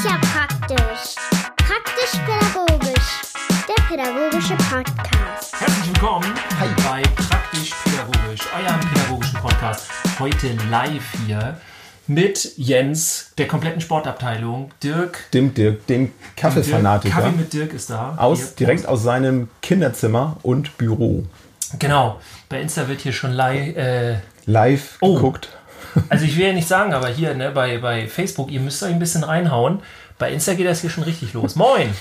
ist 0.00 0.06
ja 0.06 0.18
praktisch. 0.32 1.14
Praktisch-pädagogisch. 1.56 3.20
Der 3.68 3.82
pädagogische 3.84 4.54
Podcast. 4.54 5.60
Herzlich 5.60 5.88
willkommen 5.88 6.32
bei 6.58 7.02
Praktisch 7.02 7.72
Pädagogisch, 7.84 8.40
eurem 8.54 8.80
pädagogischen 8.80 9.40
Podcast. 9.40 9.90
Heute 10.18 10.56
live 10.70 11.04
hier 11.26 11.60
mit 12.06 12.56
Jens, 12.56 13.32
der 13.36 13.46
kompletten 13.46 13.82
Sportabteilung, 13.82 14.70
Dirk. 14.82 15.30
Dem 15.34 15.52
Dirk, 15.52 15.86
dem 15.88 16.12
Kaffeefanatiker. 16.34 17.14
Kaffee 17.20 17.36
mit 17.36 17.52
Dirk 17.52 17.74
ist 17.74 17.90
da. 17.90 18.14
Aus, 18.16 18.38
Hier. 18.38 18.48
direkt 18.60 18.86
aus 18.86 19.02
seinem 19.02 19.50
Kinderzimmer 19.60 20.38
und 20.42 20.78
Büro. 20.78 21.26
Genau. 21.78 22.18
Bei 22.48 22.62
Insta 22.62 22.88
wird 22.88 23.02
hier 23.02 23.12
schon 23.12 23.32
live. 23.32 23.76
Äh, 23.76 24.16
Live 24.46 24.96
Oh. 25.02 25.14
geguckt. 25.16 25.50
Also 26.08 26.24
ich 26.24 26.36
will 26.36 26.46
ja 26.46 26.52
nicht 26.52 26.68
sagen, 26.68 26.92
aber 26.92 27.08
hier 27.08 27.34
ne, 27.34 27.50
bei, 27.50 27.78
bei 27.78 28.06
Facebook, 28.08 28.50
ihr 28.50 28.60
müsst 28.60 28.82
euch 28.82 28.92
ein 28.92 28.98
bisschen 28.98 29.24
reinhauen. 29.24 29.80
Bei 30.18 30.32
Insta 30.32 30.54
geht 30.54 30.66
das 30.66 30.80
hier 30.80 30.90
schon 30.90 31.04
richtig 31.04 31.32
los. 31.32 31.56
Moin! 31.56 31.94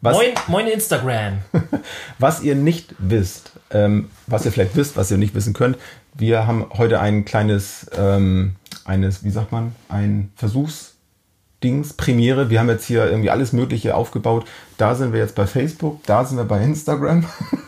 Was, 0.00 0.18
Moin, 0.18 0.34
moin 0.48 0.66
Instagram. 0.66 1.38
was 2.18 2.42
ihr 2.42 2.54
nicht 2.54 2.94
wisst, 2.98 3.52
ähm, 3.70 4.10
was 4.26 4.44
ihr 4.44 4.52
vielleicht 4.52 4.76
wisst, 4.76 4.98
was 4.98 5.10
ihr 5.10 5.16
nicht 5.16 5.34
wissen 5.34 5.54
könnt, 5.54 5.78
wir 6.12 6.46
haben 6.46 6.66
heute 6.76 7.00
ein 7.00 7.24
kleines, 7.24 7.86
ähm, 7.96 8.56
eines, 8.84 9.24
wie 9.24 9.30
sagt 9.30 9.50
man, 9.50 9.74
ein 9.88 10.30
Versuchsdings, 10.36 11.94
Premiere. 11.94 12.50
Wir 12.50 12.60
haben 12.60 12.68
jetzt 12.68 12.84
hier 12.84 13.06
irgendwie 13.06 13.30
alles 13.30 13.54
Mögliche 13.54 13.94
aufgebaut. 13.94 14.44
Da 14.76 14.94
sind 14.94 15.14
wir 15.14 15.20
jetzt 15.20 15.34
bei 15.34 15.46
Facebook, 15.46 16.04
da 16.04 16.24
sind 16.24 16.36
wir 16.36 16.44
bei 16.44 16.62
Instagram. 16.62 17.24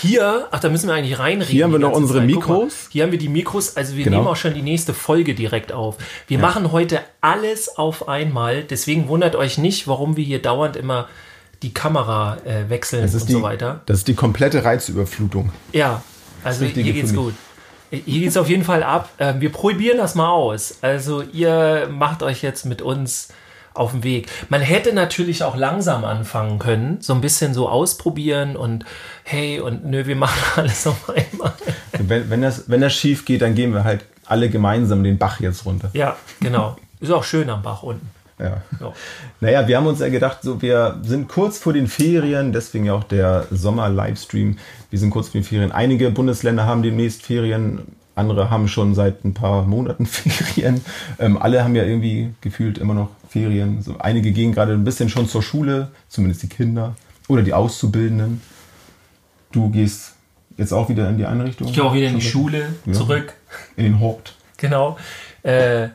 Hier, 0.00 0.48
ach, 0.50 0.60
da 0.60 0.68
müssen 0.68 0.88
wir 0.88 0.94
eigentlich 0.94 1.18
reinreden. 1.18 1.52
Hier 1.52 1.64
haben 1.64 1.72
wir 1.72 1.78
noch 1.78 1.92
unsere 1.92 2.20
Zeit. 2.20 2.30
Guck 2.32 2.48
mal, 2.48 2.54
Mikros. 2.58 2.88
Hier 2.90 3.04
haben 3.04 3.12
wir 3.12 3.18
die 3.18 3.28
Mikros, 3.28 3.76
also 3.76 3.96
wir 3.96 4.04
Genau. 4.04 4.18
nehmen 4.18 4.28
auch 4.28 4.36
schon 4.36 4.54
die 4.54 4.62
nächste 4.62 4.94
Folge 4.94 5.34
direkt 5.34 5.72
auf. 5.72 5.96
Wir 6.26 6.38
machen 6.38 6.72
heute 6.72 7.00
alles 7.20 7.76
auf 7.76 8.08
einmal, 8.08 8.62
deswegen 8.62 9.08
wundert 9.08 9.36
euch 9.36 9.58
nicht, 9.58 9.88
warum 9.88 10.16
wir 10.16 10.24
hier 10.24 10.40
dauernd 10.42 10.76
immer 10.76 11.08
die 11.62 11.72
Kamera 11.72 12.36
äh, 12.44 12.68
wechseln 12.68 13.02
und 13.04 13.28
die, 13.28 13.32
so 13.32 13.42
weiter. 13.42 13.80
das 13.86 13.98
ist 13.98 14.08
die 14.08 14.14
komplette 14.14 14.64
Reizüberflutung. 14.64 15.52
Ja, 15.72 16.02
also 16.44 16.64
hier 16.64 16.92
geht's 16.92 17.14
gut. 17.14 17.34
Hier 17.90 18.02
geht's 18.20 18.36
auf 18.36 18.48
jeden 18.48 18.64
Fall 18.64 18.82
ab. 18.82 19.10
Ähm, 19.18 19.40
wir 19.40 19.50
probieren 19.50 19.96
das 19.98 20.14
mal 20.14 20.28
aus. 20.28 20.78
Also 20.82 21.22
ihr 21.22 21.88
macht 21.90 22.22
euch 22.22 22.42
jetzt 22.42 22.66
mit 22.66 22.82
uns 22.82 23.28
auf 23.76 23.92
den 23.92 24.02
Weg. 24.04 24.28
Man 24.48 24.60
hätte 24.60 24.92
natürlich 24.92 25.42
auch 25.42 25.56
langsam 25.56 26.04
anfangen 26.04 26.58
können, 26.58 26.98
so 27.00 27.14
ein 27.14 27.20
bisschen 27.20 27.54
so 27.54 27.68
ausprobieren 27.68 28.56
und 28.56 28.84
hey 29.24 29.60
und 29.60 29.84
nö, 29.84 30.06
wir 30.06 30.16
machen 30.16 30.40
alles 30.56 30.86
auf 30.86 31.10
einmal. 31.10 31.52
Wenn, 31.98 32.30
wenn, 32.30 32.42
das, 32.42 32.68
wenn 32.68 32.80
das 32.80 32.94
schief 32.94 33.24
geht, 33.24 33.42
dann 33.42 33.54
gehen 33.54 33.72
wir 33.72 33.84
halt 33.84 34.04
alle 34.26 34.50
gemeinsam 34.50 35.04
den 35.04 35.18
Bach 35.18 35.40
jetzt 35.40 35.64
runter. 35.64 35.90
Ja, 35.92 36.16
genau. 36.40 36.76
Ist 37.00 37.10
auch 37.12 37.24
schön 37.24 37.48
am 37.50 37.62
Bach 37.62 37.82
unten. 37.82 38.08
Ja. 38.38 38.62
Ja. 38.80 38.92
Naja, 39.40 39.68
wir 39.68 39.76
haben 39.76 39.86
uns 39.86 40.00
ja 40.00 40.08
gedacht, 40.08 40.38
so, 40.42 40.60
wir 40.60 40.98
sind 41.02 41.28
kurz 41.28 41.58
vor 41.58 41.72
den 41.72 41.86
Ferien, 41.86 42.52
deswegen 42.52 42.84
ja 42.84 42.92
auch 42.92 43.04
der 43.04 43.46
Sommer-Livestream. 43.50 44.58
Wir 44.90 44.98
sind 44.98 45.10
kurz 45.10 45.28
vor 45.28 45.40
den 45.40 45.44
Ferien. 45.44 45.72
Einige 45.72 46.10
Bundesländer 46.10 46.66
haben 46.66 46.82
demnächst 46.82 47.22
Ferien, 47.22 47.96
andere 48.16 48.50
haben 48.50 48.66
schon 48.68 48.94
seit 48.94 49.24
ein 49.24 49.34
paar 49.34 49.62
Monaten 49.64 50.06
Ferien. 50.06 50.80
Ähm, 51.18 51.36
alle 51.40 51.62
haben 51.62 51.76
ja 51.76 51.84
irgendwie 51.84 52.30
gefühlt 52.40 52.78
immer 52.78 52.94
noch 52.94 53.10
Ferien. 53.28 53.82
So, 53.82 53.98
einige 53.98 54.32
gehen 54.32 54.52
gerade 54.52 54.72
ein 54.72 54.84
bisschen 54.84 55.08
schon 55.08 55.28
zur 55.28 55.42
Schule, 55.42 55.90
zumindest 56.08 56.42
die 56.42 56.48
Kinder 56.48 56.96
oder 57.28 57.42
die 57.42 57.52
Auszubildenden. 57.54 58.40
Du 59.52 59.70
gehst 59.70 60.14
jetzt 60.56 60.72
auch 60.72 60.88
wieder 60.88 61.08
in 61.08 61.18
die 61.18 61.26
Einrichtung? 61.26 61.68
Ich 61.68 61.74
gehe 61.74 61.84
auch 61.84 61.94
wieder 61.94 62.08
in 62.08 62.16
die 62.16 62.22
Schule 62.26 62.74
Ja. 62.86 62.92
zurück. 62.92 63.34
In 63.76 63.84
den 63.84 64.00
Hort. 64.00 64.34
Genau. 64.56 64.96
Äh, 65.42 65.88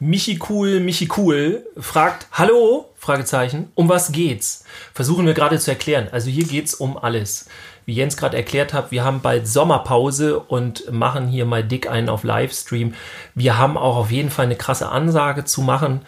Michi 0.00 0.38
Cool, 0.48 0.80
Michi 0.80 1.08
Cool 1.16 1.64
fragt, 1.76 2.26
hallo, 2.32 2.86
Fragezeichen, 2.96 3.70
um 3.74 3.88
was 3.88 4.12
geht's? 4.12 4.64
Versuchen 4.94 5.26
wir 5.26 5.34
gerade 5.34 5.58
zu 5.58 5.70
erklären. 5.70 6.08
Also 6.10 6.30
hier 6.30 6.44
geht's 6.44 6.74
um 6.74 6.96
alles. 6.96 7.46
Wie 7.86 7.94
Jens 7.94 8.16
gerade 8.16 8.36
erklärt 8.36 8.72
hat, 8.72 8.90
wir 8.90 9.04
haben 9.04 9.20
bald 9.20 9.48
Sommerpause 9.48 10.38
und 10.38 10.90
machen 10.92 11.26
hier 11.26 11.44
mal 11.46 11.64
dick 11.64 11.88
einen 11.90 12.08
auf 12.08 12.24
Livestream. 12.24 12.94
Wir 13.34 13.58
haben 13.58 13.76
auch 13.76 13.96
auf 13.96 14.10
jeden 14.10 14.30
Fall 14.30 14.46
eine 14.46 14.56
krasse 14.56 14.88
Ansage 14.90 15.44
zu 15.44 15.62
machen. 15.62 16.02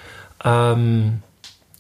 Ähm, 0.44 1.22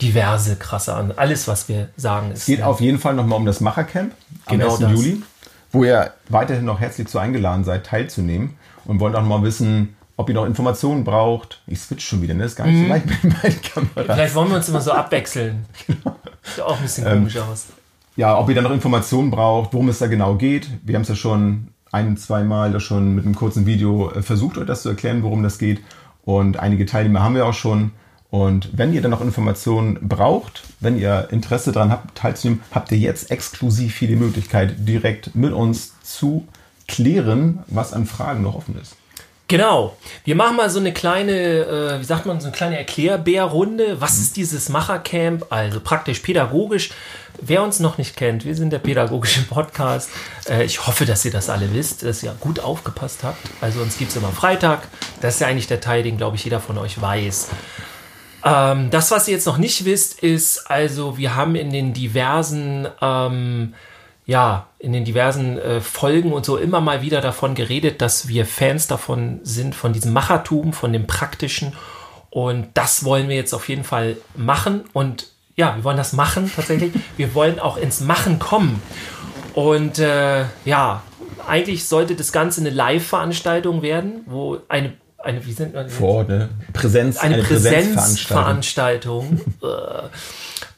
diverse 0.00 0.56
krasse 0.56 0.94
Ansagen. 0.94 1.18
Alles, 1.18 1.46
was 1.48 1.68
wir 1.68 1.88
sagen, 1.96 2.32
ist. 2.32 2.40
Es 2.40 2.46
geht 2.46 2.62
auf 2.62 2.80
jeden 2.80 2.98
Fall 2.98 3.14
nochmal 3.14 3.38
um 3.38 3.46
das 3.46 3.60
Machercamp 3.60 4.12
am 4.46 4.58
Genau 4.58 4.70
1. 4.72 4.80
das. 4.80 4.90
Juli, 4.92 5.22
wo 5.70 5.84
ihr 5.84 6.12
weiterhin 6.28 6.64
noch 6.64 6.80
herzlich 6.80 7.06
zu 7.08 7.18
eingeladen 7.18 7.64
seid, 7.64 7.86
teilzunehmen 7.86 8.56
und 8.84 8.98
wollen 9.00 9.14
auch 9.14 9.20
noch 9.20 9.28
mal 9.28 9.42
wissen, 9.42 9.96
ob 10.16 10.28
ihr 10.28 10.34
noch 10.34 10.44
Informationen 10.44 11.04
braucht. 11.04 11.62
Ich 11.66 11.80
switch 11.80 12.06
schon 12.06 12.20
wieder, 12.22 12.34
ne? 12.34 12.44
Ist 12.44 12.56
gar 12.56 12.66
nicht 12.66 12.82
so 12.82 12.88
leicht 12.88 13.06
mit 13.06 13.42
beiden 13.42 13.62
Kameras. 13.62 14.14
Vielleicht 14.16 14.34
wollen 14.34 14.50
wir 14.50 14.56
uns 14.56 14.68
immer 14.68 14.80
so 14.80 14.92
abwechseln. 14.92 15.64
Sieht 16.42 16.60
auch 16.64 16.76
ein 16.76 16.82
bisschen 16.82 17.06
Ähm, 17.06 17.12
komisch 17.20 17.36
aus. 17.38 17.66
Ja, 18.14 18.38
ob 18.38 18.48
ihr 18.48 18.54
da 18.54 18.60
noch 18.60 18.72
Informationen 18.72 19.30
braucht, 19.30 19.72
worum 19.72 19.88
es 19.88 19.98
da 19.98 20.06
genau 20.06 20.34
geht. 20.34 20.68
Wir 20.82 20.96
haben 20.96 21.02
es 21.02 21.08
ja 21.08 21.14
schon 21.14 21.68
ein, 21.92 22.16
zwei 22.18 22.42
Mal 22.42 22.72
da 22.72 22.80
schon 22.80 23.14
mit 23.14 23.24
einem 23.24 23.34
kurzen 23.34 23.64
Video 23.64 24.10
äh, 24.10 24.22
versucht, 24.22 24.58
euch 24.58 24.66
das 24.66 24.82
zu 24.82 24.90
erklären, 24.90 25.22
worum 25.22 25.42
das 25.42 25.58
geht. 25.58 25.80
Und 26.24 26.58
einige 26.58 26.84
Teilnehmer 26.84 27.22
haben 27.22 27.34
wir 27.34 27.46
auch 27.46 27.54
schon. 27.54 27.92
Und 28.30 28.70
wenn 28.76 28.92
ihr 28.92 29.02
dann 29.02 29.10
noch 29.10 29.20
Informationen 29.20 30.08
braucht, 30.08 30.62
wenn 30.80 30.98
ihr 30.98 31.28
Interesse 31.30 31.72
daran 31.72 31.90
habt, 31.90 32.16
teilzunehmen, 32.16 32.62
habt 32.70 32.90
ihr 32.92 32.98
jetzt 32.98 33.30
exklusiv 33.30 33.96
hier 33.96 34.08
die 34.08 34.16
Möglichkeit, 34.16 34.74
direkt 34.78 35.34
mit 35.34 35.52
uns 35.52 36.00
zu 36.02 36.46
klären, 36.88 37.60
was 37.66 37.92
an 37.92 38.06
Fragen 38.06 38.42
noch 38.42 38.54
offen 38.54 38.78
ist. 38.80 38.96
Genau. 39.48 39.98
Wir 40.24 40.34
machen 40.34 40.56
mal 40.56 40.70
so 40.70 40.80
eine 40.80 40.94
kleine, 40.94 41.32
äh, 41.32 42.00
wie 42.00 42.04
sagt 42.04 42.24
man, 42.24 42.40
so 42.40 42.46
eine 42.46 42.56
kleine 42.56 42.78
Erklärbärrunde. 42.78 44.00
Was 44.00 44.18
ist 44.18 44.36
dieses 44.38 44.70
Machercamp? 44.70 45.44
Also 45.50 45.80
praktisch 45.80 46.20
pädagogisch. 46.20 46.90
Wer 47.44 47.64
uns 47.64 47.80
noch 47.80 47.98
nicht 47.98 48.16
kennt, 48.16 48.44
wir 48.44 48.54
sind 48.54 48.70
der 48.70 48.78
pädagogische 48.78 49.42
Podcast. 49.42 50.10
Äh, 50.48 50.64
ich 50.64 50.86
hoffe, 50.86 51.06
dass 51.06 51.24
ihr 51.24 51.32
das 51.32 51.50
alle 51.50 51.74
wisst, 51.74 52.04
dass 52.04 52.22
ihr 52.22 52.32
gut 52.38 52.60
aufgepasst 52.60 53.24
habt. 53.24 53.40
Also 53.60 53.80
uns 53.80 53.98
gibt 53.98 54.12
es 54.12 54.16
immer 54.16 54.28
Freitag. 54.28 54.86
Das 55.20 55.34
ist 55.34 55.40
ja 55.40 55.48
eigentlich 55.48 55.66
der 55.66 55.80
Teil, 55.80 56.04
den, 56.04 56.16
glaube 56.16 56.36
ich, 56.36 56.44
jeder 56.44 56.60
von 56.60 56.78
euch 56.78 57.02
weiß. 57.02 57.50
Ähm, 58.44 58.90
das, 58.90 59.10
was 59.10 59.26
ihr 59.26 59.34
jetzt 59.34 59.46
noch 59.46 59.58
nicht 59.58 59.84
wisst, 59.84 60.22
ist, 60.22 60.70
also 60.70 61.18
wir 61.18 61.34
haben 61.34 61.56
in 61.56 61.70
den 61.72 61.92
diversen, 61.92 62.86
ähm, 63.00 63.74
ja, 64.24 64.68
in 64.78 64.92
den 64.92 65.04
diversen 65.04 65.58
äh, 65.58 65.80
Folgen 65.80 66.32
und 66.32 66.46
so 66.46 66.56
immer 66.56 66.80
mal 66.80 67.02
wieder 67.02 67.20
davon 67.20 67.56
geredet, 67.56 68.02
dass 68.02 68.28
wir 68.28 68.46
Fans 68.46 68.86
davon 68.86 69.40
sind, 69.42 69.74
von 69.74 69.92
diesem 69.92 70.12
Machertum, 70.12 70.72
von 70.72 70.92
dem 70.92 71.08
Praktischen. 71.08 71.72
Und 72.30 72.68
das 72.74 73.02
wollen 73.02 73.28
wir 73.28 73.34
jetzt 73.34 73.52
auf 73.52 73.68
jeden 73.68 73.82
Fall 73.82 74.16
machen. 74.36 74.84
Und 74.92 75.31
ja, 75.56 75.76
wir 75.76 75.84
wollen 75.84 75.96
das 75.96 76.12
machen 76.12 76.50
tatsächlich. 76.54 76.92
wir 77.16 77.34
wollen 77.34 77.58
auch 77.58 77.76
ins 77.76 78.00
Machen 78.00 78.38
kommen. 78.38 78.82
Und 79.54 79.98
äh, 79.98 80.44
ja, 80.64 81.02
eigentlich 81.46 81.86
sollte 81.86 82.14
das 82.14 82.32
Ganze 82.32 82.60
eine 82.60 82.70
Live-Veranstaltung 82.70 83.82
werden, 83.82 84.22
wo 84.26 84.58
eine, 84.68 84.94
eine 85.18 85.44
wie 85.44 85.52
sind 85.52 85.74
wir 85.74 85.88
Vor 85.88 86.16
Ort, 86.16 86.28
ne? 86.28 86.48
Präsenz, 86.72 87.18
eine, 87.18 87.42
Präsenzveranstaltung. 87.42 89.38
Präsenzveranstaltung. 89.38 89.40
äh, 89.62 90.08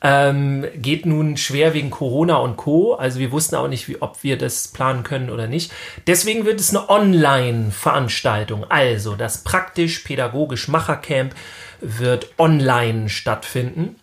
ähm, 0.07 0.67
geht 0.77 1.07
nun 1.07 1.39
schwer 1.39 1.73
wegen 1.73 1.91
Corona 1.91 2.37
und 2.37 2.57
Co. 2.57 2.95
Also 2.95 3.19
wir 3.19 3.33
wussten 3.33 3.57
auch 3.57 3.69
nicht, 3.69 3.89
wie, 3.89 4.03
ob 4.03 4.23
wir 4.23 4.37
das 4.37 4.69
planen 4.69 5.03
können 5.03 5.31
oder 5.31 5.47
nicht. 5.47 5.73
Deswegen 6.07 6.45
wird 6.45 6.61
es 6.61 6.75
eine 6.75 6.91
Online-Veranstaltung. 6.91 8.67
Also 8.69 9.15
das 9.15 9.39
praktisch-pädagogisch 9.39 10.69
Machercamp 10.69 11.35
wird 11.81 12.29
online 12.39 13.09
stattfinden. 13.09 13.97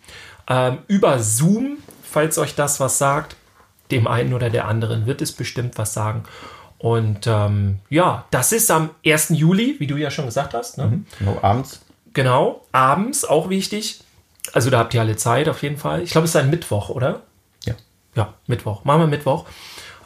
Ähm, 0.48 0.78
über 0.88 1.18
Zoom, 1.20 1.78
falls 2.02 2.38
euch 2.38 2.54
das 2.54 2.80
was 2.80 2.98
sagt. 2.98 3.36
Dem 3.90 4.06
einen 4.06 4.32
oder 4.32 4.48
der 4.50 4.66
anderen 4.68 5.06
wird 5.06 5.20
es 5.20 5.32
bestimmt 5.32 5.76
was 5.78 5.92
sagen. 5.92 6.24
Und 6.78 7.26
ähm, 7.26 7.78
ja, 7.90 8.24
das 8.30 8.52
ist 8.52 8.70
am 8.70 8.90
1. 9.06 9.30
Juli, 9.30 9.76
wie 9.78 9.86
du 9.86 9.96
ja 9.96 10.10
schon 10.10 10.24
gesagt 10.26 10.54
hast. 10.54 10.78
Ne? 10.78 11.02
Genau, 11.18 11.38
abends. 11.42 11.80
Genau, 12.14 12.64
abends, 12.72 13.24
auch 13.24 13.50
wichtig. 13.50 14.00
Also 14.52 14.70
da 14.70 14.78
habt 14.80 14.92
ihr 14.94 15.00
alle 15.00 15.16
Zeit 15.16 15.48
auf 15.48 15.62
jeden 15.62 15.76
Fall. 15.76 16.02
Ich 16.02 16.10
glaube, 16.10 16.24
es 16.24 16.30
ist 16.34 16.36
ein 16.40 16.50
Mittwoch, 16.50 16.88
oder? 16.88 17.20
Ja. 17.64 17.74
Ja, 18.16 18.34
Mittwoch. 18.46 18.84
Machen 18.84 19.00
wir 19.02 19.06
Mittwoch. 19.06 19.44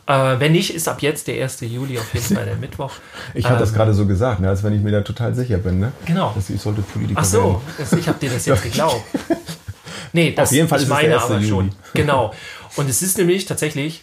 Äh, 0.06 0.38
wenn 0.38 0.52
nicht, 0.52 0.72
ist 0.74 0.86
ab 0.86 1.00
jetzt 1.02 1.26
der 1.28 1.42
1. 1.42 1.62
Juli 1.62 1.98
auf 1.98 2.12
jeden 2.14 2.34
Fall 2.36 2.44
der 2.44 2.56
Mittwoch. 2.56 2.92
Ich 3.34 3.46
habe 3.48 3.58
das 3.58 3.70
Ähm, 3.70 3.76
gerade 3.76 3.94
so 3.94 4.06
gesagt, 4.06 4.40
ne, 4.40 4.48
als 4.48 4.62
wenn 4.62 4.72
ich 4.74 4.80
mir 4.82 4.92
da 4.92 5.00
total 5.00 5.34
sicher 5.34 5.58
bin, 5.58 5.80
ne? 5.80 5.92
Genau. 6.04 6.32
Dass 6.34 6.50
ich 6.50 6.60
sollte 6.60 6.82
Politiker 6.82 7.20
Ach 7.20 7.24
so, 7.24 7.38
werden. 7.42 7.60
das, 7.78 7.92
ich 7.94 8.06
habe 8.06 8.18
dir 8.18 8.30
das 8.30 8.44
jetzt 8.46 8.62
geglaubt. 8.64 9.02
Nee, 10.12 10.32
das, 10.32 10.48
Auf 10.50 10.54
jeden 10.54 10.68
Fall 10.68 10.78
ich 10.78 10.84
ist 10.84 10.88
es 10.90 10.94
meine 10.94 11.14
1. 11.14 11.22
aber 11.24 11.42
schon. 11.42 11.72
Genau. 11.94 12.32
Und 12.76 12.88
es 12.90 13.02
ist 13.02 13.16
nämlich 13.18 13.44
tatsächlich 13.46 14.02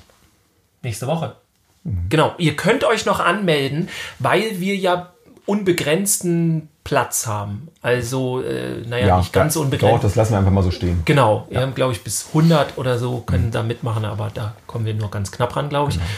nächste 0.81 1.07
Woche. 1.07 1.35
Mhm. 1.83 2.05
Genau. 2.09 2.33
Ihr 2.37 2.55
könnt 2.55 2.83
euch 2.83 3.05
noch 3.05 3.19
anmelden, 3.19 3.89
weil 4.19 4.59
wir 4.59 4.75
ja 4.75 5.13
unbegrenzten 5.45 6.69
Platz 6.83 7.27
haben. 7.27 7.69
Also, 7.81 8.41
äh, 8.41 8.81
naja, 8.87 9.17
nicht 9.17 9.31
ganz 9.33 9.55
unbegrenzt. 9.55 9.95
Doch, 9.95 10.01
das 10.01 10.15
lassen 10.15 10.33
wir 10.33 10.37
einfach 10.39 10.51
mal 10.51 10.63
so 10.63 10.71
stehen. 10.71 11.01
Genau, 11.05 11.47
wir 11.49 11.61
haben, 11.61 11.73
glaube 11.75 11.93
ich, 11.93 12.03
bis 12.03 12.27
100 12.27 12.77
oder 12.77 12.99
so 12.99 13.17
Mhm. 13.19 13.25
können 13.25 13.51
da 13.51 13.63
mitmachen, 13.63 14.05
aber 14.05 14.29
da 14.33 14.55
kommen 14.67 14.85
wir 14.85 14.93
nur 14.93 15.09
ganz 15.09 15.31
knapp 15.31 15.55
ran, 15.55 15.69
glaube 15.69 15.91
ich. 15.91 15.97
Genau. 15.97 16.09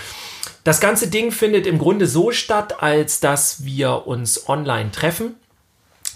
Das 0.64 0.80
ganze 0.80 1.08
Ding 1.10 1.32
findet 1.32 1.68
im 1.68 1.78
Grunde 1.78 2.08
so 2.08 2.32
statt, 2.32 2.82
als 2.82 3.20
dass 3.20 3.64
wir 3.66 4.08
uns 4.08 4.50
online 4.50 4.90
treffen. 4.92 5.36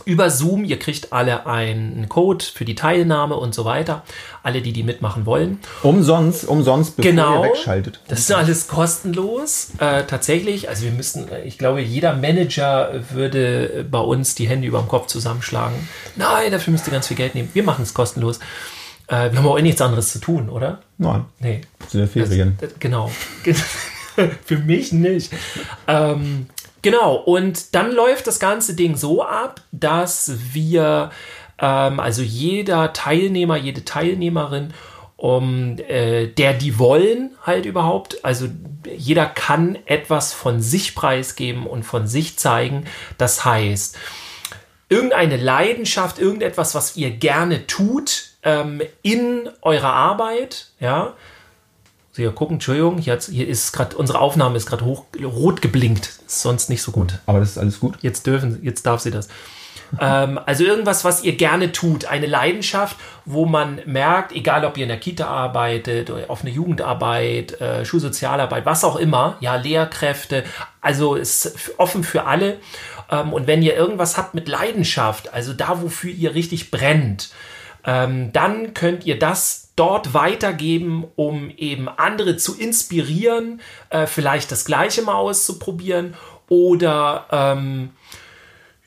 Über 0.06 0.30
Zoom. 0.30 0.64
Ihr 0.66 0.80
kriegt 0.80 1.12
alle 1.14 1.46
einen 1.46 2.08
Code 2.10 2.44
für 2.46 2.66
die 2.66 2.76
Teilnahme 2.76 3.36
und 3.36 3.54
so 3.54 3.66
weiter. 3.66 4.04
Alle, 4.44 4.62
die 4.62 4.72
die 4.74 4.84
mitmachen 4.84 5.26
wollen. 5.26 5.60
Umsonst, 5.84 6.46
umsonst, 6.48 6.96
bevor 6.98 7.12
Genau. 7.12 7.44
ihr 7.44 7.50
wegschaltet. 7.50 8.00
Das 8.08 8.20
ist 8.20 8.32
alles 8.32 8.68
kostenlos. 8.68 9.72
Äh, 9.80 10.04
tatsächlich, 10.06 10.70
also 10.70 10.84
wir 10.84 10.92
müssten, 10.92 11.28
äh, 11.30 11.44
ich 11.44 11.58
glaube, 11.58 11.82
jeder 11.82 12.16
Manager 12.16 12.92
würde 13.12 13.86
bei 13.90 14.00
uns 14.00 14.36
die 14.36 14.48
Hände 14.48 14.68
über 14.68 14.80
dem 14.80 14.88
Kopf 14.88 15.08
zusammenschlagen. 15.08 15.76
Nein, 16.16 16.52
dafür 16.52 16.72
müsst 16.72 16.88
ihr 16.88 16.92
ganz 16.94 17.08
viel 17.08 17.18
Geld 17.18 17.36
nehmen. 17.36 17.50
Wir 17.54 17.64
machen 17.64 17.84
es 17.84 17.94
kostenlos. 17.94 18.40
Äh, 19.08 19.32
wir 19.32 19.40
haben 19.40 19.48
auch 19.48 19.58
eh 19.58 19.62
nichts 19.64 19.82
anderes 19.82 20.12
zu 20.12 20.20
tun, 20.20 20.50
oder? 20.50 20.80
Nein, 20.98 21.26
Nee. 21.40 21.62
sind 21.88 22.02
ja 22.02 22.08
Ferien. 22.08 22.58
Das, 22.62 22.70
das, 22.72 22.80
genau. 22.80 23.12
Für 24.46 24.58
mich 24.58 24.92
nicht. 24.92 25.32
Ähm, 25.88 26.48
genau, 26.82 27.16
und 27.16 27.76
dann 27.76 27.92
läuft 27.92 28.28
das 28.28 28.40
ganze 28.40 28.76
Ding 28.76 28.96
so 28.96 29.24
ab, 29.24 29.62
dass 29.72 30.32
wir, 30.54 31.12
ähm, 31.60 32.00
also 32.00 32.22
jeder 32.22 32.94
Teilnehmer, 32.94 33.58
jede 33.58 33.86
Teilnehmerin, 33.86 34.74
um, 35.18 35.78
äh, 35.80 36.28
der 36.28 36.54
die 36.54 36.80
wollen 36.80 37.32
halt 37.44 37.66
überhaupt, 37.66 38.24
also 38.24 38.48
jeder 38.96 39.26
kann 39.26 39.78
etwas 39.86 40.34
von 40.34 40.62
sich 40.62 40.96
preisgeben 40.96 41.68
und 41.68 41.84
von 41.84 42.08
sich 42.08 42.40
zeigen. 42.40 42.86
Das 43.18 43.44
heißt, 43.44 43.98
irgendeine 44.88 45.38
Leidenschaft, 45.38 46.20
irgendetwas, 46.20 46.74
was 46.74 46.96
ihr 46.96 47.12
gerne 47.12 47.68
tut 47.68 48.30
ähm, 48.44 48.82
in 49.02 49.50
eurer 49.62 49.94
Arbeit, 49.94 50.68
ja. 50.80 51.14
So, 52.20 52.24
hier 52.24 52.32
gucken, 52.34 52.56
Entschuldigung, 52.56 52.98
hier, 52.98 53.14
hat's- 53.14 53.30
hier 53.30 53.48
ist 53.48 53.72
gerade, 53.72 53.96
unsere 53.96 54.20
Aufnahme 54.20 54.58
ist 54.58 54.66
gerade 54.66 54.84
hoch 54.84 55.06
rot 55.24 55.62
geblinkt. 55.62 56.20
Ist 56.28 56.42
sonst 56.42 56.70
nicht 56.70 56.82
so 56.82 56.92
gut. 56.92 57.14
Aber 57.28 57.40
das 57.40 57.52
ist 57.52 57.58
alles 57.58 57.80
gut. 57.80 57.96
Jetzt 58.02 58.28
dürfen, 58.28 58.60
jetzt 58.62 58.86
darf 58.86 59.00
sie 59.00 59.10
das. 59.10 59.30
ähm, 60.02 60.38
also 60.46 60.66
irgendwas, 60.66 61.06
was 61.06 61.24
ihr 61.24 61.38
gerne 61.38 61.72
tut, 61.72 62.04
eine 62.04 62.26
Leidenschaft, 62.26 62.98
wo 63.24 63.46
man 63.46 63.80
merkt, 63.86 64.34
egal 64.34 64.66
ob 64.66 64.76
ihr 64.78 64.84
in 64.84 64.90
der 64.90 65.00
Kita 65.00 65.28
arbeitet, 65.28 66.10
oder 66.10 66.30
auf 66.30 66.42
eine 66.42 66.50
Jugendarbeit, 66.50 67.60
äh, 67.62 67.86
Schulsozialarbeit, 67.86 68.66
was 68.66 68.84
auch 68.84 68.98
immer, 68.98 69.38
ja, 69.40 69.56
Lehrkräfte, 69.56 70.44
also 70.82 71.16
ist 71.16 71.72
offen 71.78 72.04
für 72.04 72.26
alle. 72.26 72.58
Ähm, 73.10 73.32
und 73.32 73.48
wenn 73.48 73.62
ihr 73.64 73.76
irgendwas 73.78 74.18
habt 74.18 74.34
mit 74.34 74.50
Leidenschaft, 74.50 75.34
also 75.34 75.54
da, 75.54 75.82
wofür 75.82 76.12
ihr 76.12 76.36
richtig 76.36 76.70
brennt, 76.70 77.30
ähm, 77.86 78.34
dann 78.34 78.74
könnt 78.74 79.06
ihr 79.06 79.18
das 79.18 79.69
dort 79.80 80.14
weitergeben, 80.14 81.06
um 81.16 81.50
eben 81.56 81.88
andere 81.88 82.36
zu 82.36 82.58
inspirieren, 82.58 83.62
äh, 83.90 84.08
vielleicht 84.08 84.52
das 84.52 84.66
Gleiche 84.66 85.02
mal 85.04 85.16
auszuprobieren 85.16 86.16
oder 86.50 87.26
ähm, 87.32 87.92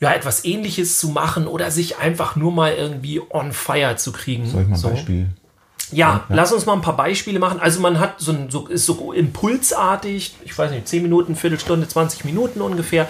ja, 0.01 0.13
etwas 0.13 0.45
ähnliches 0.45 0.99
zu 0.99 1.09
machen 1.09 1.47
oder 1.47 1.71
sich 1.71 1.97
einfach 1.99 2.37
nur 2.37 2.53
mal 2.53 2.75
irgendwie 2.75 3.23
on 3.31 3.53
fire 3.53 3.97
zu 3.97 4.13
kriegen. 4.13 4.47
Soll 4.47 4.63
ich 4.63 4.69
mal 4.69 4.75
ein 4.75 4.79
so. 4.79 4.91
Beispiel? 4.91 5.29
Ja, 5.93 6.25
lass 6.29 6.53
uns 6.53 6.65
mal 6.67 6.73
ein 6.73 6.81
paar 6.81 6.97
Beispiele 6.97 7.39
machen. 7.39 7.61
Also 7.61 7.81
man 7.81 7.99
hat 8.01 8.15
so 8.19 8.33
ein, 8.33 8.51
so, 8.51 8.67
ist 8.67 8.87
so 8.87 9.13
impulsartig, 9.13 10.35
ich 10.45 10.57
weiß 10.57 10.71
nicht, 10.73 10.89
10 10.89 11.03
Minuten, 11.03 11.37
Viertelstunde, 11.37 11.87
20 11.87 12.25
Minuten 12.25 12.63
ungefähr 12.63 13.09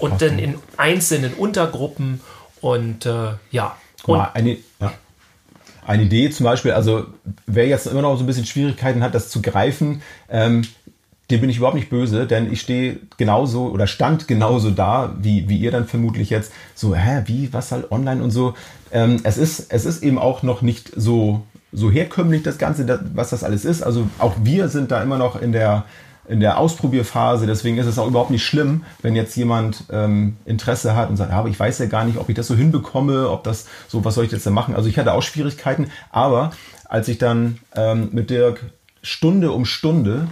und 0.00 0.20
dann 0.20 0.38
in 0.38 0.56
einzelnen 0.76 1.32
Untergruppen 1.34 2.20
und 2.60 3.06
äh, 3.06 3.32
ja. 3.50 3.76
Und 4.04 4.18
mal, 4.18 4.30
eine, 4.34 4.58
ja. 4.80 4.92
Eine 5.86 6.04
Idee 6.04 6.30
zum 6.30 6.44
Beispiel, 6.44 6.72
also 6.72 7.06
wer 7.46 7.66
jetzt 7.66 7.86
immer 7.86 8.02
noch 8.02 8.16
so 8.16 8.24
ein 8.24 8.26
bisschen 8.26 8.46
Schwierigkeiten 8.46 9.02
hat, 9.02 9.14
das 9.14 9.28
zu 9.28 9.42
greifen, 9.42 10.02
ähm, 10.28 10.62
dem 11.30 11.40
bin 11.40 11.48
ich 11.48 11.56
überhaupt 11.56 11.76
nicht 11.76 11.88
böse, 11.88 12.26
denn 12.26 12.52
ich 12.52 12.60
stehe 12.60 12.98
genauso 13.16 13.68
oder 13.68 13.86
stand 13.86 14.28
genauso 14.28 14.70
da, 14.70 15.14
wie, 15.18 15.48
wie 15.48 15.58
ihr 15.58 15.70
dann 15.70 15.86
vermutlich 15.86 16.28
jetzt. 16.28 16.52
So, 16.74 16.94
hä, 16.94 17.22
wie, 17.26 17.52
was 17.52 17.72
halt 17.72 17.90
online 17.90 18.22
und 18.22 18.30
so. 18.30 18.54
Ähm, 18.92 19.20
es, 19.24 19.38
ist, 19.38 19.72
es 19.72 19.86
ist 19.86 20.02
eben 20.02 20.18
auch 20.18 20.42
noch 20.42 20.60
nicht 20.60 20.92
so, 20.94 21.42
so 21.72 21.90
herkömmlich, 21.90 22.42
das 22.42 22.58
Ganze, 22.58 22.84
das, 22.84 23.00
was 23.14 23.30
das 23.30 23.42
alles 23.42 23.64
ist. 23.64 23.82
Also 23.82 24.06
auch 24.18 24.34
wir 24.42 24.68
sind 24.68 24.90
da 24.90 25.02
immer 25.02 25.16
noch 25.16 25.40
in 25.40 25.52
der, 25.52 25.86
in 26.28 26.40
der 26.40 26.58
Ausprobierphase. 26.58 27.46
Deswegen 27.46 27.78
ist 27.78 27.86
es 27.86 27.98
auch 27.98 28.06
überhaupt 28.06 28.30
nicht 28.30 28.44
schlimm, 28.44 28.84
wenn 29.02 29.16
jetzt 29.16 29.36
jemand 29.36 29.84
ähm, 29.90 30.36
Interesse 30.44 30.96
hat 30.96 31.10
und 31.10 31.16
sagt, 31.16 31.30
ja, 31.30 31.38
aber 31.38 31.48
ich 31.48 31.58
weiß 31.58 31.78
ja 31.78 31.86
gar 31.86 32.04
nicht, 32.04 32.18
ob 32.18 32.28
ich 32.28 32.34
das 32.34 32.46
so 32.46 32.54
hinbekomme, 32.54 33.28
ob 33.30 33.44
das 33.44 33.66
so, 33.88 34.04
was 34.04 34.14
soll 34.14 34.24
ich 34.24 34.32
jetzt 34.32 34.46
da 34.46 34.50
machen? 34.50 34.74
Also 34.74 34.88
ich 34.88 34.98
hatte 34.98 35.12
auch 35.12 35.22
Schwierigkeiten, 35.22 35.90
aber 36.10 36.50
als 36.86 37.08
ich 37.08 37.18
dann 37.18 37.58
ähm, 37.74 38.08
mit 38.12 38.30
Dirk 38.30 38.60
Stunde 39.04 39.52
um 39.52 39.66
Stunde 39.66 40.28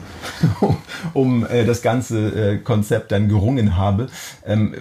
um 1.13 1.47
äh, 1.47 1.67
das 1.67 1.83
ganze 1.83 2.55
äh, 2.55 2.57
Konzept 2.57 3.13
dann 3.13 3.29
gerungen 3.29 3.77
habe, 3.77 4.07
ähm, 4.47 4.75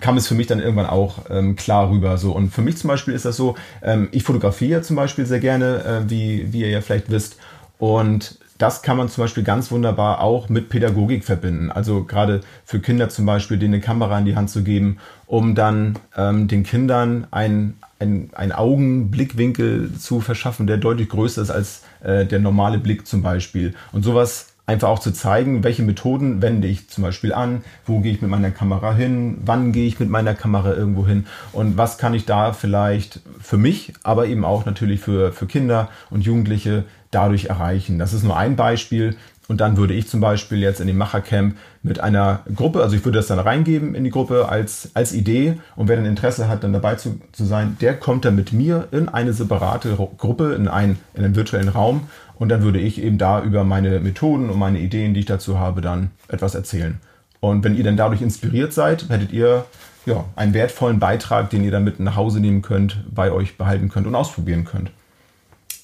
kam 0.00 0.18
es 0.18 0.28
für 0.28 0.34
mich 0.34 0.46
dann 0.46 0.60
irgendwann 0.60 0.86
auch 0.86 1.30
ähm, 1.30 1.56
klar 1.56 1.90
rüber. 1.90 2.18
So. 2.18 2.32
Und 2.32 2.50
für 2.50 2.60
mich 2.60 2.76
zum 2.76 2.88
Beispiel 2.88 3.14
ist 3.14 3.24
das 3.24 3.36
so, 3.36 3.56
ähm, 3.82 4.08
ich 4.12 4.22
fotografiere 4.22 4.82
zum 4.82 4.96
Beispiel 4.96 5.24
sehr 5.24 5.40
gerne, 5.40 5.82
äh, 5.82 6.10
wie, 6.10 6.52
wie 6.52 6.60
ihr 6.60 6.68
ja 6.68 6.82
vielleicht 6.82 7.10
wisst. 7.10 7.38
Und 7.78 8.38
das 8.58 8.82
kann 8.82 8.96
man 8.96 9.08
zum 9.08 9.24
Beispiel 9.24 9.44
ganz 9.44 9.70
wunderbar 9.70 10.20
auch 10.20 10.48
mit 10.48 10.68
Pädagogik 10.68 11.24
verbinden. 11.24 11.70
Also 11.70 12.04
gerade 12.04 12.40
für 12.64 12.80
Kinder 12.80 13.08
zum 13.08 13.24
Beispiel, 13.24 13.56
denen 13.56 13.74
eine 13.74 13.80
Kamera 13.80 14.18
in 14.18 14.24
die 14.24 14.34
Hand 14.34 14.50
zu 14.50 14.64
geben, 14.64 14.98
um 15.26 15.54
dann 15.54 15.96
ähm, 16.16 16.48
den 16.48 16.64
Kindern 16.64 17.28
ein, 17.30 17.78
ein, 18.00 18.30
ein 18.34 18.50
Augenblickwinkel 18.50 19.92
zu 19.96 20.20
verschaffen, 20.20 20.66
der 20.66 20.76
deutlich 20.76 21.08
größer 21.08 21.42
ist 21.42 21.50
als 21.50 21.82
äh, 22.02 22.26
der 22.26 22.40
normale 22.40 22.78
Blick 22.78 23.06
zum 23.06 23.22
Beispiel. 23.22 23.74
Und 23.92 24.02
sowas 24.02 24.47
einfach 24.68 24.88
auch 24.88 24.98
zu 24.98 25.12
zeigen, 25.12 25.64
welche 25.64 25.82
Methoden 25.82 26.42
wende 26.42 26.68
ich 26.68 26.90
zum 26.90 27.02
Beispiel 27.02 27.32
an, 27.32 27.62
wo 27.86 28.00
gehe 28.00 28.12
ich 28.12 28.20
mit 28.20 28.30
meiner 28.30 28.50
Kamera 28.50 28.94
hin, 28.94 29.38
wann 29.44 29.72
gehe 29.72 29.86
ich 29.86 29.98
mit 29.98 30.10
meiner 30.10 30.34
Kamera 30.34 30.74
irgendwo 30.74 31.06
hin 31.06 31.26
und 31.52 31.78
was 31.78 31.96
kann 31.96 32.12
ich 32.12 32.26
da 32.26 32.52
vielleicht 32.52 33.20
für 33.40 33.56
mich, 33.56 33.94
aber 34.02 34.26
eben 34.26 34.44
auch 34.44 34.66
natürlich 34.66 35.00
für, 35.00 35.32
für 35.32 35.46
Kinder 35.46 35.88
und 36.10 36.26
Jugendliche 36.26 36.84
dadurch 37.10 37.46
erreichen. 37.46 37.98
Das 37.98 38.12
ist 38.12 38.24
nur 38.24 38.36
ein 38.36 38.56
Beispiel. 38.56 39.16
Und 39.48 39.62
dann 39.62 39.78
würde 39.78 39.94
ich 39.94 40.06
zum 40.08 40.20
Beispiel 40.20 40.58
jetzt 40.58 40.78
in 40.80 40.86
dem 40.86 40.98
Machercamp 40.98 41.56
mit 41.82 42.00
einer 42.00 42.40
Gruppe, 42.54 42.82
also 42.82 42.94
ich 42.94 43.04
würde 43.06 43.18
das 43.18 43.28
dann 43.28 43.38
reingeben 43.38 43.94
in 43.94 44.04
die 44.04 44.10
Gruppe 44.10 44.46
als, 44.50 44.90
als 44.92 45.14
Idee 45.14 45.58
und 45.74 45.88
wer 45.88 45.96
dann 45.96 46.04
Interesse 46.04 46.48
hat, 46.48 46.64
dann 46.64 46.74
dabei 46.74 46.96
zu, 46.96 47.18
zu 47.32 47.46
sein, 47.46 47.78
der 47.80 47.96
kommt 47.96 48.26
dann 48.26 48.36
mit 48.36 48.52
mir 48.52 48.88
in 48.90 49.08
eine 49.08 49.32
separate 49.32 49.94
Ru- 49.94 50.14
Gruppe, 50.18 50.52
in, 50.52 50.68
ein, 50.68 50.98
in 51.14 51.24
einen 51.24 51.34
virtuellen 51.34 51.70
Raum 51.70 52.08
und 52.38 52.50
dann 52.50 52.62
würde 52.62 52.78
ich 52.78 53.02
eben 53.02 53.16
da 53.16 53.42
über 53.42 53.64
meine 53.64 54.00
Methoden 54.00 54.50
und 54.50 54.58
meine 54.58 54.80
Ideen, 54.80 55.14
die 55.14 55.20
ich 55.20 55.26
dazu 55.26 55.58
habe, 55.58 55.80
dann 55.80 56.10
etwas 56.28 56.54
erzählen. 56.54 57.00
Und 57.40 57.64
wenn 57.64 57.74
ihr 57.74 57.84
dann 57.84 57.96
dadurch 57.96 58.20
inspiriert 58.20 58.74
seid, 58.74 59.08
hättet 59.08 59.32
ihr 59.32 59.64
ja, 60.04 60.26
einen 60.36 60.52
wertvollen 60.52 60.98
Beitrag, 60.98 61.48
den 61.48 61.64
ihr 61.64 61.70
dann 61.70 61.84
mit 61.84 62.00
nach 62.00 62.16
Hause 62.16 62.40
nehmen 62.40 62.60
könnt, 62.60 63.02
bei 63.10 63.32
euch 63.32 63.56
behalten 63.56 63.88
könnt 63.88 64.06
und 64.06 64.14
ausprobieren 64.14 64.66
könnt. 64.66 64.90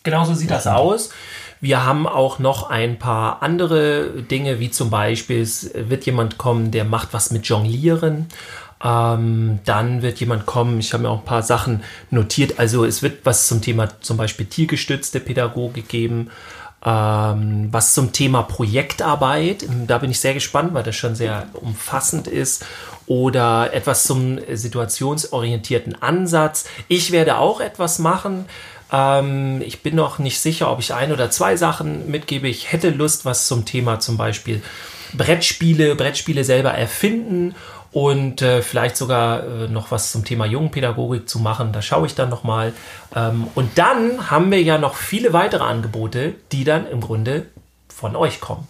Genau 0.03 0.25
so 0.27 0.35
sieht 0.35 0.51
das 0.51 0.67
aus. 0.67 1.11
Wir 1.65 1.83
haben 1.83 2.07
auch 2.07 2.39
noch 2.39 2.69
ein 2.69 2.99
paar 2.99 3.43
andere 3.43 4.23
Dinge, 4.31 4.61
wie 4.61 4.71
zum 4.71 4.91
Beispiel, 4.91 5.41
es 5.41 5.71
wird 5.75 6.05
jemand 6.05 6.37
kommen, 6.37 6.73
der 6.73 6.85
macht 6.85 7.15
was 7.15 7.31
mit 7.31 7.47
Jonglieren. 7.47 8.27
Ähm, 8.85 9.61
dann 9.65 10.03
wird 10.03 10.21
jemand 10.21 10.45
kommen, 10.45 10.79
ich 10.79 10.93
habe 10.93 11.05
mir 11.05 11.09
auch 11.09 11.21
ein 11.21 11.25
paar 11.25 11.43
Sachen 11.43 11.83
notiert. 12.11 12.59
Also 12.59 12.85
es 12.85 13.03
wird 13.03 13.25
was 13.25 13.47
zum 13.47 13.63
Thema 13.63 13.89
zum 14.03 14.19
Beispiel 14.19 14.45
tiergestützte 14.45 15.21
Pädagogik 15.21 15.89
geben. 15.89 16.31
Ähm, 16.85 17.69
was 17.71 17.95
zum 17.95 18.13
Thema 18.13 18.43
Projektarbeit, 18.43 19.65
da 19.87 19.97
bin 19.97 20.11
ich 20.11 20.21
sehr 20.21 20.35
gespannt, 20.35 20.75
weil 20.75 20.83
das 20.83 20.97
schon 20.97 21.15
sehr 21.15 21.47
umfassend 21.55 22.27
ist. 22.27 22.67
Oder 23.07 23.73
etwas 23.73 24.05
zum 24.05 24.39
situationsorientierten 24.53 26.03
Ansatz. 26.03 26.67
Ich 26.89 27.11
werde 27.11 27.39
auch 27.39 27.63
etwas 27.63 27.99
machen. 27.99 28.45
Ähm, 28.95 29.61
ich 29.63 29.83
bin 29.83 29.97
noch 29.97 30.19
nicht 30.19 30.41
sicher, 30.41 30.71
ob 30.71 30.79
ich 30.79 30.95
ein 30.95 31.13
oder 31.13 31.31
zwei 31.31 31.57
Sachen 31.57 32.11
mitgebe. 32.11 32.49
Ich 32.49 32.71
hätte 32.73 32.91
Lust, 32.91 33.25
was 33.25 33.49
zum 33.49 33.65
Thema 33.65 33.99
zum 33.99 34.17
Beispiel 34.17 34.63
Brettspiele, 35.15 35.97
Brettspiele 35.97 36.45
selber 36.45 36.71
erfinden 36.71 37.55
und 37.91 38.43
äh, 38.43 38.63
vielleicht 38.63 38.97
sogar 38.97 39.45
äh, 39.45 39.69
noch 39.69 39.91
was 39.91 40.13
zum 40.13 40.25
Thema 40.25 40.47
Jungenpädagogik 40.47 41.29
zu 41.29 41.41
machen. 41.41 41.73
Da 41.73 41.83
schaue 41.83 42.07
ich 42.07 42.15
dann 42.15 42.29
nochmal. 42.29 42.73
Ähm, 43.15 43.49
und 43.55 43.79
dann 43.79 44.31
haben 44.31 44.51
wir 44.51 44.63
ja 44.63 44.79
noch 44.79 44.95
viele 44.95 45.33
weitere 45.33 45.65
Angebote, 45.65 46.35
die 46.53 46.65
dann 46.65 46.87
im 46.87 47.01
Grunde 47.01 47.47
von 47.89 48.15
euch 48.15 48.41
kommen. 48.41 48.69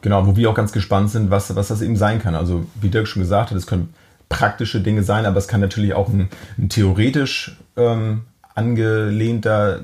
Genau, 0.00 0.26
wo 0.26 0.36
wir 0.36 0.50
auch 0.50 0.54
ganz 0.54 0.72
gespannt 0.72 1.10
sind, 1.10 1.30
was, 1.30 1.54
was 1.54 1.68
das 1.68 1.80
eben 1.80 1.96
sein 1.96 2.20
kann. 2.20 2.34
Also, 2.34 2.66
wie 2.80 2.88
Dirk 2.88 3.06
schon 3.06 3.22
gesagt 3.22 3.50
hat, 3.50 3.56
es 3.56 3.68
können 3.68 3.94
praktische 4.28 4.80
Dinge 4.80 5.04
sein, 5.04 5.26
aber 5.26 5.36
es 5.36 5.46
kann 5.46 5.60
natürlich 5.60 5.94
auch 5.94 6.08
ein, 6.08 6.28
ein 6.58 6.68
theoretisch 6.68 7.56
ähm, 7.76 8.22
angelehnter 8.54 9.80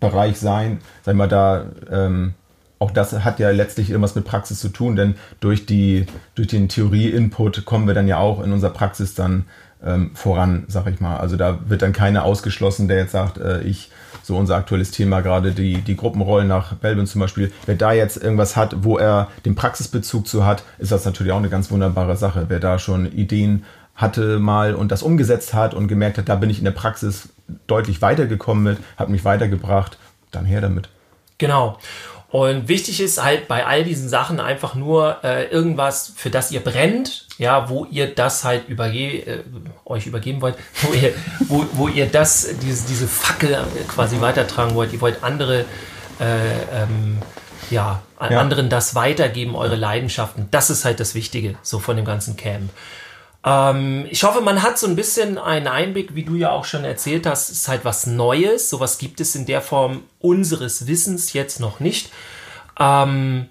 Bereich 0.00 0.38
sein. 0.38 0.80
Sag 1.04 1.14
mal, 1.16 1.28
da 1.28 1.66
ähm, 1.90 2.34
auch 2.82 2.90
das 2.90 3.12
hat 3.12 3.38
ja 3.38 3.50
letztlich 3.50 3.90
irgendwas 3.90 4.16
mit 4.16 4.24
Praxis 4.24 4.58
zu 4.58 4.68
tun, 4.68 4.96
denn 4.96 5.14
durch, 5.38 5.66
die, 5.66 6.06
durch 6.34 6.48
den 6.48 6.68
Theorie-Input 6.68 7.64
kommen 7.64 7.86
wir 7.86 7.94
dann 7.94 8.08
ja 8.08 8.18
auch 8.18 8.42
in 8.42 8.52
unserer 8.52 8.72
Praxis 8.72 9.14
dann 9.14 9.44
ähm, 9.84 10.10
voran, 10.14 10.64
sag 10.66 10.88
ich 10.88 11.00
mal. 11.00 11.16
Also 11.18 11.36
da 11.36 11.60
wird 11.68 11.82
dann 11.82 11.92
keiner 11.92 12.24
ausgeschlossen, 12.24 12.88
der 12.88 12.98
jetzt 12.98 13.12
sagt, 13.12 13.38
äh, 13.38 13.62
ich, 13.62 13.90
so 14.24 14.36
unser 14.36 14.56
aktuelles 14.56 14.90
Thema 14.90 15.20
gerade, 15.20 15.52
die, 15.52 15.80
die 15.80 15.96
Gruppenrollen 15.96 16.48
nach 16.48 16.74
Belbin 16.74 17.06
zum 17.06 17.20
Beispiel, 17.20 17.52
wer 17.66 17.76
da 17.76 17.92
jetzt 17.92 18.16
irgendwas 18.16 18.56
hat, 18.56 18.84
wo 18.84 18.98
er 18.98 19.28
den 19.44 19.54
Praxisbezug 19.54 20.26
zu 20.26 20.44
hat, 20.44 20.64
ist 20.78 20.92
das 20.92 21.04
natürlich 21.04 21.32
auch 21.32 21.38
eine 21.38 21.50
ganz 21.50 21.70
wunderbare 21.70 22.16
Sache. 22.16 22.46
Wer 22.48 22.60
da 22.60 22.78
schon 22.78 23.06
Ideen 23.06 23.64
hatte 23.94 24.38
mal 24.38 24.74
und 24.74 24.90
das 24.90 25.02
umgesetzt 25.02 25.54
hat 25.54 25.74
und 25.74 25.88
gemerkt 25.88 26.18
hat, 26.18 26.28
da 26.28 26.36
bin 26.36 26.50
ich 26.50 26.58
in 26.58 26.64
der 26.64 26.72
Praxis 26.72 27.28
deutlich 27.66 28.00
weitergekommen 28.02 28.64
mit, 28.64 28.78
hat 28.96 29.08
mich 29.08 29.24
weitergebracht, 29.24 29.98
dann 30.30 30.44
her 30.44 30.60
damit. 30.60 30.88
Genau. 31.38 31.78
Und 32.30 32.66
wichtig 32.68 33.02
ist 33.02 33.22
halt 33.22 33.46
bei 33.46 33.66
all 33.66 33.84
diesen 33.84 34.08
Sachen 34.08 34.40
einfach 34.40 34.74
nur 34.74 35.22
äh, 35.22 35.48
irgendwas, 35.50 36.14
für 36.16 36.30
das 36.30 36.50
ihr 36.50 36.60
brennt, 36.60 37.26
ja, 37.36 37.68
wo 37.68 37.84
ihr 37.84 38.14
das 38.14 38.42
halt 38.44 38.68
überge 38.70 39.18
äh, 39.26 39.42
euch 39.84 40.06
übergeben 40.06 40.40
wollt, 40.40 40.56
wo 40.80 40.94
ihr, 40.94 41.12
wo, 41.48 41.66
wo 41.72 41.88
ihr 41.88 42.06
das, 42.06 42.48
diese, 42.62 42.88
diese 42.88 43.06
Fackel 43.06 43.58
quasi 43.86 44.18
weitertragen 44.22 44.74
wollt. 44.74 44.94
Ihr 44.94 45.02
wollt 45.02 45.22
andere, 45.22 45.66
äh, 46.20 46.82
ähm, 46.82 47.18
ja, 47.70 48.00
Ja. 48.30 48.40
anderen 48.40 48.70
das 48.70 48.94
weitergeben, 48.94 49.54
eure 49.54 49.76
Leidenschaften. 49.76 50.48
Das 50.50 50.70
ist 50.70 50.86
halt 50.86 51.00
das 51.00 51.14
Wichtige, 51.14 51.56
so 51.60 51.80
von 51.80 51.96
dem 51.96 52.06
ganzen 52.06 52.38
Camp. 52.38 52.70
Ähm, 53.44 54.06
ich 54.10 54.22
hoffe, 54.24 54.40
man 54.40 54.62
hat 54.62 54.78
so 54.78 54.86
ein 54.86 54.96
bisschen 54.96 55.38
einen 55.38 55.66
Einblick, 55.66 56.14
wie 56.14 56.22
du 56.22 56.34
ja 56.34 56.50
auch 56.50 56.64
schon 56.64 56.84
erzählt 56.84 57.26
hast, 57.26 57.50
ist 57.50 57.68
halt 57.68 57.84
was 57.84 58.06
Neues. 58.06 58.70
Sowas 58.70 58.98
gibt 58.98 59.20
es 59.20 59.34
in 59.34 59.46
der 59.46 59.60
Form 59.60 60.04
unseres 60.20 60.86
Wissens 60.86 61.32
jetzt 61.32 61.60
noch 61.60 61.80
nicht. 61.80 62.10
Ähm, 62.78 63.48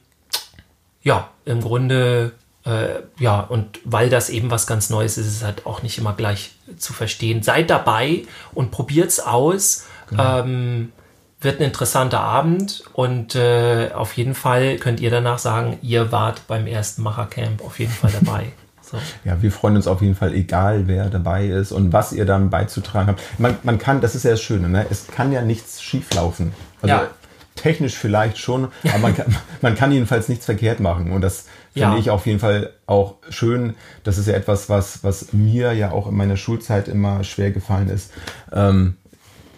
ja, 1.03 1.29
im 1.45 1.61
Grunde, 1.61 2.33
äh, 2.65 3.01
ja, 3.19 3.41
und 3.41 3.79
weil 3.83 4.09
das 4.09 4.29
eben 4.29 4.51
was 4.51 4.67
ganz 4.67 4.89
Neues 4.89 5.17
ist, 5.17 5.27
ist 5.27 5.37
es 5.37 5.43
halt 5.43 5.65
auch 5.65 5.83
nicht 5.83 5.97
immer 5.97 6.13
gleich 6.13 6.51
zu 6.77 6.93
verstehen. 6.93 7.43
Seid 7.43 7.69
dabei 7.69 8.23
und 8.53 8.71
probiert's 8.71 9.19
aus. 9.19 9.85
Ähm, 10.17 10.91
wird 11.39 11.59
ein 11.59 11.63
interessanter 11.63 12.19
Abend 12.19 12.83
und 12.93 13.33
äh, 13.35 13.89
auf 13.93 14.15
jeden 14.15 14.35
Fall 14.35 14.75
könnt 14.77 14.99
ihr 14.99 15.09
danach 15.09 15.39
sagen, 15.39 15.79
ihr 15.81 16.11
wart 16.11 16.45
beim 16.47 16.67
ersten 16.67 17.01
Machercamp 17.01 17.63
auf 17.63 17.79
jeden 17.79 17.91
Fall 17.91 18.11
dabei. 18.11 18.51
So. 18.91 18.97
Ja, 19.23 19.41
wir 19.41 19.51
freuen 19.51 19.75
uns 19.77 19.87
auf 19.87 20.01
jeden 20.01 20.15
Fall, 20.15 20.33
egal 20.33 20.87
wer 20.87 21.09
dabei 21.09 21.47
ist 21.47 21.71
und 21.71 21.93
was 21.93 22.11
ihr 22.13 22.25
dann 22.25 22.49
beizutragen 22.49 23.07
habt. 23.09 23.21
Man, 23.39 23.57
man 23.63 23.77
kann, 23.79 24.01
das 24.01 24.15
ist 24.15 24.23
ja 24.23 24.31
das 24.31 24.41
Schöne, 24.41 24.67
ne? 24.69 24.85
es 24.89 25.07
kann 25.07 25.31
ja 25.31 25.41
nichts 25.41 25.81
schieflaufen. 25.81 26.51
Also 26.81 26.95
Ja. 26.95 27.07
technisch 27.55 27.95
vielleicht 27.95 28.37
schon, 28.37 28.67
aber 28.83 28.97
man 28.99 29.15
kann, 29.15 29.35
man 29.61 29.75
kann 29.75 29.91
jedenfalls 29.91 30.27
nichts 30.29 30.45
verkehrt 30.45 30.79
machen. 30.79 31.11
Und 31.11 31.21
das 31.21 31.45
finde 31.73 31.93
Ja. 31.93 31.97
ich 31.97 32.09
auf 32.09 32.25
jeden 32.25 32.39
Fall 32.39 32.71
auch 32.85 33.15
schön. 33.29 33.75
Das 34.03 34.17
ist 34.17 34.27
ja 34.27 34.33
etwas, 34.33 34.69
was, 34.69 35.03
was 35.03 35.31
mir 35.31 35.71
ja 35.73 35.91
auch 35.91 36.07
in 36.07 36.15
meiner 36.15 36.35
Schulzeit 36.37 36.87
immer 36.89 37.23
schwer 37.23 37.51
gefallen 37.51 37.89
ist. 37.89 38.11
Ähm, 38.51 38.95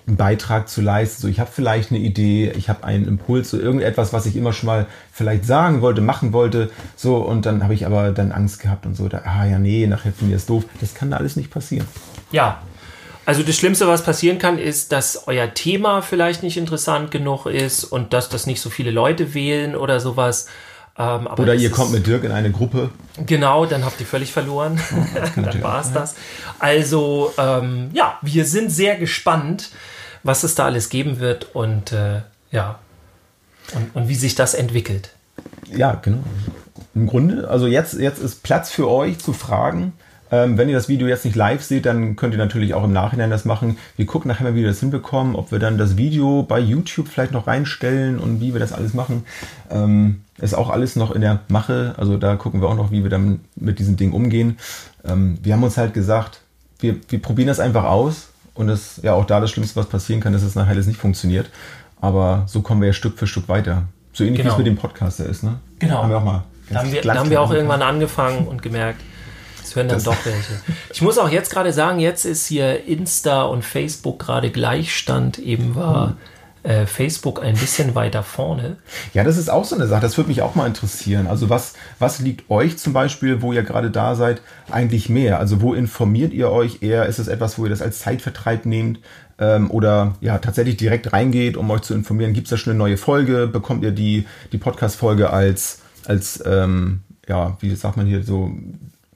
einen 0.07 0.17
Beitrag 0.17 0.69
zu 0.69 0.81
leisten. 0.81 1.21
So, 1.21 1.27
ich 1.27 1.39
habe 1.39 1.49
vielleicht 1.53 1.91
eine 1.91 1.99
Idee, 1.99 2.51
ich 2.55 2.69
habe 2.69 2.83
einen 2.83 3.07
Impuls, 3.07 3.49
so 3.49 3.59
irgendetwas, 3.59 4.13
was 4.13 4.25
ich 4.25 4.35
immer 4.35 4.53
schon 4.53 4.67
mal 4.67 4.87
vielleicht 5.11 5.45
sagen 5.45 5.81
wollte, 5.81 6.01
machen 6.01 6.33
wollte. 6.33 6.69
So, 6.95 7.17
und 7.17 7.45
dann 7.45 7.63
habe 7.63 7.73
ich 7.73 7.85
aber 7.85 8.11
dann 8.11 8.31
Angst 8.31 8.59
gehabt 8.59 8.85
und 8.85 8.95
so, 8.95 9.07
da, 9.07 9.21
ah 9.25 9.45
ja, 9.45 9.59
nee, 9.59 9.87
nachher 9.87 10.11
finde 10.11 10.33
ich 10.33 10.41
das 10.41 10.45
doof. 10.45 10.65
Das 10.81 10.93
kann 10.93 11.11
da 11.11 11.17
alles 11.17 11.35
nicht 11.35 11.51
passieren. 11.51 11.87
Ja. 12.31 12.61
Also 13.25 13.41
das 13.41 13.55
Schlimmste, 13.55 13.87
was 13.87 14.03
passieren 14.03 14.37
kann, 14.37 14.59
ist, 14.59 14.91
dass 14.91 15.27
euer 15.27 15.53
Thema 15.53 16.01
vielleicht 16.01 16.43
nicht 16.43 16.57
interessant 16.57 17.09
genug 17.09 17.45
ist 17.45 17.85
und 17.85 18.11
dass 18.11 18.27
das 18.27 18.47
nicht 18.47 18.59
so 18.59 18.69
viele 18.69 18.91
Leute 18.91 19.33
wählen 19.33 19.77
oder 19.77 20.01
sowas. 20.01 20.47
Ähm, 20.97 21.27
Oder 21.37 21.55
ihr 21.55 21.71
kommt 21.71 21.91
mit 21.91 22.05
Dirk 22.05 22.23
in 22.23 22.31
eine 22.31 22.51
Gruppe. 22.51 22.91
Genau, 23.25 23.65
dann 23.65 23.83
habt 23.83 23.99
ihr 23.99 24.05
völlig 24.05 24.31
verloren. 24.31 24.79
dann 25.15 25.45
natürlich 25.45 25.63
war 25.63 25.81
es 25.81 25.91
das. 25.91 26.15
Also, 26.59 27.33
ähm, 27.37 27.89
ja, 27.93 28.19
wir 28.21 28.45
sind 28.45 28.71
sehr 28.71 28.97
gespannt, 28.97 29.71
was 30.23 30.43
es 30.43 30.55
da 30.55 30.65
alles 30.65 30.89
geben 30.89 31.19
wird 31.19 31.53
und 31.55 31.91
äh, 31.91 32.21
ja, 32.51 32.79
und, 33.75 33.95
und 33.95 34.07
wie 34.07 34.15
sich 34.15 34.35
das 34.35 34.53
entwickelt. 34.53 35.11
Ja, 35.71 35.95
genau. 35.95 36.23
Im 36.95 37.07
Grunde, 37.07 37.49
also 37.49 37.67
jetzt, 37.67 37.93
jetzt 37.93 38.19
ist 38.19 38.43
Platz 38.43 38.71
für 38.71 38.89
euch 38.89 39.19
zu 39.19 39.33
fragen. 39.33 39.93
Ähm, 40.31 40.57
wenn 40.57 40.69
ihr 40.69 40.75
das 40.75 40.89
Video 40.89 41.07
jetzt 41.07 41.25
nicht 41.25 41.35
live 41.35 41.63
seht, 41.63 41.85
dann 41.85 42.15
könnt 42.15 42.33
ihr 42.33 42.39
natürlich 42.39 42.73
auch 42.73 42.83
im 42.83 42.93
Nachhinein 42.93 43.29
das 43.29 43.45
machen. 43.45 43.77
Wir 43.97 44.05
gucken 44.05 44.29
nachher 44.29 44.43
mal, 44.43 44.55
wie 44.55 44.61
wir 44.61 44.67
das 44.67 44.79
hinbekommen, 44.79 45.35
ob 45.35 45.51
wir 45.51 45.59
dann 45.59 45.77
das 45.77 45.97
Video 45.97 46.43
bei 46.43 46.59
YouTube 46.59 47.07
vielleicht 47.07 47.31
noch 47.31 47.45
reinstellen 47.45 48.19
und 48.19 48.41
wie 48.41 48.53
wir 48.53 48.59
das 48.59 48.73
alles 48.73 48.93
machen. 48.93 49.25
Ähm, 49.69 50.21
ist 50.39 50.55
auch 50.55 50.69
alles 50.69 50.95
noch 50.95 51.11
in 51.11 51.21
der 51.21 51.41
Mache. 51.49 51.93
Also 51.97 52.17
da 52.17 52.35
gucken 52.35 52.61
wir 52.61 52.69
auch 52.69 52.75
noch, 52.75 52.91
wie 52.91 53.03
wir 53.03 53.11
dann 53.11 53.41
mit 53.55 53.79
diesem 53.79 53.95
Ding 53.95 54.11
umgehen. 54.11 54.57
Ähm, 55.05 55.37
wir 55.43 55.53
haben 55.53 55.63
uns 55.63 55.77
halt 55.77 55.93
gesagt, 55.93 56.41
wir, 56.79 56.95
wir 57.09 57.21
probieren 57.21 57.47
das 57.47 57.59
einfach 57.59 57.83
aus. 57.83 58.29
Und 58.55 58.69
es 58.69 58.99
ja 59.01 59.13
auch 59.13 59.25
da 59.25 59.39
das 59.39 59.49
Schlimmste, 59.51 59.75
was 59.77 59.87
passieren 59.87 60.21
kann, 60.21 60.33
dass 60.33 60.43
es 60.43 60.55
nachher 60.55 60.71
alles 60.71 60.85
nicht 60.87 60.99
funktioniert. 60.99 61.49
Aber 62.01 62.43
so 62.47 62.61
kommen 62.61 62.81
wir 62.81 62.87
ja 62.87 62.93
Stück 62.93 63.17
für 63.17 63.25
Stück 63.27 63.47
weiter. 63.49 63.83
So 64.13 64.23
ähnlich 64.23 64.39
wie 64.39 64.43
Genau. 64.43 64.53
es 64.53 64.57
mit 64.59 64.67
dem 64.67 64.75
Podcaster 64.75 65.25
ist, 65.25 65.43
ne? 65.43 65.55
Genau. 65.79 66.03
Haben 66.03 66.09
wir 66.09 66.17
auch 66.17 66.23
mal. 66.23 66.43
Da 66.69 66.79
haben 66.79 66.91
wir, 66.91 67.01
da 67.01 67.15
haben 67.15 67.29
wir 67.29 67.41
auch 67.41 67.51
irgendwann 67.51 67.81
angefangen 67.81 68.47
und 68.47 68.61
gemerkt, 68.61 69.01
es 69.63 69.75
hören 69.75 69.87
dann 69.87 69.97
Das- 69.97 70.03
doch 70.03 70.15
welche. 70.25 70.53
Ich 70.93 71.01
muss 71.01 71.17
auch 71.17 71.29
jetzt 71.29 71.51
gerade 71.51 71.73
sagen, 71.73 71.99
jetzt 71.99 72.25
ist 72.25 72.45
hier 72.45 72.85
Insta 72.85 73.43
und 73.43 73.63
Facebook 73.65 74.19
gerade 74.19 74.51
Gleichstand. 74.51 75.39
Eben 75.39 75.73
war 75.75 76.15
äh, 76.63 76.85
Facebook 76.85 77.43
ein 77.43 77.55
bisschen 77.55 77.93
weiter 77.95 78.23
vorne. 78.23 78.77
Ja, 79.13 79.23
das 79.23 79.37
ist 79.37 79.49
auch 79.49 79.65
so 79.65 79.75
eine 79.75 79.87
Sache. 79.87 80.01
Das 80.01 80.17
würde 80.17 80.29
mich 80.29 80.41
auch 80.41 80.55
mal 80.55 80.65
interessieren. 80.67 81.27
Also 81.27 81.49
was, 81.49 81.73
was 81.99 82.19
liegt 82.19 82.49
euch 82.49 82.77
zum 82.77 82.93
Beispiel, 82.93 83.41
wo 83.41 83.53
ihr 83.53 83.63
gerade 83.63 83.91
da 83.91 84.15
seid, 84.15 84.41
eigentlich 84.71 85.09
mehr? 85.09 85.39
Also 85.39 85.61
wo 85.61 85.73
informiert 85.73 86.33
ihr 86.33 86.49
euch 86.49 86.81
eher? 86.81 87.05
Ist 87.05 87.19
es 87.19 87.27
etwas, 87.27 87.57
wo 87.57 87.65
ihr 87.65 87.69
das 87.69 87.81
als 87.81 87.99
Zeitvertreib 87.99 88.65
nehmt? 88.65 88.99
Ähm, 89.39 89.71
oder 89.71 90.15
ja, 90.21 90.37
tatsächlich 90.37 90.77
direkt 90.77 91.11
reingeht, 91.11 91.57
um 91.57 91.69
euch 91.69 91.81
zu 91.81 91.93
informieren? 91.93 92.33
Gibt 92.33 92.47
es 92.47 92.51
da 92.51 92.57
schon 92.57 92.71
eine 92.71 92.79
neue 92.79 92.97
Folge? 92.97 93.47
Bekommt 93.47 93.83
ihr 93.83 93.91
die, 93.91 94.25
die 94.51 94.57
Podcast-Folge 94.57 95.31
als, 95.31 95.79
als 96.05 96.41
ähm, 96.45 97.01
ja, 97.27 97.57
wie 97.59 97.73
sagt 97.75 97.97
man 97.97 98.05
hier 98.05 98.23
so, 98.23 98.51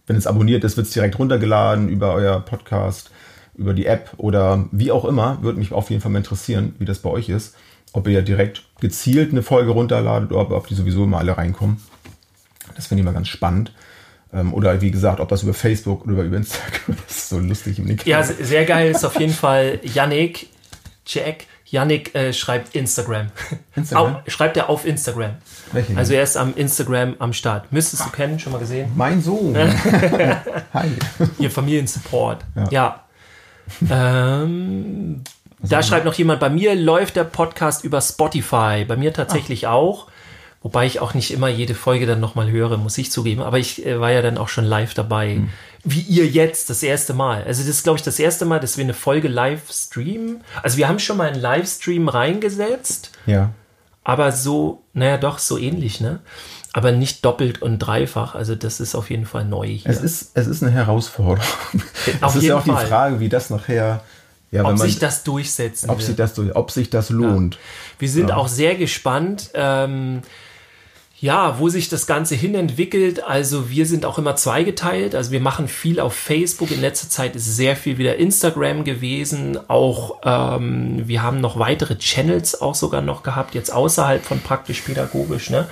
wenn 0.05 0.15
es 0.15 0.27
abonniert 0.27 0.63
ist, 0.63 0.77
wird 0.77 0.87
es 0.87 0.93
direkt 0.93 1.19
runtergeladen 1.19 1.89
über 1.89 2.13
euer 2.13 2.39
Podcast, 2.39 3.11
über 3.57 3.73
die 3.73 3.85
App 3.85 4.11
oder 4.17 4.65
wie 4.71 4.91
auch 4.91 5.05
immer. 5.05 5.41
Würde 5.41 5.59
mich 5.59 5.71
auf 5.73 5.89
jeden 5.89 6.01
Fall 6.01 6.11
mal 6.11 6.19
interessieren, 6.19 6.75
wie 6.79 6.85
das 6.85 6.99
bei 6.99 7.09
euch 7.09 7.29
ist. 7.29 7.55
Ob 7.93 8.07
ihr 8.07 8.21
direkt 8.21 8.63
gezielt 8.79 9.31
eine 9.31 9.41
Folge 9.43 9.71
runterladet 9.71 10.31
oder 10.31 10.55
ob 10.55 10.67
die 10.67 10.75
sowieso 10.75 11.03
immer 11.05 11.17
alle 11.19 11.37
reinkommen. 11.37 11.81
Das 12.75 12.87
finde 12.87 13.01
ich 13.01 13.05
mal 13.05 13.13
ganz 13.13 13.27
spannend. 13.29 13.71
Ähm, 14.33 14.53
Oder 14.53 14.81
wie 14.81 14.91
gesagt, 14.91 15.21
ob 15.21 15.29
das 15.29 15.41
über 15.43 15.53
Facebook 15.53 16.03
oder 16.05 16.21
über 16.23 16.35
Instagram 16.35 16.97
das 17.07 17.17
ist 17.17 17.29
so 17.29 17.39
lustig 17.39 17.79
im 17.79 17.85
Nick. 17.85 18.05
Ja, 18.05 18.21
se- 18.23 18.43
sehr 18.43 18.65
geil 18.65 18.91
ist 18.91 19.05
auf 19.05 19.17
jeden 19.19 19.31
Fall 19.33 19.79
Yannick, 19.83 20.49
Jack, 21.05 21.45
Yannick 21.65 22.13
äh, 22.13 22.33
schreibt 22.33 22.75
Instagram. 22.75 23.27
Instagram? 23.75 24.15
Au, 24.17 24.19
schreibt 24.29 24.57
er 24.57 24.69
auf 24.69 24.85
Instagram. 24.85 25.31
Welchen? 25.71 25.97
Also 25.97 26.13
er 26.13 26.23
ist 26.23 26.35
am 26.35 26.53
Instagram 26.55 27.15
am 27.19 27.31
Start. 27.31 27.71
Müsstest 27.71 28.05
du 28.05 28.09
kennen, 28.09 28.37
schon 28.37 28.51
mal 28.51 28.59
gesehen? 28.59 28.91
Mein 28.95 29.21
Sohn. 29.21 29.55
Hi. 30.73 30.89
Ihr 31.39 31.49
Familiensupport. 31.49 32.43
Ja. 32.55 32.67
Ja. 32.69 33.03
Ähm, 33.89 35.23
da 35.59 35.83
schreibt 35.83 36.05
noch 36.05 36.13
jemand, 36.13 36.39
bei 36.39 36.49
mir 36.49 36.75
läuft 36.75 37.15
der 37.15 37.23
Podcast 37.23 37.83
über 37.83 38.01
Spotify. 38.01 38.85
Bei 38.87 38.95
mir 38.95 39.13
tatsächlich 39.13 39.67
auch. 39.67 40.07
Wobei 40.61 40.85
ich 40.85 40.99
auch 40.99 41.13
nicht 41.13 41.31
immer 41.31 41.47
jede 41.47 41.75
Folge 41.75 42.05
dann 42.05 42.19
nochmal 42.19 42.49
höre, 42.49 42.77
muss 42.77 42.97
ich 42.97 43.11
zugeben. 43.11 43.41
Aber 43.41 43.59
ich 43.59 43.85
äh, 43.85 43.99
war 43.99 44.11
ja 44.11 44.21
dann 44.21 44.37
auch 44.37 44.49
schon 44.49 44.65
live 44.65 44.93
dabei. 44.93 45.41
Wie 45.83 46.01
ihr 46.01 46.27
jetzt, 46.27 46.69
das 46.69 46.83
erste 46.83 47.13
Mal. 47.13 47.43
Also 47.43 47.61
das 47.61 47.69
ist, 47.69 47.83
glaube 47.83 47.97
ich, 47.97 48.03
das 48.03 48.19
erste 48.19 48.45
Mal, 48.45 48.59
dass 48.59 48.77
wir 48.77 48.83
eine 48.83 48.93
Folge 48.93 49.27
live 49.27 49.71
streamen. 49.71 50.41
Also 50.61 50.77
wir 50.77 50.87
haben 50.87 50.99
schon 50.99 51.17
mal 51.17 51.29
einen 51.29 51.41
Livestream 51.41 52.09
reingesetzt. 52.09 53.11
Ja. 53.25 53.51
Aber 54.03 54.31
so, 54.31 54.83
naja, 54.93 55.17
doch, 55.17 55.37
so 55.37 55.57
ähnlich, 55.57 56.01
ne? 56.01 56.19
Aber 56.77 56.91
nicht 56.91 57.25
doppelt 57.25 57.59
und 57.63 57.79
dreifach. 57.79 58.35
Also 58.35 58.53
das 58.53 58.79
ist 58.79 58.93
auf 58.93 59.09
jeden 59.09 59.25
Fall 59.25 59.45
neu 59.45 59.65
hier. 59.65 59.89
Es 59.89 59.99
ist, 59.99 60.29
es 60.35 60.45
ist 60.45 60.61
eine 60.61 60.71
Herausforderung. 60.71 61.39
Auf 62.21 62.35
es 62.35 62.43
ist 62.43 62.47
ja 62.47 62.55
auch 62.55 62.63
Fall. 62.63 62.83
die 62.83 62.87
Frage, 62.87 63.19
wie 63.19 63.29
das 63.29 63.49
nachher, 63.49 64.03
ja, 64.51 64.61
ob 64.61 64.67
man, 64.67 64.77
sich 64.77 64.99
das 64.99 65.23
durchsetzen 65.23 65.89
ob 65.89 65.97
wird. 65.97 66.05
sich 66.05 66.15
das, 66.15 66.37
ob 66.53 66.69
sich 66.69 66.91
das 66.91 67.09
lohnt. 67.09 67.57
Wir 67.97 68.07
sind 68.07 68.29
Ja. 68.29 68.35
auch 68.37 68.47
sehr 68.47 68.75
gespannt, 68.75 69.49
ähm, 69.55 70.21
ja, 71.19 71.57
wo 71.57 71.67
sich 71.67 71.89
das 71.89 72.05
Ganze 72.05 72.35
hin 72.35 72.53
entwickelt. 72.53 73.23
Also 73.23 73.71
wir 73.71 73.87
sind 73.87 74.05
auch 74.05 74.19
immer 74.19 74.35
zweigeteilt. 74.35 75.15
Also 75.15 75.31
wir 75.31 75.39
machen 75.39 75.67
viel 75.67 75.99
auf 75.99 76.13
Facebook. 76.13 76.69
In 76.69 76.79
letzter 76.79 77.09
Zeit 77.09 77.35
ist 77.35 77.55
sehr 77.55 77.75
viel 77.75 77.97
wieder 77.97 78.17
Instagram 78.17 78.83
gewesen. 78.83 79.57
Auch 79.67 80.17
ähm, 80.23 81.07
wir 81.07 81.23
haben 81.23 81.41
noch 81.41 81.57
weitere 81.57 81.97
Channels 81.97 82.61
auch 82.61 82.75
sogar 82.75 83.01
noch 83.01 83.23
gehabt, 83.23 83.55
jetzt 83.55 83.73
außerhalb 83.73 84.23
von 84.23 84.41
praktisch 84.41 84.81
pädagogisch. 84.81 85.49
Ne? 85.49 85.67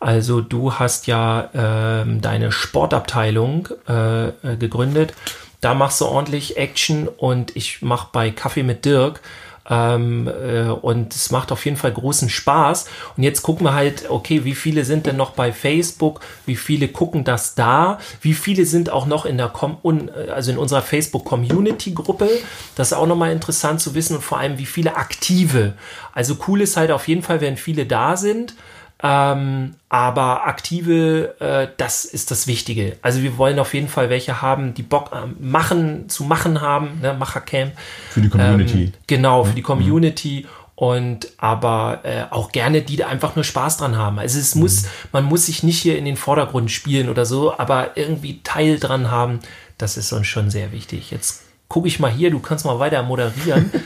Also 0.00 0.40
du 0.40 0.72
hast 0.74 1.06
ja 1.06 1.50
ähm, 1.54 2.22
deine 2.22 2.52
Sportabteilung 2.52 3.68
äh, 3.86 4.28
äh, 4.28 4.56
gegründet. 4.58 5.12
Da 5.60 5.74
machst 5.74 6.00
du 6.00 6.06
ordentlich 6.06 6.56
Action 6.56 7.06
und 7.06 7.54
ich 7.54 7.82
mache 7.82 8.08
bei 8.10 8.30
Kaffee 8.30 8.62
mit 8.62 8.86
Dirk. 8.86 9.20
Ähm, 9.68 10.26
äh, 10.26 10.70
und 10.70 11.14
es 11.14 11.30
macht 11.30 11.52
auf 11.52 11.66
jeden 11.66 11.76
Fall 11.76 11.92
großen 11.92 12.30
Spaß. 12.30 12.86
Und 13.16 13.22
jetzt 13.22 13.42
gucken 13.42 13.66
wir 13.66 13.74
halt, 13.74 14.08
okay, 14.08 14.44
wie 14.44 14.54
viele 14.54 14.86
sind 14.86 15.04
denn 15.04 15.18
noch 15.18 15.32
bei 15.32 15.52
Facebook? 15.52 16.20
Wie 16.46 16.56
viele 16.56 16.88
gucken 16.88 17.22
das 17.22 17.54
da? 17.54 17.98
Wie 18.22 18.32
viele 18.32 18.64
sind 18.64 18.88
auch 18.88 19.04
noch 19.04 19.26
in 19.26 19.36
der 19.36 19.48
Com 19.48 19.76
un 19.82 20.10
also 20.34 20.50
in 20.50 20.56
unserer 20.56 20.82
Facebook 20.82 21.26
Community 21.26 21.92
Gruppe? 21.92 22.30
Das 22.74 22.88
ist 22.88 22.94
auch 22.94 23.06
nochmal 23.06 23.32
interessant 23.32 23.82
zu 23.82 23.94
wissen 23.94 24.16
und 24.16 24.22
vor 24.22 24.38
allem, 24.38 24.56
wie 24.56 24.66
viele 24.66 24.96
aktive. 24.96 25.74
Also 26.14 26.36
cool 26.48 26.62
ist 26.62 26.78
halt 26.78 26.90
auf 26.90 27.06
jeden 27.06 27.22
Fall, 27.22 27.42
wenn 27.42 27.58
viele 27.58 27.84
da 27.84 28.16
sind. 28.16 28.54
Ähm, 29.02 29.74
aber 29.88 30.46
aktive, 30.46 31.34
äh, 31.40 31.68
das 31.76 32.04
ist 32.04 32.30
das 32.30 32.46
Wichtige. 32.46 32.96
Also 33.02 33.22
wir 33.22 33.38
wollen 33.38 33.58
auf 33.58 33.72
jeden 33.74 33.88
Fall 33.88 34.10
welche 34.10 34.42
haben, 34.42 34.74
die 34.74 34.82
Bock 34.82 35.10
äh, 35.12 35.26
machen, 35.42 36.08
zu 36.08 36.24
machen 36.24 36.60
haben, 36.60 37.00
ne, 37.00 37.14
Machercamp. 37.14 37.72
Für 38.10 38.20
die 38.20 38.28
Community. 38.28 38.84
Ähm, 38.84 38.92
genau, 39.06 39.44
für 39.44 39.54
die 39.54 39.62
Community. 39.62 40.46
Und 40.74 41.28
aber 41.36 42.00
äh, 42.04 42.24
auch 42.30 42.52
gerne 42.52 42.80
die 42.80 42.96
da 42.96 43.08
einfach 43.08 43.36
nur 43.36 43.44
Spaß 43.44 43.78
dran 43.78 43.98
haben. 43.98 44.18
Also 44.18 44.38
es 44.38 44.54
muss, 44.54 44.84
man 45.12 45.24
muss 45.24 45.46
sich 45.46 45.62
nicht 45.62 45.78
hier 45.78 45.98
in 45.98 46.06
den 46.06 46.16
Vordergrund 46.16 46.70
spielen 46.70 47.10
oder 47.10 47.26
so, 47.26 47.56
aber 47.58 47.98
irgendwie 47.98 48.40
Teil 48.42 48.78
dran 48.78 49.10
haben, 49.10 49.40
das 49.76 49.98
ist 49.98 50.12
uns 50.12 50.26
schon 50.26 50.50
sehr 50.50 50.72
wichtig. 50.72 51.10
Jetzt 51.10 51.42
gucke 51.68 51.86
ich 51.86 52.00
mal 52.00 52.10
hier, 52.10 52.30
du 52.30 52.38
kannst 52.40 52.64
mal 52.64 52.78
weiter 52.78 53.02
moderieren. 53.02 53.70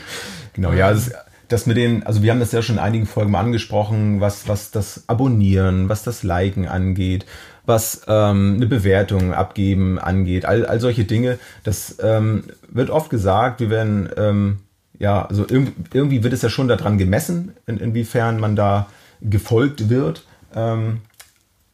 Genau, 0.55 0.71
ja, 0.71 0.93
das, 0.93 1.11
das 1.47 1.65
mit 1.65 1.77
den, 1.77 2.03
also 2.03 2.23
wir 2.23 2.31
haben 2.31 2.39
das 2.39 2.51
ja 2.51 2.61
schon 2.61 2.75
in 2.75 2.81
einigen 2.81 3.05
Folgen 3.05 3.31
mal 3.31 3.39
angesprochen, 3.39 4.21
was, 4.21 4.47
was 4.47 4.71
das 4.71 5.03
Abonnieren, 5.07 5.89
was 5.89 6.03
das 6.03 6.23
Liken 6.23 6.67
angeht, 6.67 7.25
was 7.65 8.01
ähm, 8.07 8.55
eine 8.55 8.67
Bewertung 8.67 9.33
abgeben 9.33 9.99
angeht, 9.99 10.45
all, 10.45 10.65
all 10.65 10.79
solche 10.79 11.05
Dinge. 11.05 11.39
Das 11.63 11.97
ähm, 12.01 12.45
wird 12.69 12.89
oft 12.89 13.09
gesagt, 13.09 13.59
wir 13.59 13.69
werden, 13.69 14.09
ähm, 14.17 14.59
ja, 14.97 15.25
also 15.25 15.45
irgendwie, 15.47 15.73
irgendwie 15.93 16.23
wird 16.23 16.33
es 16.33 16.41
ja 16.41 16.49
schon 16.49 16.67
daran 16.67 16.97
gemessen, 16.97 17.53
in, 17.67 17.77
inwiefern 17.77 18.39
man 18.39 18.55
da 18.55 18.87
gefolgt 19.21 19.89
wird. 19.89 20.25
Ähm, 20.55 21.01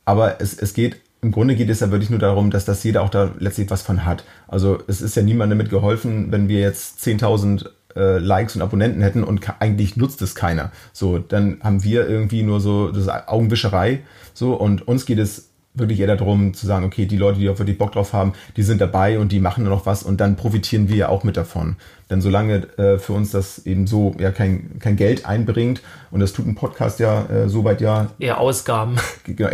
aber 0.05 0.41
es, 0.41 0.57
es 0.57 0.73
geht, 0.73 0.97
im 1.21 1.31
Grunde 1.31 1.55
geht 1.55 1.69
es 1.69 1.81
ja 1.81 1.91
wirklich 1.91 2.09
nur 2.09 2.19
darum, 2.19 2.49
dass 2.49 2.65
das 2.65 2.83
jeder 2.83 3.03
auch 3.03 3.09
da 3.09 3.31
letztlich 3.37 3.69
was 3.69 3.83
von 3.83 4.05
hat. 4.05 4.23
Also 4.47 4.79
es 4.87 5.01
ist 5.01 5.15
ja 5.15 5.21
niemandem 5.21 5.59
damit 5.59 5.69
geholfen, 5.69 6.31
wenn 6.31 6.47
wir 6.47 6.59
jetzt 6.59 6.99
10.000 7.05 7.69
äh, 7.95 8.17
Likes 8.17 8.55
und 8.55 8.61
Abonnenten 8.61 9.01
hätten 9.01 9.23
und 9.23 9.41
eigentlich 9.59 9.97
nutzt 9.97 10.21
es 10.21 10.35
keiner. 10.35 10.71
So, 10.93 11.19
dann 11.19 11.57
haben 11.63 11.83
wir 11.83 12.07
irgendwie 12.07 12.43
nur 12.43 12.59
so 12.59 12.91
das 12.91 13.07
Augenwischerei. 13.09 14.01
So, 14.33 14.53
und 14.53 14.87
uns 14.87 15.05
geht 15.05 15.19
es 15.19 15.51
wirklich 15.73 16.01
eher 16.01 16.15
darum 16.15 16.53
zu 16.53 16.67
sagen, 16.67 16.85
okay, 16.85 17.05
die 17.05 17.17
Leute, 17.17 17.39
die 17.39 17.49
auch 17.49 17.57
wirklich 17.57 17.77
Bock 17.77 17.93
drauf 17.93 18.11
haben, 18.11 18.33
die 18.57 18.63
sind 18.63 18.81
dabei 18.81 19.19
und 19.19 19.31
die 19.31 19.39
machen 19.39 19.63
noch 19.63 19.85
was 19.85 20.03
und 20.03 20.19
dann 20.19 20.35
profitieren 20.35 20.89
wir 20.89 20.95
ja 20.97 21.09
auch 21.09 21.23
mit 21.23 21.37
davon. 21.37 21.77
Denn 22.09 22.19
solange 22.19 22.67
äh, 22.77 22.97
für 22.97 23.13
uns 23.13 23.31
das 23.31 23.65
eben 23.65 23.87
so 23.87 24.13
ja 24.19 24.31
kein, 24.31 24.79
kein 24.79 24.97
Geld 24.97 25.25
einbringt 25.25 25.81
und 26.11 26.19
das 26.19 26.33
tut 26.33 26.45
ein 26.45 26.55
Podcast 26.55 26.99
ja 26.99 27.25
äh, 27.27 27.47
soweit 27.47 27.79
ja 27.79 28.07
Eher 28.19 28.39
Ausgaben. 28.39 28.97
genau, 29.23 29.49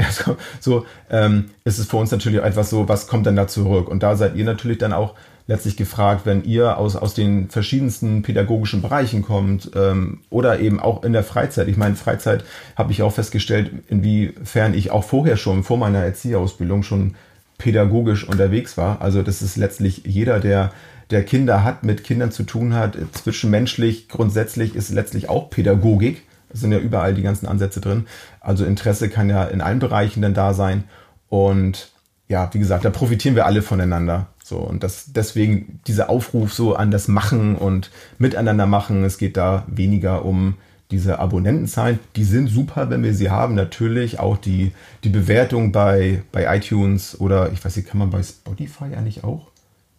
so, 0.60 0.86
ähm, 1.12 1.52
ist 1.66 1.78
es 1.78 1.86
für 1.86 1.98
uns 1.98 2.10
natürlich 2.10 2.40
auch 2.40 2.46
etwas 2.46 2.72
so, 2.72 2.90
was 2.90 3.08
kommt 3.08 3.28
dann 3.28 3.36
da 3.36 3.48
zurück? 3.48 3.88
Und 3.88 4.02
da 4.02 4.16
seid 4.16 4.36
ihr 4.36 4.46
natürlich 4.46 4.80
dann 4.80 4.94
auch 4.94 5.14
letztlich 5.48 5.78
gefragt, 5.78 6.26
wenn 6.26 6.44
ihr 6.44 6.78
aus, 6.78 6.96
aus 6.96 7.14
den 7.14 7.50
verschiedensten 7.50 8.22
pädagogischen 8.22 8.82
Bereichen 8.82 9.22
kommt 9.22 9.72
ähm, 9.76 10.20
oder 10.30 10.60
eben 10.60 10.80
auch 10.80 11.04
in 11.04 11.14
der 11.14 11.24
Freizeit. 11.24 11.70
Ich 11.70 11.78
meine, 11.78 11.96
Freizeit 11.96 12.44
habe 12.76 12.92
ich 12.92 13.02
auch 13.02 13.14
festgestellt, 13.14 13.72
inwiefern 13.88 14.74
ich 14.74 14.92
auch 14.92 15.06
vorher 15.06 15.38
schon, 15.38 15.64
vor 15.64 15.78
meiner 15.78 16.00
Erzieherausbildung 16.00 16.84
schon 16.84 17.16
pädagogisch 17.58 18.28
unterwegs 18.28 18.78
war. 18.78 19.02
Also 19.02 19.24
das 19.24 19.42
ist 19.42 19.56
letztlich 19.56 20.04
jeder, 20.06 20.40
der 20.40 20.72
der 21.10 21.24
Kinder 21.24 21.64
hat, 21.64 21.84
mit 21.84 22.04
Kindern 22.04 22.32
zu 22.32 22.44
tun 22.44 22.74
hat, 22.74 22.98
zwischenmenschlich 23.14 24.10
grundsätzlich 24.10 24.76
ist 24.76 24.90
letztlich 24.92 25.30
auch 25.30 25.50
Pädagogik. 25.50 26.24
Es 26.50 26.62
sind 26.62 26.72
ja 26.72 26.80
überall 26.80 27.14
die 27.14 27.22
ganzen 27.22 27.48
Ansätze 27.48 27.82
drin. 27.82 28.08
Also 28.40 28.66
Interesse 28.66 29.10
kann 29.10 29.30
ja 29.30 29.46
in 29.46 29.62
allen 29.62 29.80
Bereichen 29.80 30.22
dann 30.22 30.34
da 30.34 30.54
sein. 30.54 30.84
Und 31.30 31.92
ja, 32.28 32.50
wie 32.54 32.60
gesagt, 32.60 32.84
da 32.86 32.90
profitieren 32.90 33.36
wir 33.36 33.46
alle 33.46 33.62
voneinander. 33.62 34.28
So, 34.48 34.60
und 34.60 34.82
das, 34.82 35.12
deswegen 35.12 35.82
dieser 35.88 36.10
Aufruf 36.10 36.54
so 36.54 36.74
an 36.74 36.90
das 36.90 37.10
Machen 37.10 37.58
und 37.58 37.92
Miteinander 38.18 38.66
machen. 38.66 39.04
Es 39.04 39.18
geht 39.18 39.36
da 39.36 39.66
weniger 39.68 40.24
um 40.24 40.56
diese 40.90 41.20
Abonnentenzahlen. 41.20 42.00
Die 42.16 42.24
sind 42.24 42.48
super, 42.48 42.90
wenn 42.90 43.04
wir 43.04 43.14
sie 43.14 43.30
haben. 43.30 43.56
Natürlich 43.56 44.20
auch 44.22 44.38
die, 44.38 44.72
die 45.04 45.10
Bewertung 45.10 45.74
bei, 45.74 46.24
bei 46.32 46.56
iTunes 46.56 47.20
oder 47.20 47.52
ich 47.52 47.66
weiß 47.66 47.76
nicht, 47.76 47.90
kann 47.90 48.00
man 48.00 48.10
bei 48.10 48.24
Spotify 48.24 48.86
eigentlich 48.96 49.26
auch 49.26 49.48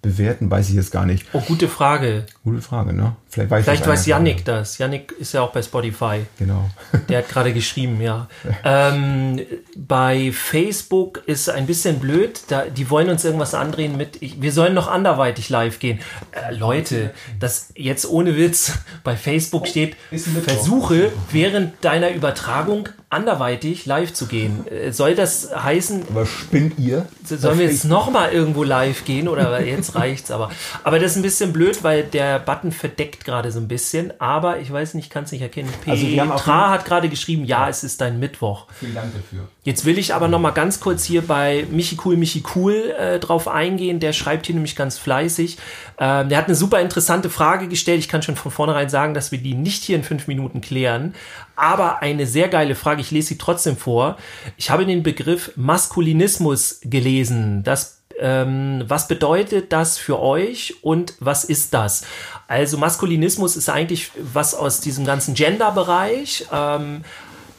bewerten? 0.03 0.51
Weiß 0.51 0.69
ich 0.69 0.77
jetzt 0.77 0.93
gar 0.93 1.07
nicht. 1.07 1.27
Oh, 1.33 1.41
gute 1.41 1.69
Frage. 1.69 2.27
Gute 2.45 2.63
Frage, 2.63 2.93
ne? 2.93 3.17
Vielleicht 3.31 3.51
weiß, 3.51 3.65
Vielleicht 3.65 3.83
das 3.83 3.89
weiß 3.89 4.07
Yannick 4.07 4.45
das. 4.45 4.79
Yannick 4.79 5.13
ist 5.19 5.35
ja 5.35 5.43
auch 5.43 5.53
bei 5.53 5.63
Spotify. 5.63 6.21
Genau. 6.39 6.71
Der 7.09 7.19
hat 7.19 7.29
gerade 7.29 7.53
geschrieben, 7.53 8.01
ja. 8.01 8.29
Ähm, 8.65 9.41
bei 9.77 10.33
Facebook 10.33 11.23
ist 11.27 11.49
ein 11.49 11.67
bisschen 11.67 12.01
blöd. 12.01 12.41
Da, 12.49 12.65
die 12.65 12.91
wollen 12.91 13.09
uns 13.09 13.25
irgendwas 13.25 13.55
andrehen 13.55 13.97
mit, 13.97 14.21
ich, 14.23 14.41
wir 14.41 14.53
sollen 14.53 14.75
noch 14.75 14.89
anderweitig 14.89 15.49
live 15.49 15.79
gehen. 15.79 16.01
Äh, 16.33 16.55
Leute, 16.55 17.13
das 17.39 17.69
jetzt 17.77 18.09
ohne 18.09 18.37
Witz 18.37 18.73
bei 19.05 19.17
Facebook 19.17 19.67
steht, 19.69 19.97
ein 20.11 20.21
Mittwoch. 20.35 20.53
versuche 20.53 21.13
während 21.31 21.85
deiner 21.85 22.11
Übertragung 22.11 22.89
anderweitig 23.11 23.87
live 23.87 24.13
zu 24.13 24.27
gehen. 24.27 24.67
Äh, 24.69 24.93
soll 24.93 25.15
das 25.15 25.51
heißen, 25.55 26.03
Aber 26.11 26.27
spinnt 26.27 26.79
ihr? 26.79 27.07
Sollen 27.25 27.59
wir 27.59 27.67
jetzt 27.67 27.85
nochmal 27.85 28.33
irgendwo 28.33 28.65
live 28.65 29.05
gehen 29.05 29.29
oder 29.29 29.63
jetzt 29.63 29.88
reicht's 29.95 30.31
aber. 30.31 30.51
Aber 30.85 30.99
das 30.99 31.13
ist 31.13 31.17
ein 31.17 31.23
bisschen 31.23 31.53
blöd, 31.53 31.83
weil 31.83 32.05
der 32.05 32.39
Button 32.39 32.73
verdeckt 32.73 33.25
gerade 33.25 33.51
so 33.53 33.59
ein 33.61 33.69
bisschen. 33.69 34.13
Aber 34.21 34.59
ich 34.59 34.73
weiß 34.73 34.95
nicht, 34.95 35.11
kann 35.11 35.25
es 35.25 35.33
nicht 35.33 35.43
erkennen. 35.43 35.73
Also 35.87 36.07
wir 36.07 36.21
haben 36.21 36.33
auch- 36.33 36.37
Petra 36.37 36.71
hat 36.71 36.85
gerade 36.85 37.09
geschrieben, 37.09 37.45
ja, 37.45 37.69
es 37.69 37.85
ist 37.85 38.01
dein 38.01 38.19
Mittwoch. 38.19 38.67
Vielen 38.79 38.95
Dank 38.95 39.13
dafür. 39.15 39.49
Jetzt 39.65 39.85
will 39.85 39.99
ich 39.99 40.15
aber 40.15 40.29
nochmal 40.29 40.53
ganz 40.53 40.81
kurz 40.81 41.05
hier 41.05 41.23
bei 41.23 41.67
Michi 41.71 41.99
Cool, 42.03 42.17
Michi 42.17 42.43
Cool 42.55 42.95
äh, 42.99 43.19
drauf 43.19 43.49
eingehen. 43.49 44.01
Der 44.01 44.13
schreibt 44.13 44.47
hier 44.47 44.55
nämlich 44.55 44.77
ganz 44.77 44.99
fleißig. 44.99 45.59
Ähm, 45.99 46.29
der 46.29 46.39
hat 46.39 46.47
eine 46.47 46.55
super 46.55 46.81
interessante 46.81 47.29
Frage 47.29 47.69
gestellt. 47.69 47.99
Ich 47.99 48.09
kann 48.09 48.23
schon 48.23 48.37
von 48.37 48.51
vornherein 48.51 48.89
sagen, 48.89 49.13
dass 49.15 49.31
wir 49.33 49.39
die 49.39 49.55
nicht 49.55 49.83
hier 49.85 49.97
in 49.97 50.05
fünf 50.05 50.27
Minuten 50.27 50.61
klären. 50.61 51.15
Aber 51.57 52.03
eine 52.03 52.27
sehr 52.27 52.49
geile 52.49 52.75
Frage. 52.77 53.01
Ich 53.01 53.11
lese 53.11 53.29
sie 53.29 53.39
trotzdem 53.39 53.77
vor. 53.77 54.17
Ich 54.57 54.71
habe 54.71 54.87
den 54.87 55.03
Begriff 55.03 55.53
Maskulinismus 55.57 56.81
gelesen. 56.85 57.63
Das 57.65 57.98
ähm, 58.21 58.85
was 58.87 59.09
bedeutet 59.09 59.73
das 59.73 59.99
für 59.99 60.21
euch 60.21 60.77
und 60.83 61.15
was 61.21 61.45
ist 61.45 61.75
das? 61.75 62.05
Also 62.47 62.79
Maskulinismus 62.79 63.57
ist 63.57 63.69
eigentlich 63.69 64.11
was 64.17 64.55
aus 64.55 64.81
diesem 64.81 65.05
ganzen 65.05 65.35
Gender-Bereich. 65.35 66.47
Ähm, 66.53 67.05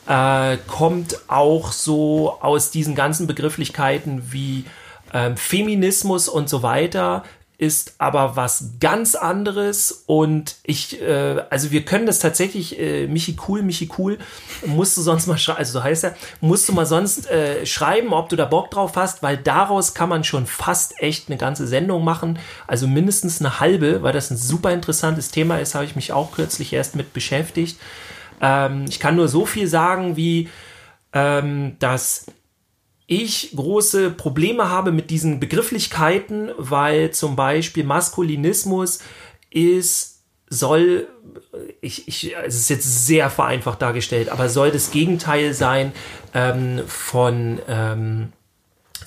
äh, 0.07 0.57
kommt 0.67 1.19
auch 1.27 1.71
so 1.71 2.37
aus 2.41 2.71
diesen 2.71 2.95
ganzen 2.95 3.27
Begrifflichkeiten 3.27 4.31
wie 4.31 4.65
ähm, 5.13 5.37
Feminismus 5.37 6.27
und 6.27 6.49
so 6.49 6.63
weiter, 6.63 7.23
ist 7.59 7.95
aber 7.97 8.37
was 8.37 8.71
ganz 8.79 9.15
anderes 9.15 10.03
und 10.05 10.55
ich, 10.63 11.01
äh, 11.01 11.43
also 11.49 11.71
wir 11.71 11.83
können 11.83 12.05
das 12.05 12.19
tatsächlich, 12.19 12.79
äh, 12.79 13.05
Michi 13.05 13.35
cool, 13.47 13.63
Michi 13.63 13.89
cool, 13.97 14.17
musst 14.65 14.95
du 14.95 15.01
sonst 15.01 15.27
mal 15.27 15.37
schreiben, 15.37 15.59
also 15.59 15.73
so 15.73 15.83
heißt 15.83 16.05
er, 16.05 16.15
musst 16.39 16.69
du 16.69 16.73
mal 16.73 16.85
sonst 16.85 17.29
äh, 17.29 17.65
schreiben, 17.65 18.13
ob 18.13 18.29
du 18.29 18.37
da 18.37 18.45
Bock 18.45 18.71
drauf 18.71 18.93
hast, 18.95 19.21
weil 19.23 19.35
daraus 19.35 19.93
kann 19.93 20.07
man 20.07 20.23
schon 20.23 20.45
fast 20.45 21.01
echt 21.01 21.27
eine 21.27 21.37
ganze 21.37 21.67
Sendung 21.67 22.05
machen, 22.05 22.39
also 22.65 22.87
mindestens 22.87 23.41
eine 23.41 23.59
halbe, 23.59 24.03
weil 24.03 24.13
das 24.13 24.31
ein 24.31 24.37
super 24.37 24.71
interessantes 24.71 25.29
Thema 25.29 25.57
ist, 25.57 25.75
habe 25.75 25.83
ich 25.83 25.97
mich 25.97 26.13
auch 26.13 26.31
kürzlich 26.31 26.71
erst 26.71 26.95
mit 26.95 27.11
beschäftigt. 27.11 27.77
Ähm, 28.39 28.85
ich 28.87 29.01
kann 29.01 29.17
nur 29.17 29.27
so 29.27 29.45
viel 29.45 29.67
sagen, 29.67 30.15
wie 30.15 30.47
ähm, 31.11 31.75
dass 31.79 32.27
ich 33.11 33.55
große 33.55 34.11
Probleme 34.11 34.69
habe 34.69 34.91
mit 34.91 35.09
diesen 35.09 35.39
Begrifflichkeiten, 35.39 36.51
weil 36.57 37.09
zum 37.09 37.35
Beispiel 37.35 37.83
Maskulinismus 37.83 38.99
ist, 39.49 40.21
soll, 40.47 41.07
ich, 41.81 42.07
ich, 42.07 42.35
es 42.45 42.55
ist 42.55 42.69
jetzt 42.69 43.07
sehr 43.07 43.31
vereinfacht 43.31 43.81
dargestellt, 43.81 44.29
aber 44.29 44.47
soll 44.47 44.69
das 44.69 44.91
Gegenteil 44.91 45.55
sein 45.55 45.91
ähm, 46.35 46.83
von 46.85 47.57
ähm, 47.67 48.31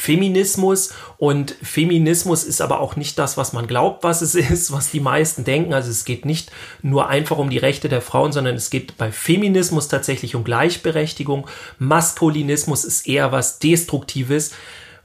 Feminismus 0.03 0.93
und 1.17 1.55
Feminismus 1.63 2.43
ist 2.43 2.61
aber 2.61 2.81
auch 2.81 2.97
nicht 2.97 3.21
das, 3.21 3.37
was 3.37 3.53
man 3.53 3.69
glaubt, 3.69 4.03
was 4.03 4.21
es 4.21 4.35
ist, 4.51 4.73
was 4.73 4.91
die 4.91 4.99
meisten 4.99 5.45
denken. 5.45 5.73
Also 5.73 5.91
es 5.91 6.05
geht 6.05 6.25
nicht 6.25 6.51
nur 6.83 7.09
einfach 7.09 7.39
um 7.39 7.51
die 7.51 7.59
Rechte 7.59 7.89
der 7.89 8.01
Frauen, 8.01 8.33
sondern 8.33 8.57
es 8.57 8.69
geht 8.71 8.97
bei 8.97 9.13
Feminismus 9.13 9.87
tatsächlich 9.87 10.35
um 10.35 10.43
Gleichberechtigung. 10.43 11.47
Maskulinismus 11.79 12.85
ist 12.85 13.07
eher 13.07 13.31
was 13.31 13.61
Destruktives, 13.61 14.51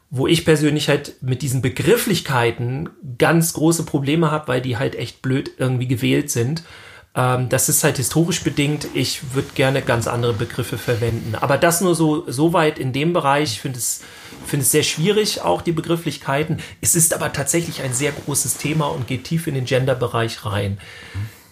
wo 0.09 0.25
ich 0.25 0.45
persönlich 0.45 0.89
halt 0.89 1.21
mit 1.21 1.43
diesen 1.43 1.61
Begrifflichkeiten 1.61 2.89
ganz 3.19 3.53
große 3.53 3.83
Probleme 3.83 4.31
habe, 4.31 4.47
weil 4.47 4.61
die 4.61 4.77
halt 4.77 4.95
echt 4.95 5.21
blöd 5.21 5.51
irgendwie 5.59 5.87
gewählt 5.87 6.31
sind. 6.31 6.63
Ähm, 7.13 7.49
das 7.49 7.69
ist 7.69 7.83
halt 7.83 7.97
historisch 7.97 8.43
bedingt. 8.43 8.87
Ich 8.93 9.35
würde 9.35 9.49
gerne 9.53 9.83
ganz 9.83 10.07
andere 10.07 10.33
Begriffe 10.33 10.79
verwenden. 10.79 11.35
Aber 11.35 11.57
das 11.57 11.81
nur 11.81 11.93
so, 11.93 12.23
so 12.29 12.53
weit 12.53 12.79
in 12.79 12.93
dem 12.93 13.11
Bereich. 13.11 13.53
Ich 13.53 13.61
finde 13.61 13.79
es, 13.79 14.01
finde 14.45 14.63
es 14.63 14.71
sehr 14.71 14.83
schwierig, 14.83 15.41
auch 15.41 15.61
die 15.61 15.71
Begrifflichkeiten. 15.71 16.59
Es 16.81 16.95
ist 16.95 17.13
aber 17.13 17.33
tatsächlich 17.33 17.81
ein 17.81 17.93
sehr 17.93 18.11
großes 18.11 18.57
Thema 18.57 18.87
und 18.87 19.07
geht 19.07 19.25
tief 19.25 19.47
in 19.47 19.55
den 19.55 19.65
Gender-Bereich 19.65 20.45
rein. 20.45 20.77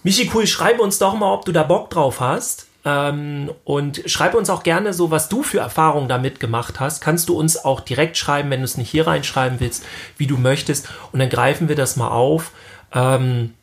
Michi 0.04 0.30
Cool, 0.34 0.46
schreibe 0.46 0.82
uns 0.82 1.00
doch 1.00 1.16
mal, 1.16 1.34
ob 1.34 1.46
du 1.46 1.52
da 1.52 1.64
Bock 1.64 1.90
drauf 1.90 2.20
hast. 2.20 2.68
Ähm, 2.86 3.52
und 3.64 4.04
schreib 4.06 4.36
uns 4.36 4.52
auch 4.52 4.62
gerne 4.62 4.94
so, 4.94 5.10
was 5.10 5.28
du 5.28 5.42
für 5.42 5.58
Erfahrungen 5.58 6.08
damit 6.08 6.40
gemacht 6.40 6.80
hast. 6.80 7.02
Kannst 7.02 7.28
du 7.30 7.38
uns 7.38 7.58
auch 7.66 7.80
direkt 7.80 8.16
schreiben, 8.16 8.52
wenn 8.52 8.60
du 8.60 8.66
es 8.66 8.78
nicht 8.78 8.92
hier 8.92 9.08
reinschreiben 9.08 9.60
willst, 9.60 9.84
wie 10.18 10.28
du 10.28 10.38
möchtest. 10.38 10.88
Und 11.12 11.20
dann 11.20 11.30
greifen 11.30 11.68
wir 11.68 11.76
das 11.76 11.96
mal 11.96 12.10
auf. 12.10 12.52
Ähm, 12.94 13.55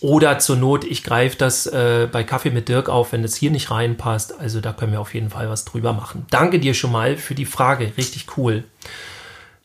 Oder 0.00 0.38
zur 0.38 0.56
Not, 0.56 0.84
ich 0.84 1.04
greife 1.04 1.36
das 1.36 1.66
äh, 1.66 2.08
bei 2.10 2.24
Kaffee 2.24 2.50
mit 2.50 2.68
Dirk 2.68 2.88
auf, 2.88 3.12
wenn 3.12 3.22
es 3.22 3.36
hier 3.36 3.50
nicht 3.50 3.70
reinpasst. 3.70 4.40
Also 4.40 4.60
da 4.60 4.72
können 4.72 4.92
wir 4.92 5.00
auf 5.00 5.12
jeden 5.12 5.30
Fall 5.30 5.50
was 5.50 5.66
drüber 5.66 5.92
machen. 5.92 6.26
Danke 6.30 6.58
dir 6.58 6.72
schon 6.72 6.92
mal 6.92 7.16
für 7.16 7.34
die 7.34 7.44
Frage. 7.44 7.92
Richtig 7.98 8.26
cool. 8.38 8.64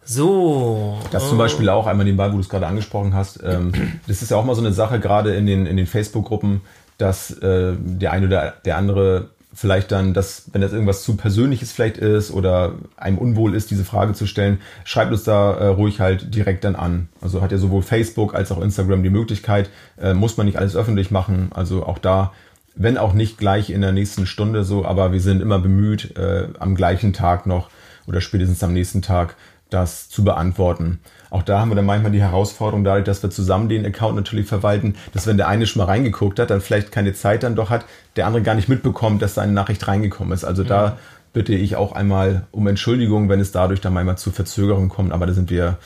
So. 0.04 1.00
Das 1.12 1.30
zum 1.30 1.38
Beispiel 1.38 1.69
auch 1.69 1.88
einmal 1.88 2.06
nebenbei, 2.06 2.30
wo 2.30 2.36
du 2.36 2.41
es 2.41 2.50
gerade 2.50 2.67
angesprochen 2.67 3.13
hast. 3.13 3.41
Ähm, 3.43 3.71
das 4.08 4.21
ist 4.21 4.30
ja 4.30 4.38
auch 4.38 4.45
mal 4.45 4.56
so 4.56 4.62
eine 4.62 4.74
Sache, 4.74 5.00
gerade 5.00 5.36
in 5.36 5.45
den, 5.45 5.65
in 5.65 5.78
den 5.78 5.88
Facebook-Gruppen, 5.88 6.62
dass 6.98 7.32
äh, 7.32 7.74
der 7.78 8.12
eine 8.12 8.28
oder 8.28 8.54
der 8.65 8.78
andere 8.78 9.30
vielleicht 9.56 9.91
dann, 9.91 10.13
dass, 10.13 10.50
wenn 10.52 10.62
das 10.62 10.74
irgendwas 10.74 11.02
zu 11.02 11.15
Persönliches 11.15 11.72
vielleicht 11.72 11.98
ist 11.98 12.32
oder 12.32 12.76
einem 12.98 13.18
unwohl 13.18 13.56
ist, 13.56 13.72
diese 13.72 13.86
Frage 13.86 14.13
zu 14.13 14.28
stellen, 14.28 14.60
schreibt 14.84 15.12
uns 15.12 15.24
da 15.24 15.54
äh, 15.54 15.68
ruhig 15.68 16.02
halt 16.02 16.36
direkt 16.36 16.65
dann 16.65 16.76
an. 16.76 17.08
Also 17.22 17.41
hat 17.41 17.52
ja 17.52 17.58
sowohl 17.58 17.82
Facebook 17.82 18.36
als 18.36 18.52
auch 18.52 18.62
Instagram 18.62 19.02
die 19.02 19.10
Möglichkeit, 19.10 19.70
äh, 19.98 20.13
muss 20.13 20.36
man 20.36 20.46
nicht 20.46 20.60
alles 20.60 20.76
öffentlich 20.76 21.10
machen. 21.10 21.50
Also 21.54 21.86
auch 21.86 21.98
da, 21.98 22.34
wenn 22.76 22.98
auch 22.98 23.13
nicht 23.13 23.38
gleich 23.38 23.70
in 23.70 23.82
der 23.82 23.94
nächsten 23.94 24.28
Stunde 24.28 24.65
so, 24.65 24.86
aber 24.86 25.13
wir 25.13 25.22
sind 25.22 25.41
immer 25.41 25.60
bemüht, 25.60 26.18
äh, 26.18 26.50
am 26.60 26.76
gleichen 26.76 27.13
Tag 27.13 27.46
noch 27.46 27.70
oder 28.08 28.20
spätestens 28.20 28.62
am 28.62 28.74
nächsten 28.74 29.02
Tag 29.02 29.36
das 29.76 30.10
zu 30.10 30.24
beantworten. 30.24 31.00
Auch 31.30 31.44
da 31.44 31.60
haben 31.60 31.70
wir 31.70 31.76
dann 31.76 31.86
manchmal 31.86 32.14
die 32.14 32.22
Herausforderung, 32.22 32.86
dadurch, 32.86 33.04
dass 33.04 33.22
wir 33.22 33.30
zusammen 33.30 33.68
den 33.68 33.86
Account 33.86 34.16
natürlich 34.16 34.48
verwalten, 34.48 34.96
dass 35.14 35.28
wenn 35.28 35.36
der 35.38 35.50
eine 35.50 35.68
schon 35.68 35.82
mal 35.82 35.86
reingeguckt 35.86 36.40
hat, 36.40 36.50
dann 36.50 36.62
vielleicht 36.62 36.94
keine 36.94 37.14
Zeit 37.14 37.44
dann 37.44 37.56
doch 37.56 37.70
hat, 37.70 37.86
der 38.16 38.26
andere 38.26 38.42
gar 38.42 38.56
nicht 38.56 38.70
mitbekommt, 38.70 39.22
dass 39.22 39.36
seine 39.36 39.52
Nachricht 39.52 39.86
reingekommen 39.88 40.34
ist. 40.34 40.46
Also 40.46 40.64
da 40.64 40.92
mhm. 40.92 40.94
bitte 41.34 41.54
ich 41.54 41.76
auch 41.76 41.92
einmal 41.92 42.48
um 42.52 42.66
Entschuldigung, 42.68 43.28
wenn 43.28 43.42
es 43.42 43.52
dadurch 43.52 43.82
dann 43.82 43.94
manchmal 43.94 44.18
zu 44.18 44.32
Verzögerungen 44.32 44.88
kommt, 44.88 45.12
aber 45.12 45.26
da 45.26 45.34
sind 45.34 45.50
wir 45.50 45.78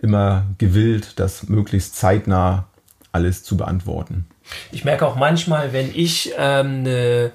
immer 0.00 0.44
gewillt, 0.58 1.18
das 1.18 1.48
möglichst 1.48 1.96
zeitnah 1.96 2.66
alles 3.10 3.42
zu 3.42 3.56
beantworten. 3.56 4.26
Ich 4.72 4.84
merke 4.84 5.06
auch 5.06 5.16
manchmal, 5.16 5.72
wenn 5.72 5.90
ich 5.94 6.32
ähm, 6.38 6.80
eine 6.80 7.32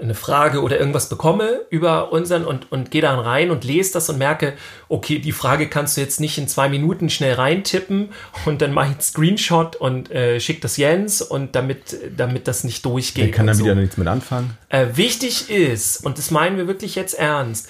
eine 0.00 0.14
Frage 0.14 0.62
oder 0.62 0.78
irgendwas 0.78 1.08
bekomme 1.08 1.60
über 1.70 2.12
unseren 2.12 2.44
und, 2.44 2.70
und 2.72 2.90
gehe 2.90 3.02
dann 3.02 3.18
rein 3.18 3.50
und 3.50 3.64
lese 3.64 3.92
das 3.92 4.08
und 4.08 4.18
merke, 4.18 4.54
okay, 4.88 5.18
die 5.18 5.32
Frage 5.32 5.68
kannst 5.68 5.96
du 5.96 6.00
jetzt 6.00 6.20
nicht 6.20 6.38
in 6.38 6.48
zwei 6.48 6.68
Minuten 6.68 7.10
schnell 7.10 7.34
reintippen 7.34 8.10
und 8.46 8.62
dann 8.62 8.72
mache 8.72 8.86
ich 8.86 8.92
einen 8.92 9.00
Screenshot 9.00 9.76
und 9.76 10.10
äh, 10.10 10.40
schicke 10.40 10.60
das 10.60 10.76
Jens 10.76 11.22
und 11.22 11.54
damit, 11.54 11.96
damit 12.16 12.48
das 12.48 12.64
nicht 12.64 12.84
durchgeht. 12.84 13.26
Der 13.26 13.30
kann 13.30 13.46
dann 13.46 13.56
so. 13.56 13.64
wieder 13.64 13.74
nichts 13.74 13.96
mit 13.96 14.08
anfangen. 14.08 14.56
Äh, 14.68 14.86
wichtig 14.94 15.50
ist, 15.50 16.04
und 16.04 16.18
das 16.18 16.30
meinen 16.30 16.56
wir 16.56 16.66
wirklich 16.66 16.94
jetzt 16.94 17.18
ernst, 17.18 17.68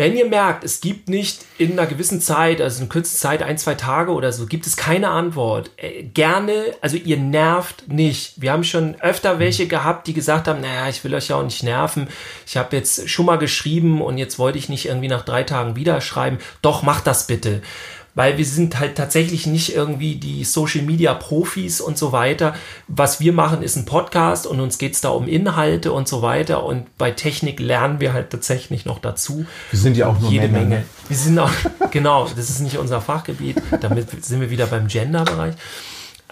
wenn 0.00 0.16
ihr 0.16 0.24
merkt, 0.24 0.64
es 0.64 0.80
gibt 0.80 1.10
nicht 1.10 1.44
in 1.58 1.72
einer 1.72 1.86
gewissen 1.86 2.22
Zeit, 2.22 2.62
also 2.62 2.82
in 2.82 2.88
kürzester 2.88 3.18
Zeit, 3.18 3.42
ein, 3.42 3.58
zwei 3.58 3.74
Tage 3.74 4.12
oder 4.12 4.32
so, 4.32 4.46
gibt 4.46 4.66
es 4.66 4.78
keine 4.78 5.10
Antwort, 5.10 5.72
äh, 5.76 6.04
gerne, 6.04 6.74
also 6.80 6.96
ihr 6.96 7.18
nervt 7.18 7.86
nicht. 7.88 8.40
Wir 8.40 8.52
haben 8.52 8.64
schon 8.64 8.98
öfter 9.02 9.38
welche 9.38 9.66
gehabt, 9.66 10.06
die 10.06 10.14
gesagt 10.14 10.48
haben, 10.48 10.62
naja, 10.62 10.88
ich 10.88 11.04
will 11.04 11.14
euch 11.14 11.28
ja 11.28 11.36
auch 11.36 11.42
nicht 11.42 11.62
nerven. 11.64 12.08
Ich 12.46 12.56
habe 12.56 12.74
jetzt 12.74 13.10
schon 13.10 13.26
mal 13.26 13.36
geschrieben 13.36 14.00
und 14.00 14.16
jetzt 14.16 14.38
wollte 14.38 14.56
ich 14.56 14.70
nicht 14.70 14.86
irgendwie 14.86 15.08
nach 15.08 15.26
drei 15.26 15.42
Tagen 15.42 15.76
wieder 15.76 16.00
schreiben. 16.00 16.38
Doch, 16.62 16.82
macht 16.82 17.06
das 17.06 17.26
bitte 17.26 17.60
weil 18.14 18.38
wir 18.38 18.44
sind 18.44 18.78
halt 18.78 18.96
tatsächlich 18.96 19.46
nicht 19.46 19.74
irgendwie 19.74 20.16
die 20.16 20.44
Social 20.44 20.82
Media 20.82 21.14
Profis 21.14 21.80
und 21.80 21.96
so 21.96 22.12
weiter. 22.12 22.54
Was 22.88 23.20
wir 23.20 23.32
machen, 23.32 23.62
ist 23.62 23.76
ein 23.76 23.84
Podcast 23.84 24.46
und 24.46 24.60
uns 24.60 24.78
geht 24.78 24.94
es 24.94 25.00
da 25.00 25.10
um 25.10 25.28
Inhalte 25.28 25.92
und 25.92 26.08
so 26.08 26.22
weiter. 26.22 26.64
Und 26.64 26.96
bei 26.98 27.10
Technik 27.10 27.60
lernen 27.60 28.00
wir 28.00 28.12
halt 28.12 28.30
tatsächlich 28.30 28.84
noch 28.84 28.98
dazu. 28.98 29.46
Wir 29.70 29.78
sind 29.78 29.96
ja 29.96 30.08
auch 30.08 30.18
nur 30.18 30.30
jede 30.30 30.48
Männer, 30.48 30.58
Menge. 30.58 30.74
Ne? 30.76 30.84
Wir 31.08 31.16
sind 31.16 31.38
auch, 31.38 31.50
genau, 31.90 32.28
das 32.36 32.50
ist 32.50 32.60
nicht 32.60 32.78
unser 32.78 33.00
Fachgebiet. 33.00 33.56
Damit 33.80 34.24
sind 34.24 34.40
wir 34.40 34.50
wieder 34.50 34.66
beim 34.66 34.86
Gender-Bereich. 34.86 35.54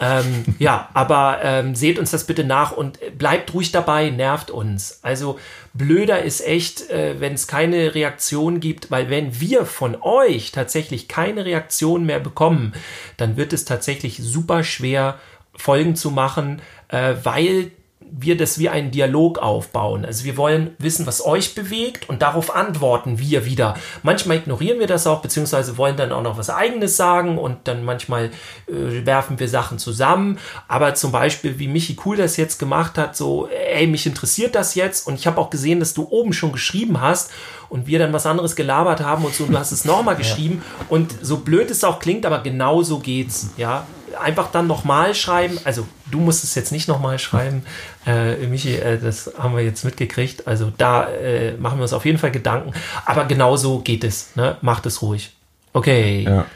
Ähm, 0.01 0.45
ja, 0.59 0.89
aber 0.95 1.41
ähm, 1.43 1.75
seht 1.75 1.99
uns 1.99 2.11
das 2.11 2.25
bitte 2.25 2.45
nach 2.45 2.73
und 2.73 2.99
bleibt 3.19 3.55
ruhig 3.55 3.73
dabei, 3.73 4.11
nervt 4.11 4.51
uns. 4.51 5.01
Also 5.03 5.39
blöder 5.75 6.23
ist 6.23 6.47
echt, 6.47 6.91
äh, 6.91 7.21
wenn 7.21 7.35
es 7.35 7.47
keine 7.47 7.95
Reaktion 7.95 8.61
gibt, 8.61 8.91
weil 8.91 9.11
wenn 9.11 9.41
wir 9.41 9.67
von 9.67 9.97
euch 10.01 10.53
tatsächlich 10.53 11.09
keine 11.09 11.45
Reaktion 11.45 12.05
mehr 12.05 12.21
bekommen, 12.21 12.75
dann 13.17 13.37
wird 13.37 13.53
es 13.53 13.65
tatsächlich 13.65 14.19
super 14.23 14.65
schwer, 14.65 15.19
Folgen 15.57 15.97
zu 15.97 16.13
machen, 16.13 16.63
äh, 16.89 17.15
weil 17.25 17.73
wir 18.11 18.37
das 18.37 18.59
wie 18.59 18.69
einen 18.69 18.91
Dialog 18.91 19.39
aufbauen. 19.39 20.05
Also 20.05 20.25
wir 20.25 20.37
wollen 20.37 20.71
wissen, 20.79 21.07
was 21.07 21.25
euch 21.25 21.55
bewegt 21.55 22.09
und 22.09 22.23
darauf 22.23 22.55
antworten 22.55 23.19
wir 23.19 23.45
wieder. 23.45 23.75
Manchmal 24.03 24.39
ignorieren 24.39 24.79
wir 24.79 24.87
das 24.87 25.07
auch, 25.07 25.21
beziehungsweise 25.21 25.77
wollen 25.77 25.97
dann 25.97 26.13
auch 26.13 26.23
noch 26.23 26.39
was 26.39 26.51
eigenes 26.51 26.97
sagen 26.97 27.39
und 27.39 27.69
dann 27.69 27.85
manchmal 27.85 28.31
äh, 28.67 29.07
werfen 29.07 29.39
wir 29.39 29.49
Sachen 29.49 29.79
zusammen. 29.79 30.39
Aber 30.69 30.95
zum 30.95 31.13
Beispiel, 31.13 31.59
wie 31.59 31.69
Michi 31.69 31.97
Cool 32.05 32.17
das 32.17 32.37
jetzt 32.37 32.59
gemacht 32.59 32.99
hat, 32.99 33.17
so, 33.17 33.49
ey, 33.49 33.87
mich 33.87 34.07
interessiert 34.07 34.55
das 34.55 34.75
jetzt 34.75 35.07
und 35.07 35.15
ich 35.15 35.27
habe 35.27 35.41
auch 35.41 35.51
gesehen, 35.51 35.81
dass 35.81 35.95
du 35.95 36.07
oben 36.09 36.33
schon 36.33 36.53
geschrieben 36.53 37.01
hast 37.01 37.31
und 37.69 37.87
wir 37.87 37.99
dann 37.99 38.13
was 38.13 38.27
anderes 38.27 38.57
gelabert 38.57 39.01
haben 39.01 39.25
und 39.25 39.35
so, 39.35 39.45
und 39.45 39.53
du 39.53 39.59
hast 39.59 39.73
es 39.73 39.85
nochmal 39.85 40.17
geschrieben 40.17 40.63
ja. 40.63 40.87
und 40.89 41.15
so 41.23 41.39
blöd 41.39 41.71
es 41.71 41.85
auch 41.85 41.99
klingt, 41.99 42.25
aber 42.27 42.41
genau 42.41 42.83
so 42.83 42.99
geht's, 42.99 43.51
ja 43.57 43.87
einfach 44.21 44.51
dann 44.51 44.67
nochmal 44.67 45.15
schreiben. 45.15 45.59
Also 45.65 45.87
du 46.11 46.19
musst 46.21 46.45
es 46.45 46.55
jetzt 46.55 46.73
nicht 46.73 46.89
nochmal 46.89 47.19
schreiben, 47.19 47.63
äh, 48.07 48.47
Michi, 48.47 48.77
äh, 48.77 48.99
das 48.99 49.33
haben 49.39 49.57
wir 49.57 49.65
jetzt 49.65 49.85
mitgekriegt. 49.85 50.47
Also 50.47 50.73
da 50.77 51.09
äh, 51.09 51.53
machen 51.57 51.79
wir 51.79 51.83
uns 51.83 51.93
auf 51.93 52.05
jeden 52.05 52.19
Fall 52.19 52.31
Gedanken. 52.31 52.73
Aber 53.05 53.25
genauso 53.25 53.81
geht 53.81 54.05
es. 54.05 54.37
Ne? 54.37 54.57
Macht 54.61 54.87
es 54.87 55.03
ruhig. 55.03 55.33
Okay. 55.73 56.23
Ja. 56.23 56.47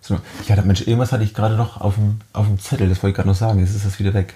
So. 0.00 0.18
Ja, 0.46 0.60
Mensch, 0.62 0.82
irgendwas 0.82 1.12
hatte 1.12 1.24
ich 1.24 1.32
gerade 1.32 1.56
noch 1.56 1.80
auf 1.80 1.94
dem, 1.94 2.20
auf 2.32 2.46
dem 2.46 2.58
Zettel, 2.58 2.88
das 2.88 3.02
wollte 3.02 3.12
ich 3.12 3.16
gerade 3.16 3.28
noch 3.28 3.36
sagen. 3.36 3.60
Jetzt 3.60 3.74
ist 3.74 3.86
das 3.86 3.98
wieder 3.98 4.12
weg. 4.12 4.34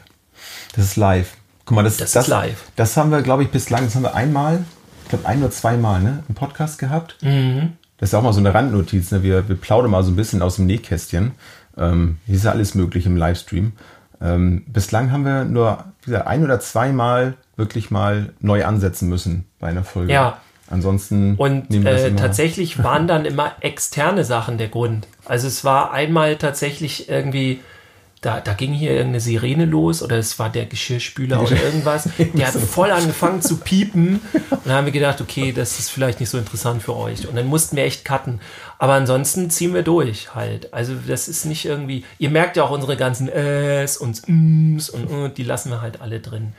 Das 0.75 0.85
ist 0.85 0.97
live. 0.97 1.35
Guck 1.67 1.77
mal, 1.77 1.85
das, 1.85 1.99
das, 1.99 2.13
das 2.13 2.25
ist 2.25 2.31
live. 2.31 2.65
Das 2.77 2.97
haben 2.97 3.11
wir, 3.11 3.21
glaube 3.21 3.43
ich, 3.43 3.51
bislang, 3.51 3.85
das 3.85 3.95
haben 3.95 4.03
wir 4.03 4.15
einmal, 4.15 4.65
ich 5.03 5.11
glaube 5.11 5.27
ein 5.27 5.41
oder 5.43 5.51
zweimal, 5.51 6.01
ne, 6.01 6.23
im 6.27 6.35
Podcast 6.35 6.79
gehabt. 6.79 7.17
Mhm. 7.21 7.75
Das 7.99 8.11
ist 8.11 8.15
auch 8.15 8.23
mal 8.23 8.33
so 8.33 8.41
eine 8.41 8.55
Randnotiz, 8.55 9.11
ne? 9.11 9.23
Wir, 9.23 9.49
wir 9.49 9.57
plaudern 9.57 9.91
mal 9.91 10.05
so 10.05 10.11
ein 10.11 10.17
bisschen 10.17 10.41
aus 10.41 10.57
dem 10.57 10.67
Nähkästchen. 10.67 11.33
Ähm, 11.77 12.19
hier 12.27 12.37
ist 12.37 12.45
ja 12.45 12.53
alles 12.53 12.75
möglich 12.75 13.05
im 13.07 13.17
Livestream. 13.17 13.73
Ähm, 14.21 14.65
bislang 14.67 15.13
haben 15.13 15.25
wir 15.25 15.45
nur 15.45 15.85
gesagt, 16.05 16.27
ein 16.27 16.45
oder 16.45 16.61
zweimal 16.61 17.35
wirklich 17.57 17.91
mal 17.91 18.33
neu 18.41 18.65
ansetzen 18.65 19.09
müssen 19.09 19.47
bei 19.59 19.69
einer 19.69 19.85
Folge. 19.85 20.13
Ja. 20.13 20.39
Ansonsten. 20.71 21.35
Und 21.37 21.75
äh, 21.75 22.15
tatsächlich 22.15 22.83
waren 22.85 23.07
dann 23.07 23.25
immer 23.25 23.53
externe 23.61 24.25
Sachen 24.25 24.59
der 24.59 24.69
Grund. 24.69 25.07
Also 25.25 25.47
es 25.47 25.65
war 25.65 25.93
einmal 25.93 26.37
tatsächlich 26.37 27.09
irgendwie 27.09 27.61
da, 28.21 28.41
da 28.41 28.53
ging 28.53 28.73
hier 28.73 28.91
irgendeine 28.91 29.21
Sirene 29.21 29.65
los 29.65 30.03
oder 30.03 30.17
es 30.17 30.39
war 30.39 30.51
der 30.51 30.67
Geschirrspüler 30.67 31.41
oder 31.41 31.63
irgendwas. 31.63 32.09
Der 32.19 32.49
hat 32.49 32.55
voll 32.55 32.91
angefangen 32.91 33.43
zu 33.43 33.59
piepen 33.59 34.21
und 34.51 34.67
dann 34.67 34.73
haben 34.73 34.87
wir 34.87 34.93
gedacht, 34.93 35.21
okay, 35.21 35.53
das 35.53 35.79
ist 35.79 35.91
vielleicht 35.91 36.19
nicht 36.19 36.29
so 36.29 36.37
interessant 36.39 36.83
für 36.83 36.97
euch. 36.97 37.29
Und 37.29 37.37
dann 37.37 37.47
mussten 37.47 37.77
wir 37.77 37.85
echt 37.85 38.05
cutten. 38.05 38.41
Aber 38.81 38.93
ansonsten 38.93 39.51
ziehen 39.51 39.75
wir 39.75 39.83
durch 39.83 40.35
halt. 40.37 40.73
Also 40.73 40.95
das 41.07 41.27
ist 41.27 41.45
nicht 41.45 41.65
irgendwie, 41.65 42.05
ihr 42.19 42.31
merkt 42.31 42.57
ja 42.57 42.63
auch 42.63 42.71
unsere 42.71 42.97
ganzen 42.97 43.29
Äs 43.29 43.97
und 43.97 44.23
Ms 44.29 44.91
und, 44.91 45.07
und 45.07 45.37
die 45.37 45.43
lassen 45.43 45.71
wir 45.71 45.81
halt 45.81 46.01
alle 46.01 46.21
drin. 46.21 46.53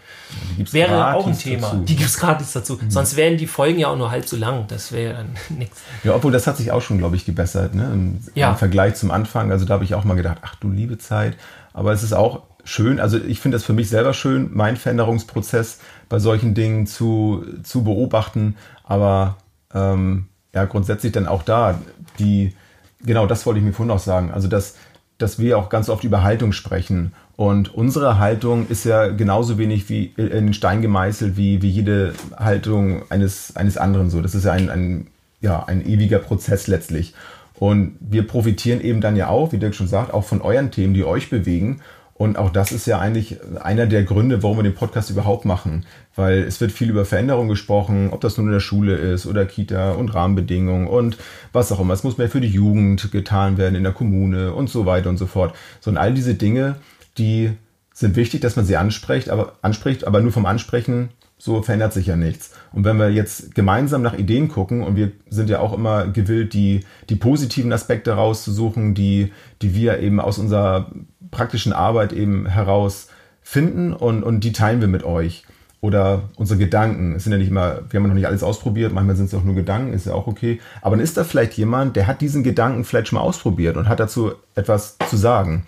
Wäre 0.58 1.16
auch 1.16 1.26
ein 1.26 1.38
Thema. 1.38 1.68
Dazu. 1.68 1.84
Die 1.84 1.96
gibt 1.96 2.10
es 2.10 2.18
gratis 2.18 2.52
dazu. 2.52 2.78
Mhm. 2.82 2.92
Sonst 2.92 3.16
wären 3.16 3.38
die 3.38 3.48
Folgen 3.48 3.80
ja 3.80 3.88
auch 3.88 3.98
nur 3.98 4.12
halb 4.12 4.28
so 4.28 4.36
lang. 4.36 4.66
Das 4.68 4.92
wäre 4.92 5.14
dann 5.14 5.30
nichts. 5.58 5.80
Ja, 6.04 6.14
obwohl 6.14 6.34
das 6.34 6.46
hat 6.46 6.58
sich 6.58 6.72
auch 6.72 6.82
schon, 6.82 6.98
glaube 6.98 7.16
ich, 7.16 7.26
gebessert. 7.26 7.74
Ne? 7.74 7.90
Im, 7.94 8.20
ja. 8.36 8.52
Im 8.52 8.58
Vergleich 8.58 8.96
zum 8.96 9.12
Anfang. 9.12 9.52
Also 9.52 9.66
da 9.66 9.76
habe 9.76 9.86
ich 9.86 9.96
auch 9.96 10.04
mal 10.04 10.16
gedacht, 10.16 10.40
ach 10.42 10.56
du 10.56 10.70
liebe 10.70 10.98
Zeit. 10.98 11.38
Aber 11.72 11.94
es 11.94 12.04
ist 12.04 12.14
auch 12.14 12.44
schön, 12.66 13.00
also 13.00 13.18
ich 13.18 13.40
finde 13.40 13.58
es 13.58 13.64
für 13.64 13.74
mich 13.74 13.90
selber 13.90 14.14
schön, 14.14 14.50
meinen 14.54 14.78
Veränderungsprozess 14.78 15.80
bei 16.10 16.20
solchen 16.20 16.54
Dingen 16.54 16.86
zu, 16.86 17.46
zu 17.64 17.84
beobachten. 17.84 18.58
Aber 18.84 19.38
ähm, 19.74 20.29
ja, 20.54 20.66
grundsätzlich 20.66 21.12
dann 21.12 21.28
auch 21.28 21.44
da, 21.44 21.80
die, 22.18 22.54
genau 23.02 23.28
das 23.28 23.46
wollte 23.46 23.60
ich 23.60 23.66
mir 23.66 23.74
vorhin 23.74 23.94
noch 23.94 24.00
sagen. 24.00 24.32
Also, 24.32 24.48
dass, 24.48 24.76
dass 25.18 25.40
wir 25.40 25.58
auch 25.58 25.70
ganz 25.70 25.90
oft 25.90 26.04
über 26.04 26.24
Haltung 26.24 26.52
sprechen. 26.52 27.14
Und 27.36 27.74
unsere 27.74 28.20
Haltung 28.20 28.68
ist 28.68 28.84
ja 28.84 29.08
genauso 29.08 29.58
wenig 29.58 29.88
wie 29.90 30.14
in 30.18 30.30
den 30.48 30.54
Stein 30.54 30.82
gemeißelt 30.82 31.38
wie, 31.38 31.62
wie 31.62 31.70
jede 31.70 32.14
Haltung 32.36 33.04
eines, 33.10 33.56
eines 33.56 33.78
anderen 33.78 34.10
so. 34.10 34.22
Das 34.22 34.36
ist 34.36 34.46
ja 34.46 34.52
ein, 34.52 34.70
ein, 34.70 35.08
ja 35.40 35.64
ein 35.64 35.86
ewiger 35.86 36.20
Prozess 36.20 36.68
letztlich. 36.68 37.14
Und 37.60 37.96
wir 38.00 38.26
profitieren 38.26 38.82
eben 38.82 39.02
dann 39.02 39.16
ja 39.16 39.28
auch, 39.28 39.52
wie 39.52 39.58
Dirk 39.58 39.76
schon 39.76 39.88
sagt, 39.88 40.14
auch 40.14 40.24
von 40.24 40.42
euren 40.42 40.72
Themen, 40.72 40.94
die 40.94 41.04
euch 41.04 41.30
bewegen. 41.30 41.82
Und 42.20 42.38
auch 42.38 42.50
das 42.50 42.74
ist 42.74 42.86
ja 42.86 43.00
eigentlich 43.00 43.38
einer 43.62 43.86
der 43.86 44.04
Gründe, 44.04 44.44
warum 44.44 44.58
wir 44.58 44.64
den 44.64 44.76
Podcast 44.76 45.10
überhaupt 45.10 45.46
machen. 45.46 45.86
Weil 46.18 46.40
es 46.40 46.60
wird 46.60 46.74
viel 46.74 46.90
über 46.90 47.06
Veränderungen 47.06 47.48
gesprochen, 47.48 48.10
ob 48.12 48.20
das 48.20 48.38
nun 48.38 48.48
in 48.48 48.52
der 48.52 48.60
Schule 48.60 48.96
ist 48.96 49.26
oder 49.26 49.46
Kita 49.46 49.94
und 49.94 50.14
Rahmenbedingungen 50.14 50.88
und 50.88 51.18
was 51.54 51.72
auch 51.72 51.80
immer. 51.80 51.94
Es 51.94 52.04
muss 52.04 52.18
mehr 52.18 52.28
für 52.28 52.42
die 52.42 52.50
Jugend 52.50 53.14
getan 53.14 53.58
werden 53.58 53.76
in 53.76 53.84
der 53.84 53.94
Kommune 53.94 54.54
und 54.54 54.70
so 54.70 54.86
weiter 54.86 55.10
und 55.10 55.16
so 55.16 55.28
fort. 55.28 55.56
So 55.80 55.92
und 55.92 55.98
all 55.98 56.14
diese 56.14 56.36
Dinge, 56.36 56.76
die 57.18 57.52
sind 57.94 58.18
wichtig, 58.18 58.42
dass 58.42 58.58
man 58.58 58.66
sie 58.66 58.76
anspricht, 58.76 59.30
aber 59.30 59.54
anspricht, 59.62 60.06
aber 60.06 60.20
nur 60.20 60.34
vom 60.34 60.46
Ansprechen 60.46 61.12
so 61.42 61.62
verändert 61.62 61.94
sich 61.94 62.08
ja 62.08 62.18
nichts. 62.18 62.52
Und 62.74 62.84
wenn 62.84 62.98
wir 62.98 63.10
jetzt 63.10 63.56
gemeinsam 63.56 64.02
nach 64.02 64.18
Ideen 64.18 64.50
gucken, 64.50 64.84
und 64.84 64.98
wir 64.98 65.14
sind 65.30 65.50
ja 65.50 65.62
auch 65.62 65.72
immer 65.72 66.08
gewillt, 66.08 66.54
die, 66.54 66.82
die 67.10 67.16
positiven 67.16 67.72
Aspekte 67.72 68.12
rauszusuchen, 68.12 68.94
die, 68.94 69.32
die 69.62 69.74
wir 69.74 70.00
eben 70.00 70.20
aus 70.20 70.38
unserer 70.38 70.92
praktischen 71.32 71.74
Arbeit 71.74 72.14
eben 72.14 72.46
herausfinden 72.46 73.94
und, 73.94 74.24
und 74.24 74.44
die 74.44 74.52
teilen 74.52 74.82
wir 74.82 74.88
mit 74.88 75.04
euch. 75.04 75.44
Oder 75.82 76.24
unsere 76.36 76.60
Gedanken. 76.60 77.16
Es 77.16 77.24
sind 77.24 77.32
ja 77.32 77.38
nicht 77.38 77.48
immer, 77.50 77.80
wir 77.90 78.00
haben 78.00 78.08
noch 78.08 78.14
nicht 78.14 78.28
alles 78.28 78.44
ausprobiert, 78.44 78.92
manchmal 78.92 79.16
sind 79.16 79.28
es 79.28 79.34
auch 79.34 79.46
nur 79.46 79.56
Gedanken, 79.56 79.94
ist 79.94 80.08
ja 80.08 80.14
auch 80.14 80.28
okay. 80.28 80.60
Aber 80.82 80.98
dann 80.98 81.04
ist 81.04 81.16
da 81.16 81.24
vielleicht 81.24 81.54
jemand, 81.54 81.96
der 81.96 82.06
hat 82.06 82.20
diesen 82.20 82.44
Gedanken 82.44 82.84
vielleicht 82.84 83.08
schon 83.08 83.18
mal 83.18 83.24
ausprobiert 83.24 83.78
und 83.78 83.88
hat 83.88 84.02
dazu 84.02 84.34
etwas 84.56 84.98
zu 85.10 85.16
sagen. 85.16 85.66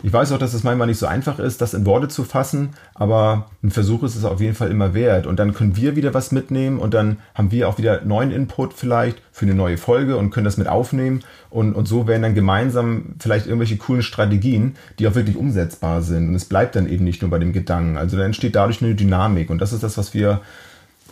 Ich 0.00 0.12
weiß 0.12 0.30
auch, 0.30 0.38
dass 0.38 0.54
es 0.54 0.62
manchmal 0.62 0.86
nicht 0.86 0.98
so 0.98 1.06
einfach 1.06 1.40
ist, 1.40 1.60
das 1.60 1.74
in 1.74 1.84
Worte 1.84 2.06
zu 2.06 2.22
fassen, 2.22 2.70
aber 2.94 3.50
ein 3.64 3.72
Versuch 3.72 4.04
ist 4.04 4.14
es 4.14 4.24
auf 4.24 4.40
jeden 4.40 4.54
Fall 4.54 4.70
immer 4.70 4.94
wert. 4.94 5.26
Und 5.26 5.40
dann 5.40 5.54
können 5.54 5.74
wir 5.74 5.96
wieder 5.96 6.14
was 6.14 6.30
mitnehmen 6.30 6.78
und 6.78 6.94
dann 6.94 7.16
haben 7.34 7.50
wir 7.50 7.68
auch 7.68 7.78
wieder 7.78 8.04
neuen 8.04 8.30
Input 8.30 8.74
vielleicht 8.74 9.20
für 9.32 9.44
eine 9.44 9.56
neue 9.56 9.76
Folge 9.76 10.16
und 10.16 10.30
können 10.30 10.44
das 10.44 10.56
mit 10.56 10.68
aufnehmen. 10.68 11.24
Und, 11.50 11.74
und 11.74 11.88
so 11.88 12.06
werden 12.06 12.22
dann 12.22 12.36
gemeinsam 12.36 13.16
vielleicht 13.18 13.46
irgendwelche 13.46 13.76
coolen 13.76 14.02
Strategien, 14.02 14.76
die 15.00 15.08
auch 15.08 15.16
wirklich 15.16 15.36
umsetzbar 15.36 16.02
sind. 16.02 16.28
Und 16.28 16.36
es 16.36 16.44
bleibt 16.44 16.76
dann 16.76 16.88
eben 16.88 17.02
nicht 17.02 17.22
nur 17.22 17.30
bei 17.32 17.40
dem 17.40 17.52
Gedanken. 17.52 17.96
Also 17.96 18.16
da 18.16 18.24
entsteht 18.24 18.54
dadurch 18.54 18.80
eine 18.80 18.94
Dynamik. 18.94 19.50
Und 19.50 19.58
das 19.58 19.72
ist 19.72 19.82
das, 19.82 19.98
was 19.98 20.14
wir, 20.14 20.42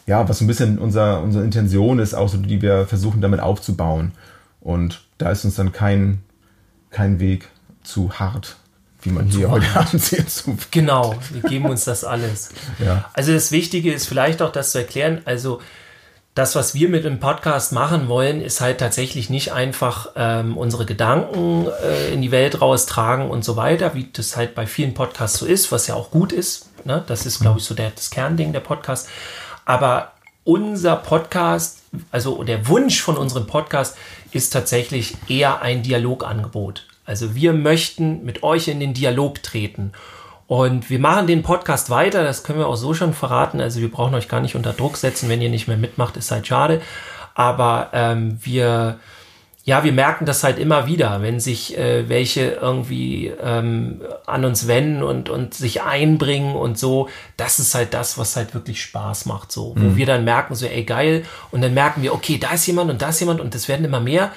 ja, 0.06 0.28
was 0.28 0.38
so 0.38 0.44
ein 0.44 0.48
bisschen 0.48 0.78
unser, 0.78 1.22
unsere 1.22 1.42
Intention 1.42 1.98
ist, 1.98 2.14
auch 2.14 2.28
so, 2.28 2.38
die 2.38 2.62
wir 2.62 2.86
versuchen 2.86 3.20
damit 3.20 3.40
aufzubauen. 3.40 4.12
Und 4.60 5.02
da 5.18 5.32
ist 5.32 5.44
uns 5.44 5.56
dann 5.56 5.72
kein, 5.72 6.20
kein 6.90 7.18
Weg 7.18 7.48
zu 7.82 8.12
hart 8.12 8.58
wie 9.06 9.10
man 9.10 9.26
hier 9.26 9.48
heute 9.50 9.66
Abend 9.74 10.02
sieht. 10.02 10.44
Genau, 10.72 11.14
wir 11.30 11.48
geben 11.48 11.66
uns 11.66 11.84
das 11.84 12.04
alles. 12.04 12.50
Ja. 12.84 13.08
Also 13.14 13.32
das 13.32 13.52
Wichtige 13.52 13.92
ist 13.92 14.06
vielleicht 14.06 14.42
auch 14.42 14.52
das 14.52 14.72
zu 14.72 14.78
erklären, 14.78 15.22
also 15.24 15.60
das, 16.34 16.54
was 16.54 16.74
wir 16.74 16.90
mit 16.90 17.04
dem 17.04 17.20
Podcast 17.20 17.72
machen 17.72 18.08
wollen, 18.08 18.42
ist 18.42 18.60
halt 18.60 18.78
tatsächlich 18.78 19.30
nicht 19.30 19.52
einfach 19.52 20.10
ähm, 20.16 20.58
unsere 20.58 20.84
Gedanken 20.84 21.66
äh, 21.82 22.12
in 22.12 22.20
die 22.20 22.30
Welt 22.30 22.60
raustragen 22.60 23.30
und 23.30 23.44
so 23.44 23.56
weiter, 23.56 23.94
wie 23.94 24.10
das 24.12 24.36
halt 24.36 24.54
bei 24.54 24.66
vielen 24.66 24.92
Podcasts 24.92 25.38
so 25.38 25.46
ist, 25.46 25.72
was 25.72 25.86
ja 25.86 25.94
auch 25.94 26.10
gut 26.10 26.32
ist. 26.32 26.68
Ne? 26.84 27.02
Das 27.06 27.24
ist, 27.24 27.40
glaube 27.40 27.60
ich, 27.60 27.64
so 27.64 27.74
der, 27.74 27.90
das 27.90 28.10
Kernding 28.10 28.52
der 28.52 28.60
Podcast. 28.60 29.08
Aber 29.64 30.12
unser 30.44 30.96
Podcast, 30.96 31.82
also 32.10 32.44
der 32.44 32.68
Wunsch 32.68 33.00
von 33.00 33.16
unserem 33.16 33.46
Podcast 33.46 33.96
ist 34.32 34.50
tatsächlich 34.50 35.16
eher 35.28 35.62
ein 35.62 35.82
Dialogangebot. 35.82 36.86
Also 37.06 37.34
wir 37.34 37.52
möchten 37.52 38.24
mit 38.24 38.42
euch 38.42 38.68
in 38.68 38.80
den 38.80 38.92
Dialog 38.92 39.42
treten. 39.42 39.92
Und 40.48 40.90
wir 40.90 40.98
machen 40.98 41.26
den 41.26 41.42
Podcast 41.42 41.90
weiter, 41.90 42.22
das 42.22 42.44
können 42.44 42.58
wir 42.58 42.68
auch 42.68 42.76
so 42.76 42.94
schon 42.94 43.14
verraten. 43.14 43.60
Also 43.60 43.80
wir 43.80 43.90
brauchen 43.90 44.14
euch 44.14 44.28
gar 44.28 44.40
nicht 44.40 44.54
unter 44.54 44.72
Druck 44.72 44.96
setzen, 44.96 45.28
wenn 45.28 45.40
ihr 45.40 45.50
nicht 45.50 45.66
mehr 45.66 45.76
mitmacht, 45.76 46.16
ist 46.16 46.30
halt 46.30 46.46
schade. 46.46 46.82
Aber 47.34 47.90
ähm, 47.92 48.38
wir, 48.42 48.98
ja, 49.64 49.82
wir 49.82 49.92
merken 49.92 50.24
das 50.24 50.44
halt 50.44 50.58
immer 50.58 50.86
wieder, 50.86 51.20
wenn 51.20 51.40
sich 51.40 51.76
äh, 51.76 52.08
welche 52.08 52.58
irgendwie 52.60 53.32
ähm, 53.42 54.00
an 54.26 54.44
uns 54.44 54.68
wenden 54.68 55.02
und, 55.02 55.28
und 55.28 55.54
sich 55.54 55.82
einbringen 55.82 56.54
und 56.54 56.78
so. 56.78 57.08
Das 57.36 57.58
ist 57.58 57.74
halt 57.74 57.92
das, 57.92 58.16
was 58.16 58.36
halt 58.36 58.54
wirklich 58.54 58.80
Spaß 58.80 59.26
macht, 59.26 59.50
so. 59.50 59.74
Wo 59.76 59.82
mhm. 59.82 59.96
wir 59.96 60.06
dann 60.06 60.24
merken, 60.24 60.54
so, 60.54 60.66
ey, 60.66 60.84
geil. 60.84 61.24
Und 61.50 61.60
dann 61.62 61.74
merken 61.74 62.02
wir, 62.02 62.14
okay, 62.14 62.38
da 62.38 62.52
ist 62.52 62.66
jemand 62.66 62.90
und 62.90 63.02
da 63.02 63.08
ist 63.08 63.18
jemand 63.18 63.40
und 63.40 63.54
das 63.54 63.66
werden 63.66 63.84
immer 63.84 64.00
mehr. 64.00 64.30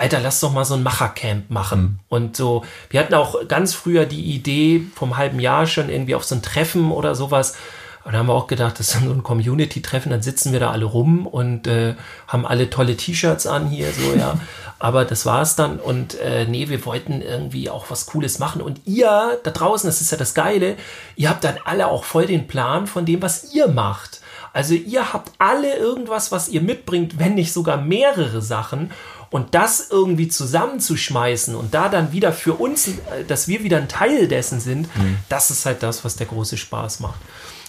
Alter, 0.00 0.20
lass 0.20 0.40
doch 0.40 0.50
mal 0.50 0.64
so 0.64 0.74
ein 0.74 0.82
Machercamp 0.82 1.50
machen. 1.50 1.80
Mhm. 1.80 1.98
Und 2.08 2.36
so, 2.36 2.64
wir 2.88 3.00
hatten 3.00 3.12
auch 3.12 3.46
ganz 3.48 3.74
früher 3.74 4.06
die 4.06 4.34
Idee 4.34 4.86
vom 4.94 5.18
halben 5.18 5.40
Jahr 5.40 5.66
schon 5.66 5.90
irgendwie 5.90 6.14
auf 6.14 6.24
so 6.24 6.34
ein 6.34 6.42
Treffen 6.42 6.90
oder 6.90 7.14
sowas. 7.14 7.54
Und 8.02 8.12
da 8.14 8.20
haben 8.20 8.28
wir 8.28 8.34
auch 8.34 8.46
gedacht, 8.46 8.78
das 8.78 8.94
ist 8.94 9.04
so 9.04 9.10
ein 9.10 9.22
Community-Treffen, 9.22 10.10
dann 10.10 10.22
sitzen 10.22 10.52
wir 10.52 10.60
da 10.60 10.70
alle 10.70 10.86
rum 10.86 11.26
und 11.26 11.66
äh, 11.66 11.96
haben 12.28 12.46
alle 12.46 12.70
tolle 12.70 12.96
T-Shirts 12.96 13.46
an 13.46 13.66
hier, 13.66 13.92
so, 13.92 14.14
ja. 14.16 14.40
Aber 14.78 15.04
das 15.04 15.26
war 15.26 15.42
es 15.42 15.54
dann. 15.54 15.78
Und 15.78 16.18
äh, 16.18 16.46
nee, 16.46 16.70
wir 16.70 16.86
wollten 16.86 17.20
irgendwie 17.20 17.68
auch 17.68 17.90
was 17.90 18.06
Cooles 18.06 18.38
machen. 18.38 18.62
Und 18.62 18.80
ihr 18.86 19.38
da 19.42 19.50
draußen, 19.50 19.86
das 19.86 20.00
ist 20.00 20.12
ja 20.12 20.16
das 20.16 20.32
Geile, 20.32 20.76
ihr 21.16 21.28
habt 21.28 21.44
dann 21.44 21.58
alle 21.66 21.88
auch 21.88 22.04
voll 22.04 22.24
den 22.24 22.46
Plan 22.46 22.86
von 22.86 23.04
dem, 23.04 23.20
was 23.20 23.52
ihr 23.52 23.68
macht. 23.68 24.22
Also 24.54 24.72
ihr 24.74 25.12
habt 25.12 25.32
alle 25.36 25.76
irgendwas, 25.76 26.32
was 26.32 26.48
ihr 26.48 26.62
mitbringt, 26.62 27.18
wenn 27.18 27.34
nicht 27.34 27.52
sogar 27.52 27.76
mehrere 27.76 28.40
Sachen. 28.40 28.90
Und 29.30 29.54
das 29.54 29.88
irgendwie 29.90 30.28
zusammenzuschmeißen 30.28 31.54
und 31.54 31.72
da 31.72 31.88
dann 31.88 32.12
wieder 32.12 32.32
für 32.32 32.54
uns, 32.54 32.88
äh, 32.88 33.24
dass 33.28 33.46
wir 33.46 33.62
wieder 33.62 33.76
ein 33.76 33.88
Teil 33.88 34.26
dessen 34.26 34.58
sind, 34.58 34.94
mhm. 34.96 35.18
das 35.28 35.50
ist 35.50 35.66
halt 35.66 35.82
das, 35.84 36.04
was 36.04 36.16
der 36.16 36.26
große 36.26 36.56
Spaß 36.56 37.00
macht. 37.00 37.20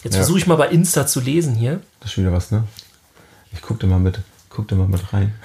Jetzt 0.03 0.13
ja. 0.13 0.19
versuche 0.19 0.39
ich 0.39 0.47
mal 0.47 0.55
bei 0.55 0.69
Insta 0.69 1.05
zu 1.05 1.19
lesen 1.19 1.53
hier. 1.53 1.81
Das 1.99 2.09
ist 2.09 2.13
schon 2.13 2.23
wieder 2.23 2.33
was, 2.33 2.49
ne? 2.49 2.63
Ich 3.53 3.61
gucke 3.61 3.81
da 3.81 3.87
mal 3.87 3.99
mit, 3.99 4.19
guck 4.49 4.67
da 4.67 4.75
mal 4.75 4.87
mit 4.87 5.13
rein. 5.13 5.35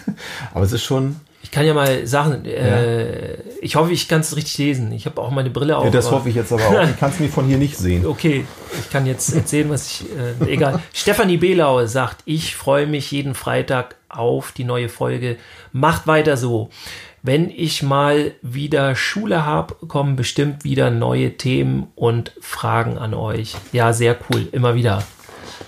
Aber 0.54 0.64
es 0.64 0.72
ist 0.72 0.84
schon, 0.84 1.20
ich 1.44 1.50
kann 1.50 1.66
ja 1.66 1.74
mal 1.74 2.06
sagen, 2.06 2.46
äh, 2.46 3.32
ja. 3.32 3.38
ich 3.60 3.76
hoffe, 3.76 3.92
ich 3.92 4.08
kann 4.08 4.22
es 4.22 4.34
richtig 4.34 4.56
lesen. 4.56 4.90
Ich 4.92 5.04
habe 5.04 5.20
auch 5.20 5.30
meine 5.30 5.50
Brille 5.50 5.76
auf. 5.76 5.84
Ja, 5.84 5.90
das 5.90 6.10
hoffe 6.10 6.30
ich 6.30 6.34
jetzt 6.34 6.50
aber 6.50 6.66
auch. 6.66 6.88
Ich 6.88 6.98
kann 6.98 7.10
es 7.10 7.20
mir 7.20 7.28
von 7.28 7.44
hier 7.44 7.58
nicht 7.58 7.76
sehen. 7.76 8.06
Okay, 8.06 8.46
ich 8.80 8.90
kann 8.90 9.04
jetzt 9.04 9.34
erzählen, 9.34 9.68
was 9.68 9.86
ich. 9.86 10.06
Äh, 10.48 10.54
egal. 10.54 10.80
Stefanie 10.94 11.36
Belau 11.36 11.84
sagt, 11.84 12.22
ich 12.24 12.56
freue 12.56 12.86
mich 12.86 13.10
jeden 13.10 13.34
Freitag 13.34 13.96
auf 14.08 14.52
die 14.52 14.64
neue 14.64 14.88
Folge. 14.88 15.36
Macht 15.72 16.06
weiter 16.06 16.38
so. 16.38 16.70
Wenn 17.22 17.50
ich 17.50 17.82
mal 17.82 18.32
wieder 18.40 18.96
Schule 18.96 19.44
habe, 19.44 19.74
kommen 19.86 20.16
bestimmt 20.16 20.64
wieder 20.64 20.90
neue 20.90 21.36
Themen 21.36 21.88
und 21.94 22.32
Fragen 22.40 22.96
an 22.96 23.12
euch. 23.12 23.54
Ja, 23.72 23.92
sehr 23.92 24.16
cool. 24.30 24.48
Immer 24.50 24.74
wieder. 24.74 25.02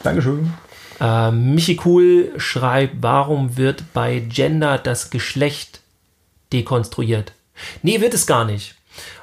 Dankeschön. 0.03 0.55
Äh, 1.01 1.31
Michi 1.31 1.81
Cool 1.85 2.33
schreibt, 2.39 2.97
warum 3.01 3.57
wird 3.57 3.93
bei 3.93 4.21
Gender 4.21 4.79
das 4.79 5.11
Geschlecht 5.11 5.81
dekonstruiert? 6.53 7.33
Nee, 7.83 8.01
wird 8.01 8.15
es 8.15 8.27
gar 8.27 8.45
nicht. 8.45 8.75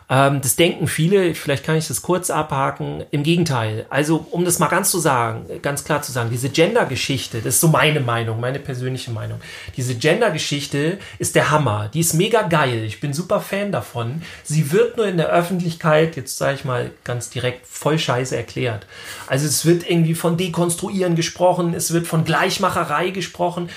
Ähm, 0.10 0.42
das 0.42 0.56
denken 0.56 0.88
viele, 0.88 1.34
vielleicht 1.36 1.64
kann 1.64 1.78
ich 1.78 1.88
das 1.88 2.02
kurz 2.02 2.30
abhaken. 2.30 3.04
Im 3.12 3.24
Gegenteil. 3.24 3.86
Also, 3.90 4.26
um 4.32 4.46
das 4.46 4.60
mal 4.60 4.68
ganz 4.68 4.92
zu 4.92 5.00
sagen, 5.00 5.46
ganz 5.62 5.84
klar 5.84 6.02
zu 6.02 6.12
sagen, 6.12 6.30
diese 6.30 6.50
Gender-Geschichte, 6.50 7.38
das 7.38 7.56
ist 7.56 7.62
so 7.62 7.68
meine 7.68 8.00
Meinung, 8.00 8.40
meine 8.40 8.60
persönliche 8.60 9.12
Meinung. 9.12 9.40
Diese 9.78 9.96
Gender-Geschichte 9.96 11.00
ist 11.20 11.36
der 11.36 11.52
Hammer. 11.52 11.90
Die 11.94 12.02
ist 12.02 12.14
mega 12.14 12.44
geil. 12.44 12.84
Ich 12.86 13.00
bin 13.00 13.14
super 13.14 13.40
Fan 13.40 13.72
davon. 13.72 14.22
Sie 14.44 14.72
wird 14.72 14.98
nur 14.98 15.08
in 15.08 15.18
der 15.18 15.30
Öffentlichkeit, 15.30 16.16
jetzt 16.16 16.38
sage 16.38 16.56
ich 16.56 16.66
mal 16.66 16.92
ganz 17.04 17.30
direkt, 17.30 17.66
voll 17.68 17.98
scheiße 17.98 18.36
erklärt. 18.36 18.86
Also, 19.28 19.48
es 19.48 19.66
wird 19.66 19.90
irgendwie 19.90 20.16
von 20.16 20.38
Dekonstruieren 20.38 21.16
gesprochen, 21.16 21.74
es 21.74 21.94
wird 21.94 22.08
von 22.08 22.26
Gleichmacherei 22.26 23.10
gesprochen. 23.10 23.70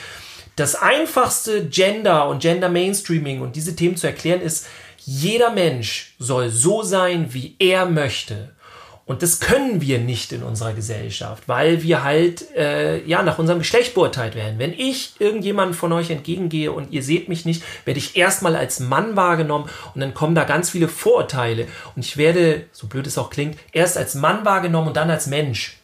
Das 0.57 0.75
einfachste 0.75 1.67
Gender 1.67 2.29
und 2.29 2.41
Gender 2.41 2.71
Mainstreaming 2.71 3.43
und 3.43 3.57
diese 3.57 3.77
Themen 3.77 3.97
zu 3.97 4.07
erklären 4.07 4.41
ist, 4.41 4.67
jeder 5.07 5.51
Mensch 5.51 6.17
soll 6.19 6.51
so 6.51 6.83
sein, 6.83 7.33
wie 7.33 7.55
er 7.61 7.87
möchte. 7.87 8.51
Und 9.05 9.23
das 9.23 9.39
können 9.39 9.81
wir 9.81 10.01
nicht 10.01 10.33
in 10.33 10.43
unserer 10.43 10.73
Gesellschaft, 10.73 11.45
weil 11.47 11.85
wir 11.85 12.03
halt 12.03 12.51
äh, 12.57 13.05
ja 13.07 13.23
nach 13.23 13.39
unserem 13.39 13.61
Geschlecht 13.61 13.95
beurteilt 13.95 14.35
werden. 14.35 14.59
Wenn 14.59 14.73
ich 14.73 15.13
irgendjemand 15.21 15.77
von 15.77 15.93
euch 15.93 16.11
entgegengehe 16.11 16.73
und 16.73 16.93
ihr 16.93 17.05
seht 17.05 17.29
mich 17.29 17.45
nicht, 17.45 17.63
werde 17.85 17.99
ich 17.99 18.17
erstmal 18.17 18.57
als 18.57 18.81
Mann 18.81 19.15
wahrgenommen 19.15 19.71
und 19.95 20.01
dann 20.01 20.13
kommen 20.13 20.35
da 20.35 20.43
ganz 20.43 20.71
viele 20.71 20.89
Vorurteile 20.89 21.69
und 21.95 22.05
ich 22.05 22.17
werde, 22.17 22.65
so 22.73 22.89
blöd 22.89 23.07
es 23.07 23.17
auch 23.17 23.31
klingt, 23.31 23.57
erst 23.71 23.97
als 23.97 24.17
Mann 24.17 24.45
wahrgenommen 24.45 24.89
und 24.89 24.97
dann 24.97 25.09
als 25.09 25.29
Mensch 25.29 25.77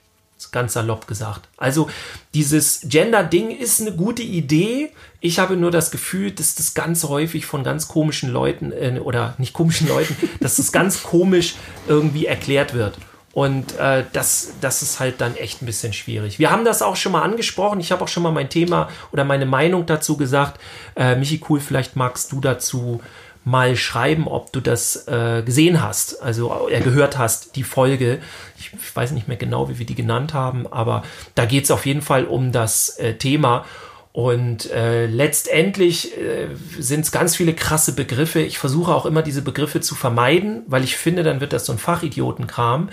ganz 0.53 0.75
salopp 0.75 1.07
gesagt. 1.07 1.49
Also 1.57 1.89
dieses 2.35 2.83
Gender-Ding 2.85 3.51
ist 3.51 3.81
eine 3.81 3.93
gute 3.93 4.23
Idee. 4.23 4.91
Ich 5.21 5.39
habe 5.39 5.57
nur 5.57 5.71
das 5.71 5.91
Gefühl, 5.91 6.31
dass 6.31 6.55
das 6.55 6.75
ganz 6.75 7.05
häufig 7.05 7.47
von 7.47 7.65
ganz 7.65 7.89
komischen 7.89 8.31
Leuten 8.31 8.71
äh, 8.73 9.01
oder 9.03 9.35
nicht 9.39 9.53
komischen 9.53 9.89
Leuten, 9.89 10.17
dass 10.41 10.57
das 10.57 10.71
ganz 10.71 11.03
komisch 11.03 11.55
irgendwie 11.89 12.27
erklärt 12.27 12.75
wird. 12.75 12.97
Und 13.33 13.79
äh, 13.79 14.05
das, 14.13 14.53
das 14.61 14.83
ist 14.83 15.01
halt 15.01 15.21
dann 15.21 15.37
echt 15.37 15.63
ein 15.63 15.67
bisschen 15.67 15.93
schwierig. 15.93 16.39
Wir 16.39 16.51
haben 16.51 16.65
das 16.65 16.83
auch 16.83 16.97
schon 16.97 17.13
mal 17.13 17.23
angesprochen. 17.23 17.81
Ich 17.81 17.91
habe 17.91 18.05
auch 18.05 18.09
schon 18.09 18.23
mal 18.23 18.33
mein 18.33 18.51
Thema 18.51 18.89
oder 19.11 19.25
meine 19.25 19.47
Meinung 19.47 19.87
dazu 19.87 20.17
gesagt. 20.17 20.61
Äh, 20.97 21.17
Michi 21.17 21.41
Cool, 21.49 21.61
vielleicht 21.61 21.97
magst 21.97 22.31
du 22.33 22.41
dazu 22.41 23.01
mal 23.45 23.75
schreiben, 23.75 24.29
ob 24.29 24.53
du 24.53 24.61
das 24.61 25.09
äh, 25.09 25.43
gesehen 25.45 25.83
hast, 25.83 26.23
also 26.23 26.69
äh, 26.69 26.81
gehört 26.81 27.19
hast, 27.19 27.57
die 27.57 27.65
Folge. 27.65 28.21
Ich, 28.59 28.73
ich, 28.73 28.97
weiß 28.97 29.11
nicht 29.13 29.27
mehr 29.27 29.37
genau, 29.37 29.69
wie 29.69 29.79
wir 29.79 29.87
die 29.87 29.97
genannt 29.97 30.33
haben, 30.33 30.67
aber 30.71 31.03
da 31.35 31.45
geht 31.45 31.65
es 31.65 31.71
auf 31.71 31.87
jeden 31.87 32.03
Fall 32.03 32.25
um 32.25 32.53
das 32.53 32.91
äh, 32.99 33.15
Thema. 33.15 33.65
Und 34.13 34.71
äh, 34.71 35.07
letztendlich 35.07 36.17
äh, 36.19 36.49
sind 36.79 37.01
es 37.01 37.13
ganz 37.13 37.35
viele 37.35 37.55
krasse 37.55 37.95
Begriffe. 37.95 38.41
Ich 38.41 38.59
versuche 38.59 38.95
auch 38.95 39.07
immer 39.07 39.23
diese 39.23 39.41
Begriffe 39.41 39.81
zu 39.81 39.95
vermeiden, 39.95 40.65
weil 40.67 40.85
ich 40.85 40.97
finde, 40.97 41.23
dann 41.23 41.41
wird 41.41 41.55
das 41.55 41.65
so 41.65 41.73
ein 41.73 41.79
Fachidiotenkram. 41.79 42.91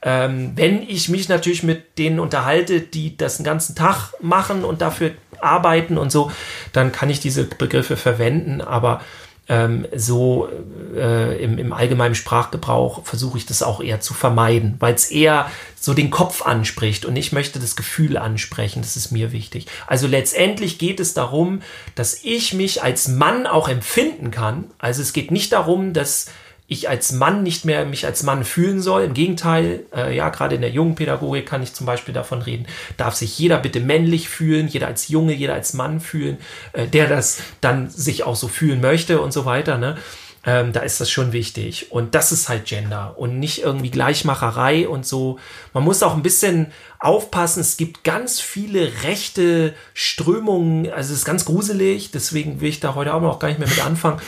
Ähm, 0.00 0.52
wenn 0.56 0.82
ich 0.82 1.10
mich 1.10 1.28
natürlich 1.28 1.62
mit 1.62 1.98
denen 1.98 2.18
unterhalte, 2.18 2.80
die 2.80 3.16
das 3.16 3.36
den 3.36 3.44
ganzen 3.44 3.76
Tag 3.76 4.14
machen 4.20 4.64
und 4.64 4.80
dafür 4.80 5.12
arbeiten 5.40 5.98
und 5.98 6.10
so, 6.10 6.32
dann 6.72 6.90
kann 6.90 7.10
ich 7.10 7.20
diese 7.20 7.44
Begriffe 7.44 7.96
verwenden. 7.96 8.62
Aber 8.62 9.02
ähm, 9.48 9.86
so 9.94 10.48
äh, 10.94 11.42
im, 11.42 11.58
im 11.58 11.72
allgemeinen 11.72 12.14
Sprachgebrauch 12.14 13.04
versuche 13.04 13.38
ich 13.38 13.46
das 13.46 13.62
auch 13.62 13.82
eher 13.82 14.00
zu 14.00 14.14
vermeiden, 14.14 14.76
weil 14.78 14.94
es 14.94 15.10
eher 15.10 15.50
so 15.78 15.94
den 15.94 16.10
Kopf 16.10 16.42
anspricht 16.42 17.04
und 17.04 17.16
ich 17.16 17.32
möchte 17.32 17.58
das 17.58 17.74
Gefühl 17.74 18.16
ansprechen. 18.16 18.82
Das 18.82 18.96
ist 18.96 19.10
mir 19.10 19.32
wichtig. 19.32 19.66
Also 19.86 20.06
letztendlich 20.06 20.78
geht 20.78 21.00
es 21.00 21.12
darum, 21.12 21.62
dass 21.96 22.22
ich 22.22 22.54
mich 22.54 22.82
als 22.82 23.08
Mann 23.08 23.46
auch 23.46 23.68
empfinden 23.68 24.30
kann. 24.30 24.64
Also 24.78 25.02
es 25.02 25.12
geht 25.12 25.32
nicht 25.32 25.52
darum, 25.52 25.92
dass 25.92 26.26
ich 26.72 26.88
als 26.88 27.12
Mann 27.12 27.42
nicht 27.42 27.64
mehr 27.64 27.84
mich 27.84 28.06
als 28.06 28.22
Mann 28.22 28.44
fühlen 28.44 28.80
soll. 28.80 29.04
Im 29.04 29.14
Gegenteil, 29.14 29.84
äh, 29.94 30.16
ja, 30.16 30.28
gerade 30.30 30.54
in 30.54 30.60
der 30.60 30.70
jungen 30.70 30.94
Pädagogik 30.94 31.46
kann 31.46 31.62
ich 31.62 31.74
zum 31.74 31.86
Beispiel 31.86 32.14
davon 32.14 32.42
reden, 32.42 32.66
darf 32.96 33.14
sich 33.14 33.38
jeder 33.38 33.58
bitte 33.58 33.80
männlich 33.80 34.28
fühlen, 34.28 34.68
jeder 34.68 34.86
als 34.86 35.08
Junge, 35.08 35.34
jeder 35.34 35.54
als 35.54 35.74
Mann 35.74 36.00
fühlen, 36.00 36.38
äh, 36.72 36.86
der 36.86 37.08
das 37.08 37.40
dann 37.60 37.88
sich 37.90 38.24
auch 38.24 38.36
so 38.36 38.48
fühlen 38.48 38.80
möchte 38.80 39.20
und 39.20 39.32
so 39.32 39.44
weiter. 39.44 39.78
Ne? 39.78 39.96
Ähm, 40.44 40.72
da 40.72 40.80
ist 40.80 41.00
das 41.00 41.10
schon 41.10 41.32
wichtig. 41.32 41.92
Und 41.92 42.14
das 42.14 42.32
ist 42.32 42.48
halt 42.48 42.64
Gender 42.64 43.14
und 43.16 43.38
nicht 43.38 43.62
irgendwie 43.62 43.90
Gleichmacherei 43.90 44.88
und 44.88 45.06
so. 45.06 45.38
Man 45.72 45.84
muss 45.84 46.02
auch 46.02 46.14
ein 46.14 46.22
bisschen 46.22 46.72
aufpassen. 46.98 47.60
Es 47.60 47.76
gibt 47.76 48.02
ganz 48.02 48.40
viele 48.40 48.90
rechte 49.04 49.74
Strömungen. 49.94 50.90
Also 50.90 51.12
es 51.12 51.20
ist 51.20 51.24
ganz 51.24 51.44
gruselig. 51.44 52.10
Deswegen 52.10 52.60
will 52.60 52.70
ich 52.70 52.80
da 52.80 52.94
heute 52.96 53.14
auch 53.14 53.20
noch 53.20 53.38
gar 53.38 53.48
nicht 53.48 53.60
mehr 53.60 53.68
mit 53.68 53.84
anfangen 53.84 54.20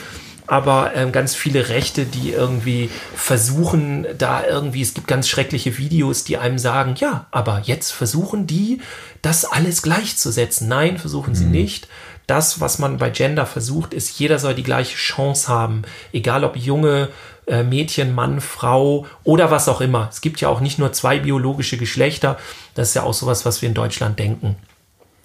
aber 0.47 0.93
ähm, 0.95 1.11
ganz 1.11 1.35
viele 1.35 1.69
Rechte, 1.69 2.05
die 2.05 2.31
irgendwie 2.31 2.89
versuchen, 3.15 4.05
da 4.17 4.45
irgendwie, 4.45 4.81
es 4.81 4.93
gibt 4.93 5.07
ganz 5.07 5.27
schreckliche 5.27 5.77
Videos, 5.77 6.23
die 6.23 6.37
einem 6.37 6.59
sagen, 6.59 6.95
ja, 6.97 7.27
aber 7.31 7.61
jetzt 7.63 7.91
versuchen 7.91 8.47
die, 8.47 8.81
das 9.21 9.45
alles 9.45 9.81
gleichzusetzen. 9.81 10.67
Nein, 10.67 10.97
versuchen 10.97 11.31
mhm. 11.31 11.35
sie 11.35 11.45
nicht. 11.45 11.87
Das, 12.27 12.59
was 12.59 12.79
man 12.79 12.97
bei 12.97 13.09
Gender 13.09 13.45
versucht, 13.45 13.93
ist, 13.93 14.19
jeder 14.19 14.39
soll 14.39 14.55
die 14.55 14.63
gleiche 14.63 14.95
Chance 14.95 15.47
haben, 15.47 15.83
egal 16.11 16.43
ob 16.43 16.55
junge 16.57 17.09
äh, 17.47 17.63
Mädchen, 17.63 18.15
Mann, 18.15 18.41
Frau 18.41 19.05
oder 19.23 19.51
was 19.51 19.69
auch 19.69 19.81
immer. 19.81 20.09
Es 20.11 20.21
gibt 20.21 20.41
ja 20.41 20.49
auch 20.49 20.59
nicht 20.59 20.79
nur 20.79 20.91
zwei 20.93 21.19
biologische 21.19 21.77
Geschlechter. 21.77 22.37
Das 22.73 22.89
ist 22.89 22.93
ja 22.95 23.03
auch 23.03 23.13
sowas, 23.13 23.45
was 23.45 23.61
wir 23.61 23.69
in 23.69 23.75
Deutschland 23.75 24.17
denken. 24.17 24.55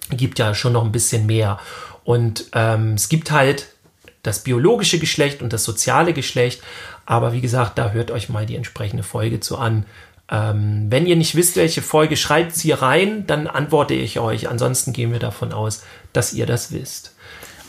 Es 0.09 0.17
gibt 0.17 0.37
ja 0.39 0.53
schon 0.53 0.73
noch 0.73 0.83
ein 0.83 0.91
bisschen 0.91 1.25
mehr. 1.25 1.59
Und 2.03 2.45
ähm, 2.53 2.93
es 2.93 3.09
gibt 3.09 3.31
halt 3.31 3.67
das 4.23 4.43
biologische 4.43 4.99
Geschlecht 4.99 5.41
und 5.41 5.53
das 5.53 5.63
soziale 5.63 6.13
Geschlecht. 6.13 6.61
Aber 7.05 7.33
wie 7.33 7.41
gesagt, 7.41 7.77
da 7.77 7.91
hört 7.91 8.11
euch 8.11 8.29
mal 8.29 8.45
die 8.45 8.55
entsprechende 8.55 9.03
Folge 9.03 9.39
zu 9.39 9.57
an. 9.57 9.85
Ähm, 10.29 10.87
wenn 10.89 11.05
ihr 11.05 11.15
nicht 11.15 11.35
wisst, 11.35 11.55
welche 11.57 11.81
Folge, 11.81 12.15
schreibt 12.15 12.55
sie 12.55 12.71
rein, 12.71 13.27
dann 13.27 13.47
antworte 13.47 13.93
ich 13.93 14.19
euch. 14.19 14.49
Ansonsten 14.49 14.93
gehen 14.93 15.11
wir 15.11 15.19
davon 15.19 15.51
aus, 15.51 15.83
dass 16.13 16.33
ihr 16.33 16.45
das 16.45 16.71
wisst. 16.71 17.15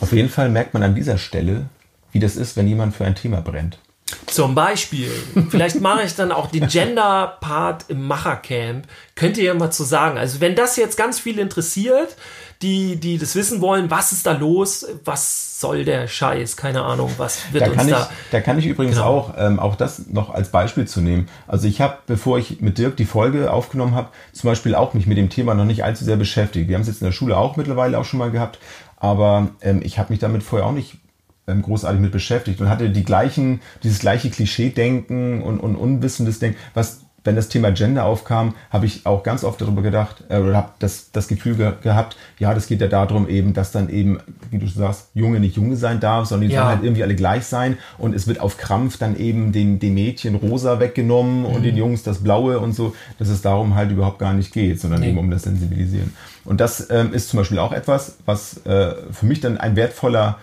Auf 0.01 0.13
jeden 0.13 0.29
Fall 0.29 0.49
merkt 0.49 0.75
man 0.75 0.83
an 0.83 0.95
dieser 0.95 1.19
Stelle, 1.19 1.67
wie 2.13 2.21
das 2.21 2.37
ist, 2.37 2.57
wenn 2.57 2.69
jemand 2.69 2.95
für 2.95 3.05
ein 3.05 3.15
Thema 3.15 3.41
brennt. 3.41 3.79
Zum 4.27 4.55
Beispiel. 4.55 5.11
Vielleicht 5.51 5.81
mache 5.81 6.03
ich 6.05 6.15
dann 6.15 6.33
auch 6.33 6.51
den 6.51 6.67
Gender-Part 6.69 7.87
im 7.89 8.07
Machercamp. 8.07 8.87
Könnt 9.15 9.37
ihr 9.37 9.45
ja 9.45 9.55
mal 9.55 9.71
zu 9.71 9.85
sagen. 9.85 10.19
Also 10.19 10.41
wenn 10.41 10.55
das 10.55 10.77
jetzt 10.77 10.97
ganz 10.97 11.21
viel 11.21 11.39
interessiert, 11.39 12.17
die, 12.63 12.97
die 12.97 13.19
das 13.19 13.35
wissen 13.35 13.61
wollen, 13.61 13.91
was 13.91 14.13
ist 14.13 14.25
da 14.25 14.33
los, 14.33 14.87
was 15.05 15.61
soll 15.61 15.85
der 15.85 16.07
Scheiß, 16.07 16.57
keine 16.57 16.83
Ahnung, 16.83 17.11
was 17.17 17.53
wird 17.53 17.67
da 17.67 17.71
uns 17.73 17.85
ich, 17.85 17.91
da... 17.91 18.11
Da 18.31 18.41
kann 18.41 18.59
ich 18.59 18.67
übrigens 18.67 18.97
genau. 18.97 19.09
auch, 19.09 19.35
ähm, 19.37 19.59
auch 19.59 19.75
das 19.75 20.07
noch 20.07 20.31
als 20.31 20.51
Beispiel 20.51 20.87
zu 20.87 21.01
nehmen. 21.01 21.29
Also 21.49 21.67
ich 21.67 21.81
habe, 21.81 21.99
bevor 22.07 22.39
ich 22.39 22.61
mit 22.61 22.79
Dirk 22.79 22.97
die 22.97 23.05
Folge 23.05 23.53
aufgenommen 23.53 23.95
habe, 23.95 24.09
zum 24.33 24.49
Beispiel 24.49 24.75
auch 24.75 24.95
mich 24.95 25.07
mit 25.07 25.19
dem 25.19 25.29
Thema 25.29 25.55
noch 25.55 25.65
nicht 25.65 25.85
allzu 25.85 26.05
sehr 26.05 26.17
beschäftigt. 26.17 26.69
Wir 26.69 26.77
haben 26.77 26.83
es 26.83 26.89
jetzt 26.89 27.03
in 27.03 27.07
der 27.07 27.13
Schule 27.13 27.37
auch 27.37 27.57
mittlerweile 27.57 27.99
auch 27.99 28.05
schon 28.05 28.19
mal 28.19 28.31
gehabt, 28.31 28.59
aber 28.97 29.49
ähm, 29.61 29.81
ich 29.83 29.99
habe 29.99 30.13
mich 30.13 30.21
damit 30.21 30.43
vorher 30.43 30.67
auch 30.67 30.73
nicht 30.73 30.99
großartig 31.47 32.01
mit 32.01 32.13
beschäftigt 32.13 32.61
und 32.61 32.69
hatte 32.69 32.91
die 32.91 33.05
gleichen, 33.05 33.61
dieses 33.83 33.99
gleiche 33.99 34.31
Klischee-Denken 34.31 35.43
und, 35.43 35.61
und 35.61 35.77
unwissendes 35.77 36.39
Denken, 36.39 36.59
was 36.75 37.03
wenn 37.25 37.37
das 37.37 37.49
Thema 37.49 37.71
Gender 37.71 38.05
aufkam, 38.05 38.55
habe 38.71 38.87
ich 38.87 39.07
auch 39.07 39.23
ganz 39.23 39.45
oft 39.45 39.61
darüber 39.61 39.83
gedacht 39.83 40.25
äh, 40.29 40.39
oder 40.39 40.57
habe 40.57 40.71
das, 40.79 41.13
das 41.13 41.29
Gefühl 41.29 41.55
ge 41.55 41.73
gehabt, 41.83 42.17
ja, 42.39 42.53
das 42.55 42.67
geht 42.67 42.81
ja 42.81 42.89
darum 42.89 43.29
eben, 43.29 43.55
dass 43.55 43.71
dann 43.71 43.89
eben, 43.89 44.19
wie 44.51 44.59
du 44.59 44.67
sagst, 44.67 45.11
Junge 45.15 45.41
nicht 45.41 45.57
Junge 45.57 45.77
sein 45.77 46.01
darf, 46.01 46.27
sondern 46.27 46.49
die 46.49 46.55
ja. 46.55 46.63
sollen 46.63 46.75
halt 46.75 46.85
irgendwie 46.85 47.03
alle 47.03 47.15
gleich 47.15 47.45
sein 47.45 47.79
und 47.99 48.15
es 48.15 48.27
wird 48.27 48.41
auf 48.41 48.57
Krampf 48.57 48.99
dann 48.99 49.17
eben 49.17 49.53
den, 49.53 49.79
den 49.79 49.95
Mädchen 49.95 50.35
rosa 50.35 50.81
weggenommen 50.81 51.41
mhm. 51.41 51.47
und 51.47 51.63
den 51.63 51.77
Jungs 51.77 52.03
das 52.03 52.23
blaue 52.23 52.59
und 52.59 52.75
so, 52.75 52.95
dass 53.19 53.29
es 53.29 53.43
darum 53.43 53.75
halt 53.75 53.91
überhaupt 53.91 54.19
gar 54.19 54.33
nicht 54.33 54.53
geht, 54.53 54.81
sondern 54.81 55.01
nee. 55.01 55.11
eben 55.11 55.19
um 55.19 55.31
das 55.31 55.43
Sensibilisieren. 55.43 56.15
Und 56.45 56.61
das 56.61 56.91
ähm, 56.91 57.13
ist 57.15 57.29
zum 57.29 57.39
Beispiel 57.39 57.61
auch 57.61 57.73
etwas, 57.73 58.19
was 58.27 58.67
äh, 58.67 58.95
für 59.13 59.27
mich 59.27 59.41
dann 59.41 59.59
ein 59.59 59.77
wertvoller 59.77 60.39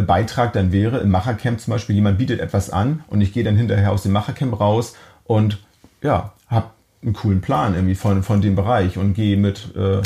Beitrag 0.00 0.54
dann 0.54 0.72
wäre, 0.72 0.98
im 0.98 1.10
Machercamp 1.10 1.60
zum 1.60 1.72
Beispiel, 1.72 1.94
jemand 1.94 2.16
bietet 2.16 2.40
etwas 2.40 2.70
an 2.70 3.04
und 3.08 3.20
ich 3.20 3.32
gehe 3.34 3.44
dann 3.44 3.56
hinterher 3.56 3.92
aus 3.92 4.02
dem 4.02 4.12
Machercamp 4.12 4.58
raus 4.58 4.94
und 5.24 5.58
ja, 6.02 6.32
habe 6.48 6.70
einen 7.02 7.12
coolen 7.12 7.40
Plan 7.42 7.74
irgendwie 7.74 7.94
von, 7.94 8.22
von 8.22 8.40
dem 8.40 8.54
Bereich 8.54 8.96
und 8.96 9.14
gehe 9.14 9.36
mit 9.36 9.74
äh, 9.76 10.00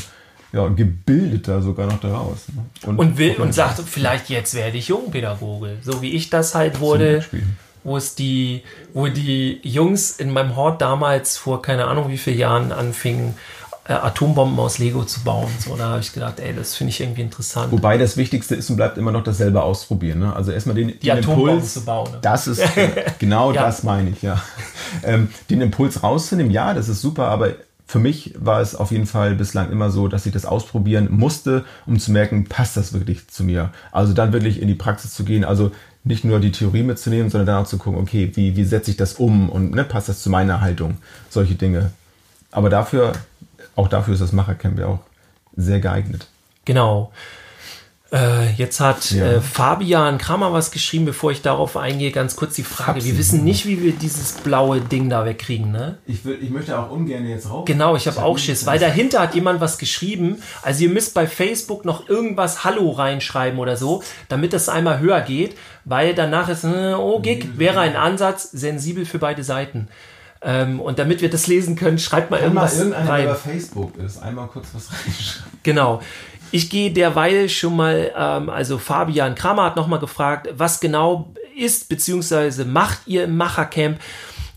ja, 0.53 0.69
gebildeter 0.69 1.63
sogar 1.63 1.87
noch 1.87 2.01
da 2.01 2.17
raus. 2.17 2.47
Ne? 2.55 2.65
Und, 2.87 2.99
und, 2.99 3.19
will, 3.19 3.37
und 3.37 3.53
sagt, 3.53 3.81
vielleicht 3.81 4.31
jetzt 4.31 4.55
werde 4.55 4.79
ich 4.79 4.89
Jungpädagoge, 4.89 5.79
so 5.83 6.03
wie 6.03 6.13
ich 6.13 6.31
das 6.31 6.55
halt 6.55 6.81
wurde, 6.81 7.25
wo 7.85 7.97
es 7.97 8.15
die, 8.15 8.63
wo 8.93 9.07
die 9.07 9.61
Jungs 9.63 10.13
in 10.13 10.33
meinem 10.33 10.57
Hort 10.57 10.81
damals 10.81 11.37
vor 11.37 11.63
keine 11.63 11.87
Ahnung 11.87 12.09
wie 12.09 12.19
vielen 12.19 12.39
Jahren 12.39 12.73
anfingen, 12.73 13.31
äh, 13.31 13.66
Atombomben 13.93 14.59
aus 14.59 14.79
Lego 14.79 15.05
zu 15.05 15.23
bauen. 15.23 15.49
So, 15.59 15.77
da 15.77 15.91
habe 15.91 16.01
ich 16.01 16.13
gedacht, 16.13 16.41
ey, 16.41 16.55
das 16.55 16.75
finde 16.75 16.91
ich 16.91 17.01
irgendwie 17.01 17.23
interessant. 17.23 17.73
Wobei 17.73 17.99
das 17.99 18.17
Wichtigste 18.17 18.55
ist 18.55 18.69
und 18.71 18.77
bleibt 18.77 18.99
immer 18.99 19.13
noch 19.13 19.23
dasselbe 19.23 19.63
ausprobieren. 19.63 20.19
Ne? 20.21 20.35
Also 20.35 20.53
erstmal 20.53 20.75
den, 20.75 20.89
die 20.89 20.99
den 21.07 21.19
Impuls 21.19 21.75
zu 21.75 21.85
bauen. 21.85 22.11
Ne? 22.11 22.19
Das 22.23 22.47
ist 22.47 22.63
genau 23.19 23.53
ja. 23.53 23.63
das 23.63 23.83
meine 23.83 24.11
ich, 24.11 24.23
ja. 24.23 24.43
Ähm, 25.03 25.29
den 25.51 25.61
Impuls 25.61 26.03
rauszunehmen, 26.03 26.51
ja, 26.51 26.75
das 26.75 26.89
ist 26.89 27.01
super, 27.01 27.29
aber 27.29 27.55
für 27.87 28.01
mich 28.01 28.35
war 28.37 28.61
es 28.61 28.75
auf 28.75 28.91
jeden 28.91 29.07
Fall 29.07 29.37
bislang 29.37 29.71
immer 29.71 29.91
so, 29.91 30.09
dass 30.09 30.27
ich 30.27 30.33
das 30.33 30.45
ausprobieren 30.45 31.09
musste, 31.11 31.65
um 31.87 31.99
zu 32.01 32.11
merken, 32.11 32.47
passt 32.47 32.77
das 32.77 32.93
wirklich 32.93 33.29
zu 33.29 33.45
mir. 33.45 33.71
Also 33.93 34.13
dann 34.13 34.33
wirklich 34.33 34.61
in 34.61 34.67
die 34.67 34.75
Praxis 34.75 35.15
zu 35.15 35.25
gehen. 35.25 35.45
Also 35.45 35.71
nicht 36.03 36.25
nur 36.25 36.41
die 36.41 36.51
Theorie 36.51 36.83
mitzunehmen, 36.83 37.31
sondern 37.31 37.47
dann 37.47 37.63
auch 37.63 37.69
zu 37.69 37.79
gucken, 37.79 38.01
okay, 38.01 38.33
wie, 38.35 38.57
wie 38.57 38.65
setze 38.65 38.91
ich 38.91 38.97
das 38.97 39.15
um 39.15 39.49
und 39.49 39.73
ne, 39.73 39.85
passt 39.85 40.09
das 40.09 40.23
zu 40.23 40.31
meiner 40.31 40.61
Haltung? 40.61 40.99
Solche 41.31 41.55
Dinge. 41.55 41.93
Aber 42.51 42.71
dafür 42.71 43.13
auch 43.77 43.89
dafür 43.89 44.15
ist 44.15 44.21
das 44.21 44.33
Machercamp 44.33 44.79
ja 44.79 44.87
auch 44.87 45.01
sehr 45.57 45.81
geeignet. 45.81 46.27
Genau. 46.65 47.13
Äh, 48.13 48.53
jetzt 48.53 48.79
hat 48.79 49.11
ja. 49.11 49.33
äh, 49.33 49.41
Fabian 49.41 50.19
Kramer 50.19 50.53
was 50.53 50.71
geschrieben, 50.71 51.07
bevor 51.07 51.33
ich 51.33 51.43
darauf 51.43 51.77
eingehe. 51.77 52.13
Ganz 52.13 52.37
kurz 52.37 52.55
die 52.55 52.63
Frage: 52.63 53.05
Wir 53.05 53.19
wissen 53.19 53.43
nicht, 53.43 53.67
wie 53.67 53.83
wir 53.83 53.93
dieses 53.93 54.33
blaue 54.33 54.81
Ding 54.81 55.11
da 55.11 55.25
wegkriegen, 55.25 55.73
ne? 55.73 55.99
Ich, 56.07 56.25
will, 56.25 56.39
ich 56.41 56.51
möchte 56.51 56.79
auch 56.79 56.91
ungern 56.91 57.27
jetzt 57.27 57.51
rauf. 57.51 57.65
Genau, 57.65 57.97
ich 57.97 58.07
habe 58.07 58.23
auch 58.23 58.39
Schiss, 58.39 58.65
weil 58.65 58.79
dahinter 58.79 59.21
hat 59.21 59.35
jemand 59.35 59.61
was 59.61 59.77
geschrieben. 59.77 60.41
Also, 60.63 60.85
ihr 60.85 60.91
müsst 60.91 61.15
bei 61.15 61.27
Facebook 61.27 61.85
noch 61.85 62.09
irgendwas 62.09 62.63
Hallo 62.63 62.93
reinschreiben 62.93 63.59
oder 63.59 63.77
so, 63.77 64.05
damit 64.29 64.53
das 64.53 64.69
einmal 64.69 65.01
höher 65.01 65.21
geht, 65.21 65.57
weil 65.85 66.15
danach 66.15 66.49
ist, 66.49 66.63
äh, 66.63 66.95
oh, 66.95 67.19
Gig, 67.19 67.59
wäre 67.59 67.81
ein 67.81 67.97
Ansatz, 67.97 68.53
sensibel 68.53 69.05
für 69.05 69.19
beide 69.19 69.43
Seiten. 69.43 69.89
Ähm, 70.43 70.81
und 70.81 70.99
damit 70.99 71.23
wir 71.23 71.31
das 71.31 71.47
lesen 71.47 71.77
können, 71.77 71.99
schreibt 71.99 72.31
mal 72.31 72.37
Kann 72.39 72.47
irgendwas 72.49 72.75
mal 72.75 72.79
irgendeiner, 72.79 73.11
rein. 73.11 73.23
der 73.23 73.31
über 73.31 73.35
Facebook 73.41 73.97
ist, 73.97 74.19
einmal 74.23 74.47
kurz 74.49 74.69
was 74.73 74.91
reinschreiben. 75.07 75.59
Genau. 75.63 76.03
Ich 76.53 76.71
gehe 76.71 76.93
derweil 76.93 77.49
schon 77.49 77.77
mal, 77.77 78.13
ähm, 78.17 78.49
also 78.51 78.79
Fabian 78.79 79.35
Kramer 79.35 79.65
hat 79.65 79.77
nochmal 79.77 79.99
gefragt, 79.99 80.49
was 80.53 80.79
genau 80.81 81.33
ist, 81.57 81.89
beziehungsweise 81.89 82.65
macht 82.65 83.01
ihr 83.07 83.25
im 83.25 83.37
Machercamp? 83.37 83.99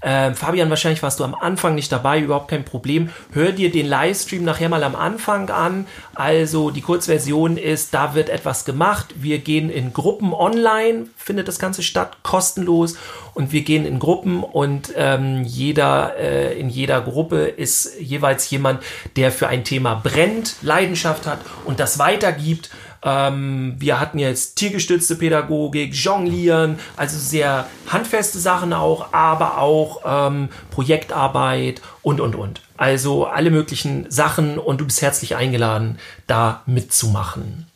Ähm, 0.02 0.34
Fabian, 0.34 0.70
wahrscheinlich 0.70 1.04
warst 1.04 1.20
du 1.20 1.24
am 1.24 1.36
Anfang 1.36 1.76
nicht 1.76 1.92
dabei, 1.92 2.20
überhaupt 2.20 2.50
kein 2.50 2.64
Problem. 2.64 3.10
Hör 3.34 3.52
dir 3.52 3.72
den 3.72 3.86
Livestream 3.86 4.44
nachher 4.44 4.70
mal 4.70 4.84
am 4.84 4.96
Anfang 4.96 5.50
an. 5.50 5.88
Also 6.16 6.70
die 6.70 6.82
Kurzversion 6.82 7.58
ist, 7.58 7.94
da 7.94 8.16
wird 8.16 8.30
etwas 8.30 8.64
gemacht. 8.64 9.08
Wir 9.16 9.40
gehen 9.40 9.70
in 9.70 9.92
Gruppen 9.92 10.34
online, 10.34 11.08
findet 11.18 11.48
das 11.48 11.60
Ganze 11.60 11.84
statt, 11.84 12.18
kostenlos. 12.24 12.98
Und 13.34 13.52
wir 13.52 13.62
gehen 13.62 13.86
in 13.86 14.00
Gruppen 14.00 14.44
und 14.44 14.94
ähm, 14.96 15.44
jeder, 15.44 16.18
äh, 16.18 16.60
in 16.60 16.70
jeder 16.70 17.02
Gruppe 17.02 17.46
ist 17.46 18.00
jeweils 18.00 18.50
jemand, 18.50 18.82
der 19.16 19.32
für 19.32 19.48
ein 19.48 19.64
Thema 19.64 19.96
brennt, 19.96 20.56
Leidenschaft 20.62 21.26
hat 21.26 21.40
und 21.66 21.80
das 21.80 22.00
weitergibt. 22.00 22.70
Ähm, 23.04 23.76
wir 23.78 24.00
hatten 24.00 24.20
jetzt 24.20 24.56
tiergestützte 24.56 25.16
Pädagogik, 25.16 25.94
Jonglieren, 25.94 26.78
also 26.98 27.18
sehr 27.18 27.68
handfeste 27.88 28.40
Sachen 28.40 28.74
auch, 28.74 29.14
aber 29.14 29.58
auch 29.58 30.02
ähm, 30.06 30.50
Projektarbeit 30.72 31.82
und, 32.02 32.20
und, 32.20 32.36
und. 32.36 32.62
Also 32.78 33.26
alle 33.26 33.52
möglichen 33.52 34.10
Sachen 34.10 34.58
und 34.58 34.82
du 34.82 34.86
bist 34.86 35.02
herzlich 35.02 35.36
eingeladen, 35.36 35.98
da 36.28 36.62
mitzumachen. 36.66 37.68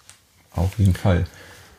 Auf 0.56 0.78
jeden 0.78 0.96
Fall. 0.96 1.26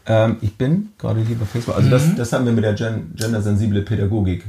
Ähm, 0.07 0.37
ich 0.40 0.57
bin 0.57 0.92
gerade 0.98 1.21
hier 1.21 1.37
bei 1.37 1.44
Facebook. 1.44 1.77
Also 1.77 1.88
mhm. 1.88 1.92
das, 1.92 2.14
das 2.16 2.33
haben 2.33 2.46
wir 2.46 2.52
mit 2.52 2.64
der 2.64 2.75
gen 2.75 3.14
gendersensible 3.14 3.83
Pädagogik 3.83 4.44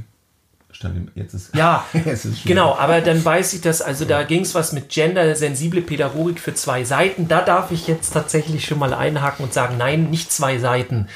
stand 0.76 1.10
jetzt 1.16 1.34
ist 1.34 1.56
ja 1.56 1.86
ist 1.94 2.46
genau 2.46 2.76
aber 2.76 3.02
dann 3.02 3.24
weiß 3.24 3.54
ich 3.54 3.62
das 3.62 3.82
also 3.82 4.04
da 4.04 4.24
ging 4.24 4.42
es 4.42 4.54
was 4.54 4.74
mit 4.74 4.90
gendersensible 4.90 5.82
Pädagogik 5.82 6.40
für 6.40 6.54
zwei 6.54 6.84
Seiten. 6.84 7.28
Da 7.28 7.42
darf 7.42 7.72
ich 7.72 7.88
jetzt 7.88 8.12
tatsächlich 8.12 8.66
schon 8.66 8.80
mal 8.80 8.94
einhaken 8.94 9.46
und 9.46 9.54
sagen 9.54 9.78
nein 9.78 10.10
nicht 10.10 10.32
zwei 10.32 10.58
Seiten 10.58 11.08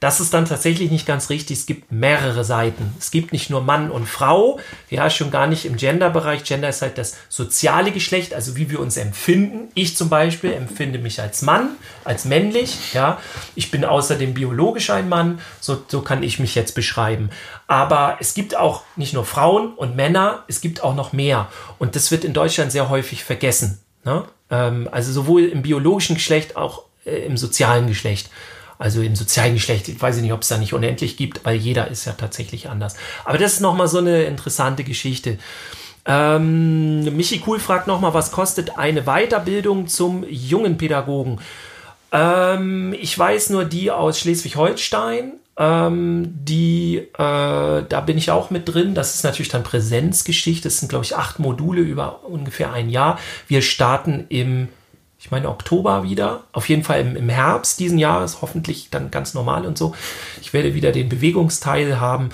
Das 0.00 0.20
ist 0.20 0.32
dann 0.32 0.44
tatsächlich 0.44 0.90
nicht 0.90 1.06
ganz 1.06 1.28
richtig. 1.28 1.58
Es 1.58 1.66
gibt 1.66 1.90
mehrere 1.90 2.44
Seiten. 2.44 2.94
Es 3.00 3.10
gibt 3.10 3.32
nicht 3.32 3.50
nur 3.50 3.62
Mann 3.62 3.90
und 3.90 4.06
Frau. 4.06 4.60
Ja, 4.90 5.10
schon 5.10 5.32
gar 5.32 5.48
nicht 5.48 5.64
im 5.64 5.76
Gender-Bereich. 5.76 6.44
Gender 6.44 6.68
ist 6.68 6.82
halt 6.82 6.98
das 6.98 7.16
soziale 7.28 7.90
Geschlecht, 7.90 8.32
also 8.32 8.56
wie 8.56 8.70
wir 8.70 8.78
uns 8.78 8.96
empfinden. 8.96 9.68
Ich 9.74 9.96
zum 9.96 10.08
Beispiel 10.08 10.52
empfinde 10.52 11.00
mich 11.00 11.20
als 11.20 11.42
Mann, 11.42 11.70
als 12.04 12.24
männlich. 12.24 12.94
Ja, 12.94 13.20
ich 13.56 13.72
bin 13.72 13.84
außerdem 13.84 14.34
biologisch 14.34 14.90
ein 14.90 15.08
Mann. 15.08 15.40
So, 15.60 15.82
so 15.88 16.02
kann 16.02 16.22
ich 16.22 16.38
mich 16.38 16.54
jetzt 16.54 16.76
beschreiben. 16.76 17.30
Aber 17.66 18.18
es 18.20 18.34
gibt 18.34 18.56
auch 18.56 18.82
nicht 18.94 19.14
nur 19.14 19.24
Frauen 19.24 19.74
und 19.74 19.96
Männer, 19.96 20.44
es 20.46 20.60
gibt 20.60 20.82
auch 20.84 20.94
noch 20.94 21.12
mehr. 21.12 21.48
Und 21.78 21.96
das 21.96 22.10
wird 22.12 22.24
in 22.24 22.34
Deutschland 22.34 22.70
sehr 22.70 22.88
häufig 22.88 23.24
vergessen. 23.24 23.80
Ne? 24.04 24.24
Ähm, 24.50 24.88
also 24.92 25.12
sowohl 25.12 25.44
im 25.44 25.62
biologischen 25.62 26.14
Geschlecht, 26.14 26.56
auch 26.56 26.84
äh, 27.04 27.26
im 27.26 27.36
sozialen 27.36 27.88
Geschlecht. 27.88 28.30
Also 28.78 29.02
im 29.02 29.16
sozialen 29.16 29.54
Geschlecht, 29.54 29.88
ich 29.88 30.00
weiß 30.00 30.18
nicht, 30.18 30.32
ob 30.32 30.42
es 30.42 30.48
da 30.48 30.56
nicht 30.56 30.72
unendlich 30.72 31.16
gibt, 31.16 31.44
weil 31.44 31.56
jeder 31.56 31.88
ist 31.88 32.04
ja 32.04 32.12
tatsächlich 32.12 32.68
anders. 32.68 32.94
Aber 33.24 33.38
das 33.38 33.54
ist 33.54 33.60
nochmal 33.60 33.88
so 33.88 33.98
eine 33.98 34.22
interessante 34.22 34.84
Geschichte. 34.84 35.38
Ähm, 36.06 37.04
Michi 37.16 37.40
Kuhl 37.40 37.58
fragt 37.58 37.86
nochmal, 37.86 38.14
was 38.14 38.30
kostet 38.30 38.78
eine 38.78 39.02
Weiterbildung 39.02 39.88
zum 39.88 40.24
jungen 40.28 40.78
Pädagogen? 40.78 41.40
Ähm, 42.12 42.94
ich 42.98 43.18
weiß 43.18 43.50
nur 43.50 43.64
die 43.64 43.90
aus 43.90 44.20
Schleswig-Holstein. 44.20 45.32
Ähm, 45.58 46.34
die, 46.44 46.98
äh, 46.98 47.08
da 47.18 48.02
bin 48.06 48.16
ich 48.16 48.30
auch 48.30 48.50
mit 48.50 48.72
drin. 48.72 48.94
Das 48.94 49.16
ist 49.16 49.24
natürlich 49.24 49.50
dann 49.50 49.64
Präsenzgeschichte. 49.64 50.68
Das 50.68 50.78
sind, 50.78 50.88
glaube 50.88 51.04
ich, 51.04 51.16
acht 51.16 51.40
Module 51.40 51.80
über 51.80 52.24
ungefähr 52.24 52.72
ein 52.72 52.88
Jahr. 52.88 53.18
Wir 53.48 53.60
starten 53.60 54.26
im 54.28 54.68
ich 55.18 55.30
meine 55.30 55.48
Oktober 55.48 56.04
wieder, 56.04 56.44
auf 56.52 56.68
jeden 56.68 56.84
Fall 56.84 57.00
im, 57.00 57.16
im, 57.16 57.28
Herbst 57.28 57.80
diesen 57.80 57.98
Jahres, 57.98 58.40
hoffentlich 58.40 58.88
dann 58.90 59.10
ganz 59.10 59.34
normal 59.34 59.66
und 59.66 59.76
so. 59.76 59.94
Ich 60.40 60.52
werde 60.52 60.74
wieder 60.74 60.92
den 60.92 61.08
Bewegungsteil 61.08 62.00
haben 62.00 62.30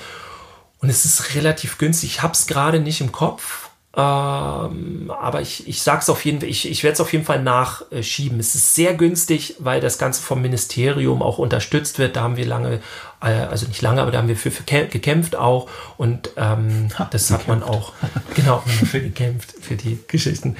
und 0.80 0.90
es 0.90 1.06
ist 1.06 1.34
relativ 1.34 1.78
günstig. 1.78 2.10
Ich 2.10 2.22
habe 2.22 2.34
es 2.34 2.46
gerade 2.46 2.80
nicht 2.80 3.00
im 3.00 3.10
Kopf, 3.10 3.70
ähm, 3.96 5.10
aber 5.18 5.40
ich, 5.40 5.66
ich 5.66 5.80
sage 5.82 6.00
es 6.00 6.10
auf 6.10 6.24
jeden 6.26 6.40
Fall, 6.40 6.48
ich, 6.48 6.68
ich 6.68 6.82
werde 6.82 6.94
es 6.94 7.00
auf 7.00 7.12
jeden 7.12 7.24
Fall 7.24 7.42
nachschieben. 7.42 8.38
Es 8.38 8.54
ist 8.54 8.74
sehr 8.74 8.92
günstig, 8.94 9.54
weil 9.60 9.80
das 9.80 9.98
Ganze 9.98 10.20
vom 10.20 10.42
Ministerium 10.42 11.22
auch 11.22 11.38
unterstützt 11.38 11.98
wird. 11.98 12.16
Da 12.16 12.22
haben 12.22 12.36
wir 12.36 12.44
lange, 12.44 12.80
äh, 13.22 13.30
also 13.30 13.66
nicht 13.66 13.80
lange, 13.82 14.02
aber 14.02 14.10
da 14.10 14.18
haben 14.18 14.28
wir 14.28 14.36
für, 14.36 14.50
für 14.50 14.64
gekämpft 14.64 15.36
auch 15.36 15.70
und 15.96 16.30
ähm, 16.36 16.88
das 17.12 17.30
hat 17.30 17.46
man 17.46 17.62
auch, 17.62 17.92
genau, 18.34 18.58
für 18.90 19.00
gekämpft, 19.00 19.54
für 19.60 19.76
die 19.76 20.00
Geschichten. 20.08 20.56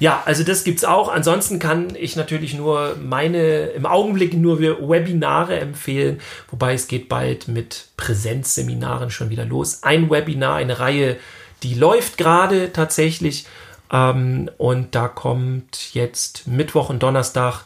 Ja, 0.00 0.22
also 0.24 0.42
das 0.42 0.64
gibt's 0.64 0.84
auch. 0.84 1.08
Ansonsten 1.08 1.58
kann 1.58 1.94
ich 1.94 2.16
natürlich 2.16 2.54
nur 2.54 2.96
meine, 3.02 3.66
im 3.66 3.86
Augenblick 3.86 4.34
nur 4.34 4.60
Webinare 4.60 5.58
empfehlen, 5.60 6.20
wobei 6.50 6.74
es 6.74 6.88
geht 6.88 7.08
bald 7.08 7.48
mit 7.48 7.86
Präsenzseminaren 7.96 9.10
schon 9.10 9.30
wieder 9.30 9.44
los. 9.44 9.82
Ein 9.82 10.10
Webinar, 10.10 10.56
eine 10.56 10.80
Reihe, 10.80 11.16
die 11.62 11.74
läuft 11.74 12.18
gerade 12.18 12.72
tatsächlich. 12.72 13.46
Ähm, 13.92 14.50
und 14.58 14.94
da 14.94 15.08
kommt 15.08 15.94
jetzt 15.94 16.46
Mittwoch 16.46 16.90
und 16.90 17.02
Donnerstag 17.02 17.64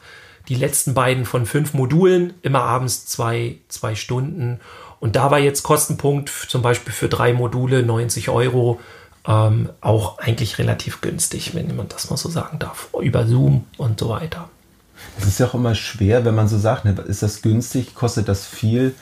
die 0.49 0.55
letzten 0.55 0.95
beiden 0.95 1.25
von 1.25 1.47
fünf 1.47 1.75
Modulen, 1.75 2.35
immer 2.43 2.63
abends 2.63 3.07
zwei, 3.07 3.57
zwei 3.69 3.95
Stunden. 3.95 4.61
Und 5.01 5.17
da 5.17 5.31
war 5.31 5.39
jetzt 5.39 5.63
Kostenpunkt 5.63 6.29
zum 6.29 6.63
Beispiel 6.63 6.93
für 6.93 7.09
drei 7.09 7.33
Module 7.33 7.83
90 7.83 8.29
Euro 8.31 8.81
ähm, 9.29 9.69
auch 9.83 10.19
eigentlich 10.19 10.59
relativ 10.59 11.03
günstig, 11.03 11.55
wenn 11.55 11.77
man 11.77 11.89
das 11.89 12.09
mal 12.09 12.17
so 12.17 12.31
sagen 12.31 12.59
darf, 12.59 12.89
über 13.01 13.27
Zoom 13.27 13.67
und 13.77 14.01
so 14.01 14.09
weiter. 14.09 14.49
Es 15.19 15.27
ist 15.27 15.39
ja 15.39 15.47
auch 15.47 15.55
immer 15.55 15.75
schwer, 15.75 16.25
wenn 16.25 16.35
man 16.35 16.49
so 16.49 16.59
sagt, 16.59 16.87
ne, 16.87 16.97
ist 17.07 17.23
das 17.23 17.43
günstig, 17.43 17.95
kostet 17.95 18.29
das 18.29 18.47
viel? 18.47 18.95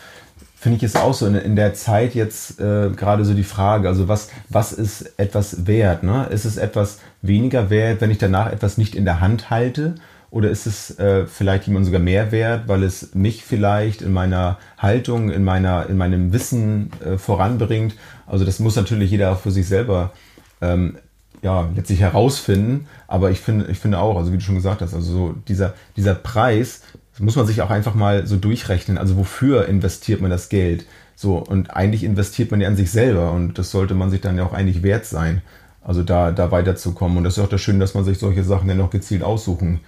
Finde 0.58 0.78
ich 0.78 0.82
es 0.82 0.96
auch 0.96 1.14
so 1.14 1.26
in, 1.26 1.36
in, 1.36 1.54
der 1.54 1.74
Zeit 1.74 2.14
jetzt 2.14 2.58
äh, 2.58 2.90
gerade 2.90 3.24
so 3.24 3.34
die 3.34 3.44
Frage, 3.44 3.88
also 3.88 4.08
was, 4.08 4.28
was 4.48 4.72
ist 4.72 5.12
etwas 5.18 5.66
wert? 5.66 6.02
Ne? 6.02 6.26
Ist 6.30 6.44
es 6.44 6.56
etwas 6.56 6.98
weniger 7.22 7.70
wert, 7.70 8.00
wenn 8.00 8.10
ich 8.10 8.18
danach 8.18 8.50
etwas 8.50 8.78
nicht 8.78 8.94
in 8.94 9.04
der 9.04 9.20
Hand 9.20 9.48
halte? 9.50 9.94
Oder 10.30 10.50
ist 10.50 10.66
es 10.66 10.98
äh, 10.98 11.26
vielleicht 11.26 11.66
jemand 11.66 11.86
sogar 11.86 12.00
mehr 12.00 12.32
wert, 12.32 12.64
weil 12.66 12.82
es 12.82 13.14
mich 13.14 13.44
vielleicht 13.44 14.02
in 14.02 14.12
meiner 14.12 14.58
Haltung, 14.76 15.30
in, 15.30 15.44
meiner, 15.44 15.88
in 15.88 15.96
meinem 15.96 16.32
Wissen 16.32 16.90
äh, 17.04 17.16
voranbringt? 17.16 17.94
Also 18.26 18.44
das 18.44 18.58
muss 18.58 18.76
natürlich 18.76 19.10
jeder 19.10 19.36
für 19.36 19.50
sich 19.50 19.66
selber 19.68 20.12
ähm, 20.60 20.98
ja, 21.42 21.68
letztlich 21.74 22.00
herausfinden. 22.00 22.86
Aber 23.06 23.30
ich 23.30 23.40
finde, 23.40 23.66
ich 23.66 23.78
finde 23.78 23.98
auch, 23.98 24.16
also 24.16 24.32
wie 24.32 24.36
du 24.36 24.42
schon 24.42 24.54
gesagt 24.54 24.82
hast, 24.82 24.94
also 24.94 25.12
so 25.12 25.34
dieser, 25.48 25.74
dieser 25.96 26.14
Preis, 26.14 26.82
muss 27.18 27.36
man 27.36 27.46
sich 27.46 27.62
auch 27.62 27.70
einfach 27.70 27.94
mal 27.94 28.26
so 28.26 28.36
durchrechnen. 28.36 28.98
Also 28.98 29.16
wofür 29.16 29.66
investiert 29.68 30.20
man 30.20 30.30
das 30.30 30.48
Geld? 30.48 30.86
So, 31.14 31.38
und 31.38 31.74
eigentlich 31.74 32.04
investiert 32.04 32.50
man 32.50 32.60
ja 32.60 32.68
an 32.68 32.76
sich 32.76 32.90
selber 32.90 33.32
und 33.32 33.58
das 33.58 33.70
sollte 33.70 33.94
man 33.94 34.10
sich 34.10 34.20
dann 34.20 34.36
ja 34.36 34.44
auch 34.44 34.52
eigentlich 34.52 34.82
wert 34.82 35.06
sein. 35.06 35.40
Also 35.82 36.02
da, 36.02 36.32
da 36.32 36.50
weiterzukommen. 36.50 37.16
Und 37.16 37.24
das 37.24 37.38
ist 37.38 37.44
auch 37.44 37.48
das 37.48 37.60
Schöne, 37.60 37.78
dass 37.78 37.94
man 37.94 38.04
sich 38.04 38.18
solche 38.18 38.42
Sachen 38.42 38.68
dann 38.68 38.76
noch 38.76 38.90
gezielt 38.90 39.22
aussuchen 39.22 39.76
kann. 39.76 39.80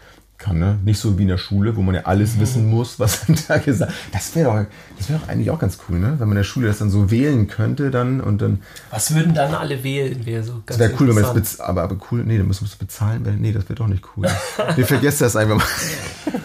Ne? 0.47 0.79
Nicht 0.85 1.01
so 1.01 1.19
wie 1.19 1.23
in 1.23 1.29
der 1.29 1.37
Schule, 1.37 1.77
wo 1.77 1.83
man 1.83 1.97
ja 1.97 2.03
alles 2.03 2.37
mhm. 2.37 2.41
wissen 2.41 2.71
muss, 2.71 2.99
was 2.99 3.27
dann 3.27 3.37
da 3.49 3.59
gesagt 3.59 3.93
Das 4.13 4.35
wäre 4.35 4.51
doch, 4.51 4.67
das 4.97 5.11
wär 5.11 5.19
doch 5.19 5.29
eigentlich 5.29 5.51
auch 5.51 5.59
ganz 5.59 5.79
cool, 5.89 5.99
ne? 5.99 6.13
wenn 6.13 6.29
man 6.29 6.31
in 6.31 6.37
der 6.37 6.45
Schule 6.45 6.69
das 6.69 6.79
dann 6.79 6.91
so 6.91 7.11
wählen 7.11 7.49
könnte 7.49 7.91
dann 7.91 8.21
und 8.21 8.41
dann. 8.41 8.63
Was 8.91 9.15
würden 9.15 9.35
dann 9.35 9.55
alle 9.55 9.83
wählen? 9.83 10.25
Wäre 10.25 10.45
so 10.45 10.53
ganz 10.65 10.67
das 10.67 10.79
wäre 10.79 10.93
cool, 11.01 11.09
wenn 11.09 11.23
man 11.23 11.37
das 11.37 11.61
aber, 11.61 11.83
aber 11.83 11.97
cool, 12.11 12.25
nee, 12.25 12.39
dann 12.39 12.47
müssen 12.47 12.63
wir 12.63 12.69
es 12.69 12.77
bezahlen. 12.77 13.27
Nee, 13.41 13.53
das 13.53 13.65
wäre 13.65 13.75
doch 13.75 13.89
nicht 13.89 14.05
cool. 14.17 14.27
nee, 14.77 14.85
vergesst 14.85 15.21
das 15.21 15.37
einfach 15.37 15.57
mal. 15.57 15.67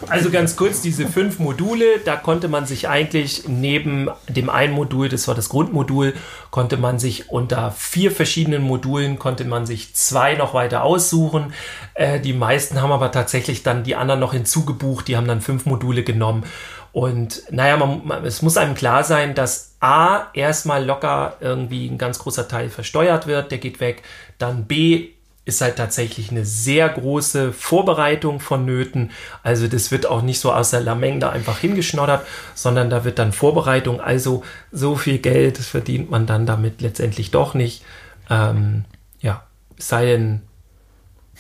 Also 0.10 0.30
ganz 0.30 0.56
kurz, 0.56 0.82
diese 0.82 1.08
fünf 1.08 1.39
Module, 1.39 2.00
da 2.04 2.16
konnte 2.16 2.48
man 2.48 2.66
sich 2.66 2.88
eigentlich 2.88 3.48
neben 3.48 4.10
dem 4.28 4.50
einen 4.50 4.74
Modul, 4.74 5.10
das 5.10 5.28
war 5.28 5.36
das 5.36 5.50
Grundmodul, 5.50 6.14
konnte 6.52 6.78
man 6.78 7.00
sich 7.00 7.30
unter 7.30 7.72
vier 7.72 8.12
verschiedenen 8.12 8.62
Modulen, 8.62 9.18
konnte 9.18 9.46
man 9.46 9.66
sich 9.66 9.96
zwei 9.96 10.36
noch 10.36 10.54
weiter 10.54 10.84
aussuchen. 10.84 11.54
Äh, 11.94 12.20
die 12.20 12.34
meisten 12.34 12.82
haben 12.82 12.91
aber 12.91 13.12
tatsächlich 13.12 13.64
dann 13.64 13.83
die 13.84 13.96
anderen 13.96 14.20
noch 14.20 14.34
hinzugebucht, 14.34 15.08
die 15.08 15.18
haben 15.18 15.28
dann 15.28 15.42
fünf 15.42 15.66
Module 15.66 16.04
genommen. 16.04 16.44
Und 16.92 17.44
naja, 17.50 17.78
man, 17.78 18.02
man, 18.06 18.26
es 18.26 18.42
muss 18.42 18.58
einem 18.58 18.76
klar 18.76 19.04
sein, 19.04 19.36
dass 19.36 19.76
A, 19.80 20.28
erstmal 20.34 20.86
locker 20.86 21.38
irgendwie 21.40 21.88
ein 21.88 21.98
ganz 21.98 22.20
großer 22.20 22.48
Teil 22.48 22.70
versteuert 22.70 23.28
wird, 23.28 23.52
der 23.52 23.58
geht 23.58 23.80
weg. 23.80 24.04
Dann 24.38 24.66
B, 24.66 25.10
ist 25.46 25.62
halt 25.62 25.76
tatsächlich 25.76 26.32
eine 26.32 26.46
sehr 26.46 26.88
große 26.88 27.52
Vorbereitung 27.52 28.40
vonnöten. 28.40 29.12
Also 29.42 29.68
das 29.68 29.92
wird 29.92 30.06
auch 30.06 30.22
nicht 30.22 30.40
so 30.40 30.54
aus 30.54 30.70
der 30.70 30.80
Lameng 30.80 31.20
da 31.20 31.32
einfach 31.32 31.58
hingeschnoddert, 31.58 32.26
sondern 32.54 32.90
da 32.90 33.04
wird 33.04 33.20
dann 33.20 33.34
Vorbereitung. 33.34 34.00
Also 34.00 34.44
so 34.72 34.96
viel 34.96 35.18
Geld 35.18 35.58
verdient 35.58 36.10
man 36.10 36.26
dann 36.26 36.46
damit 36.46 36.82
letztendlich 36.82 37.32
doch 37.32 37.56
nicht. 37.56 37.84
Ähm, 38.30 38.86
ja, 39.20 39.44
sei 39.78 40.06
denn, 40.06 40.44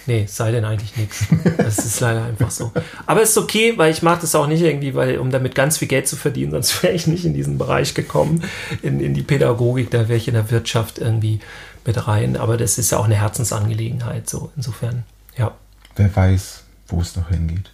Nee, 0.05 0.25
sei 0.27 0.51
denn 0.51 0.65
eigentlich 0.65 0.95
nichts. 0.97 1.25
Das 1.57 1.77
ist 1.77 1.99
leider 1.99 2.25
einfach 2.25 2.51
so. 2.51 2.71
Aber 3.05 3.21
es 3.21 3.31
ist 3.31 3.37
okay, 3.37 3.73
weil 3.77 3.91
ich 3.91 4.01
mache 4.01 4.21
das 4.21 4.35
auch 4.35 4.47
nicht 4.47 4.61
irgendwie, 4.61 4.95
weil 4.95 5.17
um 5.17 5.31
damit 5.31 5.55
ganz 5.55 5.77
viel 5.77 5.87
Geld 5.87 6.07
zu 6.07 6.15
verdienen, 6.15 6.51
sonst 6.51 6.83
wäre 6.83 6.93
ich 6.93 7.07
nicht 7.07 7.25
in 7.25 7.33
diesen 7.33 7.57
Bereich 7.57 7.93
gekommen, 7.93 8.43
in, 8.81 8.99
in 8.99 9.13
die 9.13 9.21
Pädagogik, 9.21 9.91
da 9.91 10.09
wäre 10.09 10.17
ich 10.17 10.27
in 10.27 10.33
der 10.33 10.51
Wirtschaft 10.51 10.99
irgendwie 10.99 11.39
mit 11.85 12.07
rein. 12.07 12.35
Aber 12.37 12.57
das 12.57 12.77
ist 12.77 12.91
ja 12.91 12.97
auch 12.97 13.05
eine 13.05 13.15
Herzensangelegenheit, 13.15 14.29
so 14.29 14.51
insofern, 14.55 15.03
ja. 15.37 15.55
Wer 15.95 16.13
weiß, 16.13 16.63
wo 16.87 17.01
es 17.01 17.15
noch 17.15 17.29
hingeht. 17.29 17.71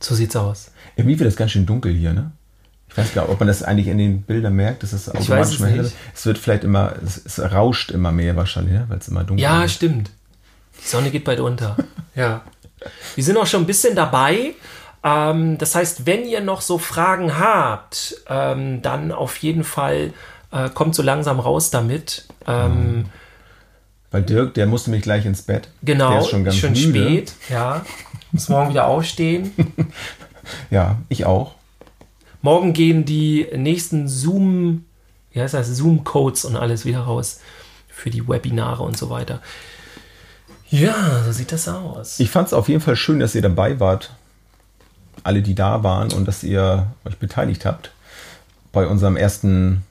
So 0.00 0.14
sieht's 0.14 0.36
aus. 0.36 0.72
Irgendwie 0.96 1.18
wird 1.18 1.28
es 1.28 1.36
ganz 1.36 1.52
schön 1.52 1.64
dunkel 1.64 1.94
hier, 1.94 2.12
ne? 2.12 2.32
Ich 2.92 2.98
weiß 2.98 3.14
gar 3.14 3.22
nicht, 3.22 3.30
ob 3.32 3.40
man 3.40 3.48
das 3.48 3.62
eigentlich 3.62 3.86
in 3.86 3.96
den 3.96 4.20
Bildern 4.20 4.54
merkt, 4.54 4.82
dass 4.82 4.92
es 4.92 5.08
automatisch 5.08 5.60
mehr 5.60 5.82
Es 6.14 6.26
wird 6.26 6.36
vielleicht 6.36 6.62
immer, 6.62 6.94
es, 7.02 7.22
es 7.24 7.38
rauscht 7.40 7.90
immer 7.90 8.12
mehr 8.12 8.36
wahrscheinlich, 8.36 8.74
ne? 8.74 8.84
weil 8.88 8.98
es 8.98 9.08
immer 9.08 9.24
dunkel 9.24 9.42
ist. 9.42 9.50
Ja, 9.50 9.66
stimmt. 9.66 10.10
Die 10.82 10.88
Sonne 10.88 11.10
geht 11.10 11.24
bald 11.24 11.40
unter. 11.40 11.76
ja. 12.14 12.42
Wir 13.14 13.24
sind 13.24 13.36
auch 13.36 13.46
schon 13.46 13.62
ein 13.62 13.66
bisschen 13.66 13.94
dabei. 13.94 14.54
Ähm, 15.04 15.58
das 15.58 15.74
heißt, 15.74 16.06
wenn 16.06 16.24
ihr 16.24 16.40
noch 16.40 16.60
so 16.60 16.78
Fragen 16.78 17.38
habt, 17.38 18.16
ähm, 18.28 18.82
dann 18.82 19.12
auf 19.12 19.36
jeden 19.38 19.64
Fall 19.64 20.12
äh, 20.52 20.68
kommt 20.70 20.94
so 20.94 21.02
langsam 21.02 21.40
raus 21.40 21.70
damit. 21.70 22.26
Ähm, 22.46 23.06
Weil 24.10 24.22
Dirk, 24.22 24.54
der 24.54 24.66
musste 24.66 24.90
mich 24.90 25.02
gleich 25.02 25.24
ins 25.26 25.42
Bett. 25.42 25.68
Genau, 25.82 26.10
der 26.10 26.20
ist 26.20 26.28
schon 26.28 26.44
ganz 26.44 26.56
schon 26.56 26.72
müde. 26.72 27.00
spät. 27.00 27.32
Ja, 27.48 27.84
muss 28.30 28.48
morgen 28.48 28.70
wieder 28.70 28.86
aufstehen. 28.86 29.52
ja, 30.70 30.98
ich 31.08 31.24
auch. 31.24 31.54
Morgen 32.42 32.72
gehen 32.72 33.04
die 33.04 33.46
nächsten 33.54 34.08
Zoom, 34.08 34.84
wie 35.32 35.40
heißt 35.40 35.54
das, 35.54 35.68
Zoom-Codes 35.68 36.44
und 36.44 36.56
alles 36.56 36.84
wieder 36.84 37.00
raus 37.00 37.40
für 37.88 38.10
die 38.10 38.26
Webinare 38.26 38.82
und 38.82 38.96
so 38.96 39.10
weiter. 39.10 39.40
Ja, 40.72 41.22
so 41.24 41.32
sieht 41.32 41.52
das 41.52 41.68
aus. 41.68 42.18
Ich 42.18 42.30
fand 42.30 42.48
es 42.48 42.54
auf 42.54 42.68
jeden 42.68 42.80
Fall 42.80 42.96
schön, 42.96 43.20
dass 43.20 43.34
ihr 43.34 43.42
dabei 43.42 43.78
wart. 43.78 44.14
Alle, 45.22 45.42
die 45.42 45.54
da 45.54 45.84
waren 45.84 46.12
und 46.12 46.26
dass 46.26 46.42
ihr 46.42 46.86
euch 47.04 47.18
beteiligt 47.18 47.64
habt 47.66 47.92
bei 48.72 48.86
unserem 48.86 49.16
ersten, 49.16 49.82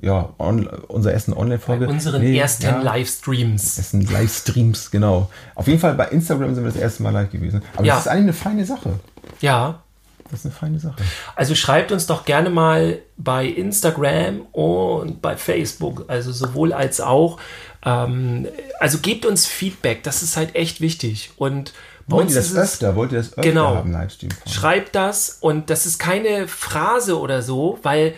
ja, 0.00 0.28
on, 0.38 0.66
unserer 0.66 1.14
ersten 1.14 1.32
Online-Folge. 1.32 1.86
Bei 1.86 1.92
unseren 1.92 2.22
nee, 2.22 2.38
ersten 2.38 2.64
ja, 2.64 2.80
Livestreams. 2.82 3.78
Ersten 3.78 4.02
Livestreams, 4.02 4.90
genau. 4.90 5.30
Auf 5.54 5.66
jeden 5.66 5.80
Fall 5.80 5.94
bei 5.94 6.08
Instagram 6.08 6.54
sind 6.54 6.62
wir 6.64 6.72
das 6.72 6.80
erste 6.80 7.02
Mal 7.02 7.10
live 7.10 7.30
gewesen. 7.30 7.62
Aber 7.74 7.86
ja. 7.86 7.94
das 7.94 8.04
ist 8.04 8.08
eigentlich 8.08 8.22
eine 8.24 8.32
feine 8.34 8.66
Sache. 8.66 9.00
Ja. 9.40 9.82
Das 10.30 10.40
ist 10.40 10.46
eine 10.46 10.54
feine 10.54 10.78
Sache. 10.78 10.96
Also 11.36 11.54
schreibt 11.54 11.90
uns 11.90 12.06
doch 12.06 12.26
gerne 12.26 12.50
mal 12.50 12.98
bei 13.16 13.46
Instagram 13.46 14.42
und 14.52 15.22
bei 15.22 15.38
Facebook, 15.38 16.04
also 16.08 16.32
sowohl 16.32 16.74
als 16.74 17.00
auch. 17.00 17.38
Ähm, 17.84 18.48
also 18.80 18.98
gebt 18.98 19.24
uns 19.26 19.46
Feedback, 19.46 20.02
das 20.02 20.22
ist 20.22 20.36
halt 20.36 20.54
echt 20.54 20.80
wichtig. 20.80 21.30
Und 21.36 21.72
bei 22.06 22.16
Wollt 22.16 22.26
uns 22.26 22.34
ihr 22.34 22.40
das 22.40 22.54
öfter? 22.56 22.96
Wollt 22.96 23.12
ihr 23.12 23.18
das 23.18 23.28
öfter 23.28 23.42
Genau. 23.42 23.74
haben, 23.76 23.92
Livestream? 23.92 24.30
Schreibt 24.46 24.94
das 24.94 25.36
und 25.40 25.70
das 25.70 25.86
ist 25.86 25.98
keine 25.98 26.48
Phrase 26.48 27.18
oder 27.18 27.42
so, 27.42 27.78
weil 27.82 28.14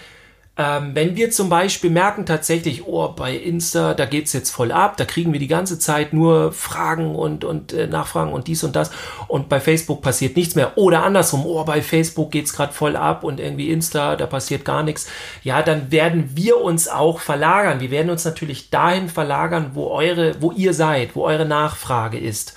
ähm, 0.56 0.94
wenn 0.94 1.16
wir 1.16 1.30
zum 1.30 1.48
Beispiel 1.48 1.90
merken 1.90 2.26
tatsächlich, 2.26 2.86
oh, 2.86 3.08
bei 3.08 3.34
Insta, 3.34 3.94
da 3.94 4.04
geht's 4.04 4.32
jetzt 4.32 4.50
voll 4.50 4.72
ab, 4.72 4.96
da 4.96 5.04
kriegen 5.04 5.32
wir 5.32 5.40
die 5.40 5.46
ganze 5.46 5.78
Zeit 5.78 6.12
nur 6.12 6.52
Fragen 6.52 7.14
und, 7.14 7.44
und 7.44 7.72
äh, 7.72 7.86
Nachfragen 7.86 8.32
und 8.32 8.46
dies 8.46 8.62
und 8.64 8.76
das 8.76 8.90
und 9.28 9.48
bei 9.48 9.60
Facebook 9.60 10.02
passiert 10.02 10.36
nichts 10.36 10.56
mehr 10.56 10.76
oder 10.76 11.04
andersrum, 11.04 11.46
oh, 11.46 11.64
bei 11.64 11.80
Facebook 11.80 12.32
geht's 12.32 12.52
gerade 12.52 12.72
voll 12.72 12.96
ab 12.96 13.24
und 13.24 13.40
irgendwie 13.40 13.70
Insta, 13.70 14.16
da 14.16 14.26
passiert 14.26 14.64
gar 14.64 14.82
nichts, 14.82 15.08
ja, 15.42 15.62
dann 15.62 15.90
werden 15.92 16.30
wir 16.34 16.60
uns 16.60 16.88
auch 16.88 17.20
verlagern. 17.20 17.80
Wir 17.80 17.90
werden 17.90 18.10
uns 18.10 18.24
natürlich 18.24 18.70
dahin 18.70 19.08
verlagern, 19.08 19.70
wo 19.74 19.86
eure, 19.86 20.42
wo 20.42 20.52
ihr 20.52 20.74
seid, 20.74 21.14
wo 21.16 21.24
eure 21.24 21.46
Nachfrage 21.46 22.18
ist. 22.18 22.54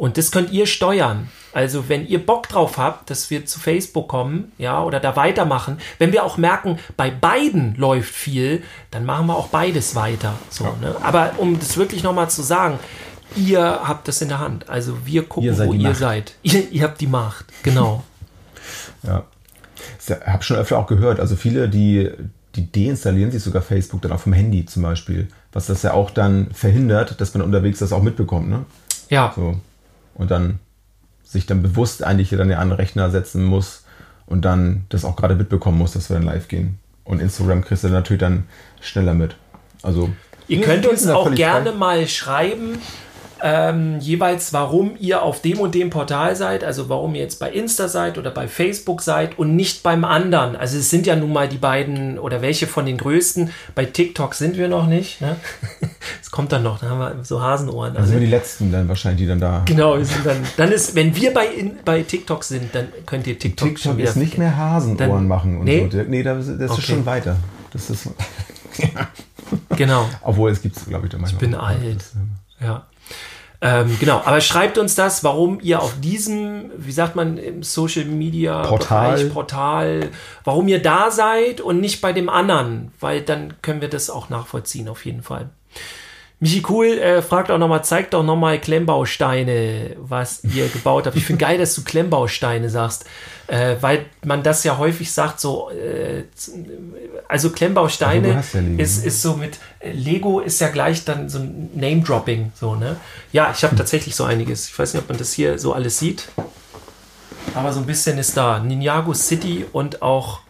Und 0.00 0.16
das 0.16 0.30
könnt 0.30 0.50
ihr 0.50 0.64
steuern. 0.64 1.28
Also 1.52 1.90
wenn 1.90 2.06
ihr 2.06 2.24
Bock 2.24 2.48
drauf 2.48 2.78
habt, 2.78 3.10
dass 3.10 3.28
wir 3.28 3.44
zu 3.44 3.60
Facebook 3.60 4.08
kommen, 4.08 4.50
ja, 4.56 4.82
oder 4.82 4.98
da 4.98 5.14
weitermachen, 5.14 5.76
wenn 5.98 6.10
wir 6.10 6.24
auch 6.24 6.38
merken, 6.38 6.78
bei 6.96 7.10
beiden 7.10 7.74
läuft 7.74 8.14
viel, 8.14 8.62
dann 8.90 9.04
machen 9.04 9.26
wir 9.26 9.36
auch 9.36 9.48
beides 9.48 9.94
weiter. 9.94 10.38
So, 10.48 10.64
ne? 10.80 10.96
Aber 11.02 11.32
um 11.36 11.58
das 11.58 11.76
wirklich 11.76 12.02
nochmal 12.02 12.30
zu 12.30 12.40
sagen, 12.40 12.78
ihr 13.36 13.60
habt 13.60 14.08
das 14.08 14.22
in 14.22 14.28
der 14.28 14.38
Hand. 14.38 14.70
Also 14.70 14.96
wir 15.04 15.24
gucken, 15.24 15.50
Ihr 15.50 15.58
wo 15.58 15.74
ihr 15.74 15.88
Macht. 15.90 15.96
seid. 15.96 16.34
Ihr, 16.42 16.70
ihr 16.70 16.82
habt 16.82 16.98
die 17.02 17.06
Macht, 17.06 17.44
genau. 17.62 18.02
Ja. 19.02 19.24
Ich 19.98 20.10
habe 20.10 20.42
schon 20.42 20.56
öfter 20.56 20.78
auch 20.78 20.86
gehört, 20.86 21.20
also 21.20 21.36
viele, 21.36 21.68
die, 21.68 22.10
die 22.54 22.72
deinstallieren 22.72 23.30
sich 23.32 23.42
sogar 23.42 23.60
Facebook 23.60 24.00
dann 24.00 24.12
auch 24.12 24.20
vom 24.20 24.32
Handy 24.32 24.64
zum 24.64 24.82
Beispiel, 24.82 25.28
was 25.52 25.66
das 25.66 25.82
ja 25.82 25.92
auch 25.92 26.10
dann 26.10 26.50
verhindert, 26.52 27.20
dass 27.20 27.34
man 27.34 27.42
unterwegs 27.42 27.80
das 27.80 27.92
auch 27.92 28.02
mitbekommt, 28.02 28.48
ne? 28.48 28.64
Ja, 29.10 29.32
So. 29.36 29.56
Und 30.20 30.30
dann 30.30 30.58
sich 31.24 31.46
dann 31.46 31.62
bewusst 31.62 32.04
eigentlich 32.04 32.28
dann 32.28 32.50
ja 32.50 32.58
an 32.58 32.68
den 32.68 32.76
Rechner 32.76 33.10
setzen 33.10 33.42
muss 33.42 33.84
und 34.26 34.44
dann 34.44 34.84
das 34.90 35.06
auch 35.06 35.16
gerade 35.16 35.34
mitbekommen 35.34 35.78
muss, 35.78 35.92
dass 35.92 36.10
wir 36.10 36.16
dann 36.16 36.24
live 36.24 36.48
gehen. 36.48 36.78
Und 37.04 37.20
Instagram 37.20 37.62
kriegst 37.62 37.84
du 37.84 37.88
dann 37.88 37.96
natürlich 37.96 38.20
dann 38.20 38.44
schneller 38.82 39.14
mit. 39.14 39.36
Also 39.82 40.10
Ihr 40.46 40.60
könnt 40.60 40.86
uns 40.86 41.06
auch 41.06 41.32
gerne 41.34 41.70
frei. 41.70 41.78
mal 41.78 42.06
schreiben, 42.06 42.78
ähm, 43.42 43.98
jeweils 44.00 44.52
warum 44.52 44.92
ihr 44.98 45.22
auf 45.22 45.40
dem 45.42 45.58
und 45.60 45.74
dem 45.74 45.90
Portal 45.90 46.36
seid, 46.36 46.64
also 46.64 46.88
warum 46.88 47.14
ihr 47.14 47.22
jetzt 47.22 47.38
bei 47.40 47.50
Insta 47.50 47.88
seid 47.88 48.18
oder 48.18 48.30
bei 48.30 48.48
Facebook 48.48 49.02
seid 49.02 49.38
und 49.38 49.56
nicht 49.56 49.82
beim 49.82 50.04
anderen. 50.04 50.56
Also 50.56 50.78
es 50.78 50.90
sind 50.90 51.06
ja 51.06 51.16
nun 51.16 51.32
mal 51.32 51.48
die 51.48 51.58
beiden 51.58 52.18
oder 52.18 52.42
welche 52.42 52.66
von 52.66 52.86
den 52.86 52.96
größten. 52.96 53.50
Bei 53.74 53.84
TikTok 53.84 54.34
sind 54.34 54.56
wir 54.56 54.68
noch 54.68 54.86
nicht. 54.86 55.20
Ne? 55.20 55.36
Es 56.22 56.30
kommt 56.30 56.52
dann 56.52 56.62
noch, 56.62 56.78
da 56.78 56.88
haben 56.90 56.98
wir 57.00 57.24
so 57.24 57.42
Hasenohren. 57.42 57.94
Dann 57.94 58.04
sind 58.04 58.12
alle. 58.14 58.20
wir 58.20 58.26
die 58.28 58.34
Letzten 58.34 58.70
dann 58.70 58.88
wahrscheinlich, 58.88 59.22
die 59.22 59.26
dann 59.26 59.40
da. 59.40 59.62
Genau, 59.64 59.96
dann, 59.96 60.36
dann 60.56 60.70
ist, 60.72 60.94
wenn 60.94 61.14
wir 61.16 61.34
bei, 61.34 61.46
in, 61.46 61.78
bei 61.84 62.02
TikTok 62.02 62.44
sind, 62.44 62.72
dann 62.74 62.86
könnt 63.04 63.26
ihr 63.26 63.38
TikTok, 63.38 63.66
schon 63.66 63.74
TikTok 63.74 63.96
wieder 63.98 64.08
ist 64.10 64.16
nicht 64.16 64.38
mehr 64.38 64.56
Hasenohren 64.56 64.96
Dann- 64.98 65.28
machen 65.28 65.58
und 65.58 65.64
nee? 65.64 65.88
so. 65.90 65.98
Nee, 66.06 66.22
das, 66.22 66.46
das 66.46 66.70
Okay. 66.70 66.80
ist 66.80 66.86
schon 66.86 67.06
weiter. 67.06 67.36
Das 67.72 67.90
ist. 67.90 68.08
Genau. 69.76 70.08
Obwohl 70.22 70.50
es 70.50 70.62
gibt 70.62 70.76
es, 70.76 70.86
glaube 70.86 71.06
ich, 71.06 71.12
da 71.12 71.18
manchmal. 71.18 71.40
bin 71.40 71.54
auch. 71.54 71.66
alt. 71.66 72.04
Ja. 72.60 72.86
Ähm, 73.62 73.96
genau, 74.00 74.22
aber 74.24 74.40
schreibt 74.40 74.78
uns 74.78 74.94
das, 74.94 75.22
warum 75.22 75.60
ihr 75.60 75.82
auf 75.82 76.00
diesem, 76.00 76.70
wie 76.78 76.92
sagt 76.92 77.14
man, 77.14 77.36
im 77.36 77.62
Social 77.62 78.06
Media 78.06 78.62
Portal. 78.62 79.16
Bereich, 79.16 79.32
Portal, 79.32 80.10
warum 80.44 80.66
ihr 80.68 80.80
da 80.80 81.10
seid 81.10 81.60
und 81.60 81.78
nicht 81.78 82.00
bei 82.00 82.14
dem 82.14 82.30
anderen, 82.30 82.92
weil 83.00 83.20
dann 83.20 83.60
können 83.60 83.82
wir 83.82 83.88
das 83.90 84.08
auch 84.08 84.30
nachvollziehen, 84.30 84.88
auf 84.88 85.04
jeden 85.04 85.22
Fall. 85.22 85.50
Michi 86.42 86.62
Cool 86.66 86.86
äh, 86.98 87.20
fragt 87.20 87.50
auch 87.50 87.58
nochmal, 87.58 87.84
zeigt 87.84 88.14
doch 88.14 88.22
nochmal 88.22 88.58
Klemmbausteine, 88.58 89.96
was 89.98 90.42
ihr 90.42 90.68
gebaut 90.68 91.06
habt. 91.06 91.14
Ich 91.14 91.26
finde 91.26 91.44
geil, 91.44 91.58
dass 91.58 91.74
du 91.74 91.84
Klemmbausteine 91.84 92.70
sagst, 92.70 93.04
äh, 93.46 93.76
weil 93.82 94.06
man 94.24 94.42
das 94.42 94.64
ja 94.64 94.78
häufig 94.78 95.12
sagt, 95.12 95.38
so, 95.38 95.70
äh, 95.70 96.24
also 97.28 97.50
Klemmbausteine 97.50 98.28
ja 98.28 98.40
ist, 98.40 98.54
ne? 98.54 98.82
ist 98.82 99.20
so 99.20 99.34
mit, 99.36 99.58
Lego 99.82 100.40
ist 100.40 100.60
ja 100.62 100.68
gleich 100.68 101.04
dann 101.04 101.28
so 101.28 101.40
ein 101.40 101.70
Name-Dropping, 101.74 102.52
so, 102.58 102.74
ne? 102.74 102.96
Ja, 103.32 103.52
ich 103.54 103.62
habe 103.62 103.76
tatsächlich 103.76 104.16
so 104.16 104.24
einiges. 104.24 104.68
Ich 104.68 104.78
weiß 104.78 104.94
nicht, 104.94 105.02
ob 105.02 105.10
man 105.10 105.18
das 105.18 105.34
hier 105.34 105.58
so 105.58 105.74
alles 105.74 105.98
sieht, 105.98 106.28
aber 107.54 107.74
so 107.74 107.80
ein 107.80 107.86
bisschen 107.86 108.16
ist 108.16 108.34
da. 108.38 108.60
Ninjago 108.60 109.12
City 109.12 109.66
und 109.72 110.00
auch 110.00 110.40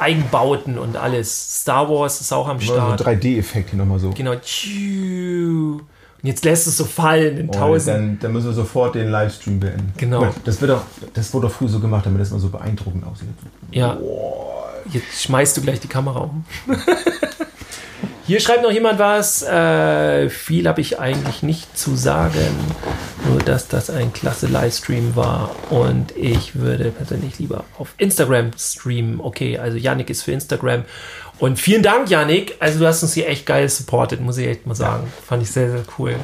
Eigenbauten 0.00 0.78
und 0.78 0.96
alles. 0.96 1.60
Star 1.60 1.88
Wars 1.88 2.20
ist 2.20 2.32
auch 2.32 2.48
am 2.48 2.58
So 2.60 2.72
Start. 2.74 3.06
3D-Effekt 3.06 3.70
hier 3.70 3.78
nochmal 3.78 3.98
so. 3.98 4.10
Genau. 4.10 4.32
Und 4.32 6.26
jetzt 6.28 6.44
lässt 6.44 6.66
es 6.66 6.76
so 6.76 6.84
fallen 6.84 7.38
in 7.38 7.48
Oh, 7.48 7.52
tausend. 7.52 7.96
dann, 7.96 8.18
dann 8.20 8.32
müssen 8.32 8.46
wir 8.46 8.52
sofort 8.52 8.94
den 8.94 9.10
Livestream 9.10 9.58
beenden. 9.60 9.92
Genau. 9.96 10.26
Das, 10.44 10.60
wird 10.60 10.70
doch, 10.70 10.82
das 11.14 11.32
wurde 11.32 11.46
doch 11.46 11.54
früher 11.54 11.68
so 11.68 11.80
gemacht, 11.80 12.04
damit 12.06 12.20
das 12.20 12.30
mal 12.30 12.40
so 12.40 12.48
beeindruckend 12.50 13.06
aussieht. 13.06 13.28
Ja. 13.70 13.98
Jetzt 14.92 15.22
schmeißt 15.22 15.56
du 15.56 15.62
gleich 15.62 15.80
die 15.80 15.88
Kamera 15.88 16.20
um. 16.20 16.44
Hier 18.30 18.38
schreibt 18.38 18.62
noch 18.62 18.70
jemand 18.70 19.00
was. 19.00 19.42
Äh, 19.42 20.30
viel 20.30 20.68
habe 20.68 20.80
ich 20.80 21.00
eigentlich 21.00 21.42
nicht 21.42 21.76
zu 21.76 21.96
sagen. 21.96 22.54
Nur, 23.26 23.40
dass 23.40 23.66
das 23.66 23.90
ein 23.90 24.12
klasse 24.12 24.46
Livestream 24.46 25.16
war. 25.16 25.50
Und 25.68 26.16
ich 26.16 26.54
würde 26.54 26.92
persönlich 26.92 27.40
lieber 27.40 27.64
auf 27.76 27.92
Instagram 27.98 28.52
streamen. 28.56 29.20
Okay, 29.20 29.58
also 29.58 29.76
Yannick 29.76 30.10
ist 30.10 30.22
für 30.22 30.30
Instagram. 30.30 30.84
Und 31.40 31.58
vielen 31.58 31.82
Dank, 31.82 32.08
Yannick. 32.08 32.54
Also 32.60 32.78
du 32.78 32.86
hast 32.86 33.02
uns 33.02 33.14
hier 33.14 33.28
echt 33.28 33.46
geil 33.46 33.68
supportet, 33.68 34.20
muss 34.20 34.38
ich 34.38 34.46
echt 34.46 34.64
mal 34.64 34.76
sagen. 34.76 35.12
Fand 35.26 35.42
ich 35.42 35.50
sehr, 35.50 35.68
sehr 35.68 35.82
cool. 35.98 36.14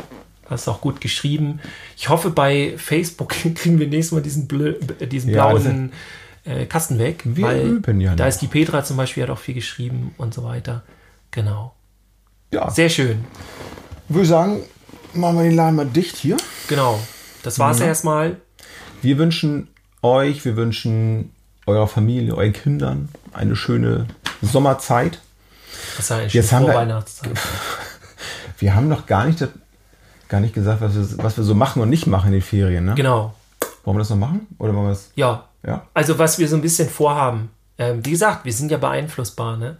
Hast 0.48 0.68
auch 0.68 0.80
gut 0.80 1.00
geschrieben. 1.00 1.58
Ich 1.96 2.08
hoffe, 2.08 2.30
bei 2.30 2.74
Facebook 2.76 3.30
kriegen 3.56 3.80
wir 3.80 3.88
nächstes 3.88 4.12
Mal 4.12 4.22
diesen, 4.22 4.46
blö 4.46 4.74
diesen 5.10 5.30
Ja, 5.30 5.52
das 5.52 5.64
blauen 5.64 5.92
äh, 6.44 6.66
Kasten 6.66 7.00
weg. 7.00 7.22
Wir 7.24 7.46
weil 7.46 7.66
üben 7.66 8.00
ja 8.00 8.14
Da 8.14 8.28
ist 8.28 8.38
die 8.38 8.46
Petra 8.46 8.84
zum 8.84 8.96
Beispiel, 8.96 9.24
hat 9.24 9.30
auch 9.30 9.40
viel 9.40 9.56
geschrieben 9.56 10.14
und 10.18 10.34
so 10.34 10.44
weiter. 10.44 10.84
Genau. 11.32 11.75
Ja, 12.56 12.70
Sehr 12.70 12.88
schön. 12.88 13.22
würde 14.08 14.22
ich 14.22 14.28
sagen, 14.30 14.60
machen 15.12 15.36
wir 15.36 15.42
den 15.44 15.54
Laden 15.56 15.76
mal 15.76 15.84
dicht 15.84 16.16
hier. 16.16 16.38
Genau. 16.68 16.98
Das 17.42 17.58
war's 17.58 17.78
Mhm. 17.80 17.84
erstmal. 17.84 18.36
Wir 19.02 19.18
wünschen 19.18 19.68
euch, 20.02 20.42
wir 20.46 20.56
wünschen 20.56 21.32
eurer 21.66 21.86
Familie, 21.86 22.34
euren 22.34 22.54
Kindern 22.54 23.10
eine 23.34 23.56
schöne 23.56 24.06
Sommerzeit. 24.40 25.20
Das 25.98 26.10
eine 26.10 26.22
Jetzt 26.28 26.32
schöne 26.32 26.50
haben 26.52 26.66
wir- 26.66 26.72
Vorweihnachtszeit. 26.72 27.30
Wir 28.58 28.74
haben 28.74 28.88
noch 28.88 29.04
gar 29.04 29.26
nicht, 29.26 29.46
gar 30.30 30.40
nicht 30.40 30.54
gesagt, 30.54 30.80
was 30.80 30.94
wir, 30.94 31.22
was 31.22 31.36
wir 31.36 31.44
so 31.44 31.54
machen 31.54 31.82
und 31.82 31.90
nicht 31.90 32.06
machen 32.06 32.28
in 32.28 32.32
den 32.32 32.40
Ferien. 32.42 32.86
Ne? 32.86 32.94
Genau. 32.94 33.34
Wollen 33.84 33.96
wir 33.96 33.98
das 33.98 34.08
noch 34.08 34.16
machen? 34.16 34.46
Oder 34.58 34.72
wollen 34.74 34.86
wir 34.86 34.90
das? 34.92 35.10
Ja. 35.14 35.44
Ja. 35.66 35.86
Also 35.92 36.18
was 36.18 36.38
wir 36.38 36.48
so 36.48 36.56
ein 36.56 36.62
bisschen 36.62 36.88
vorhaben. 36.88 37.50
Ähm, 37.78 38.04
wie 38.04 38.10
gesagt, 38.12 38.44
wir 38.44 38.52
sind 38.52 38.70
ja 38.70 38.78
beeinflussbar, 38.78 39.56
ne? 39.58 39.76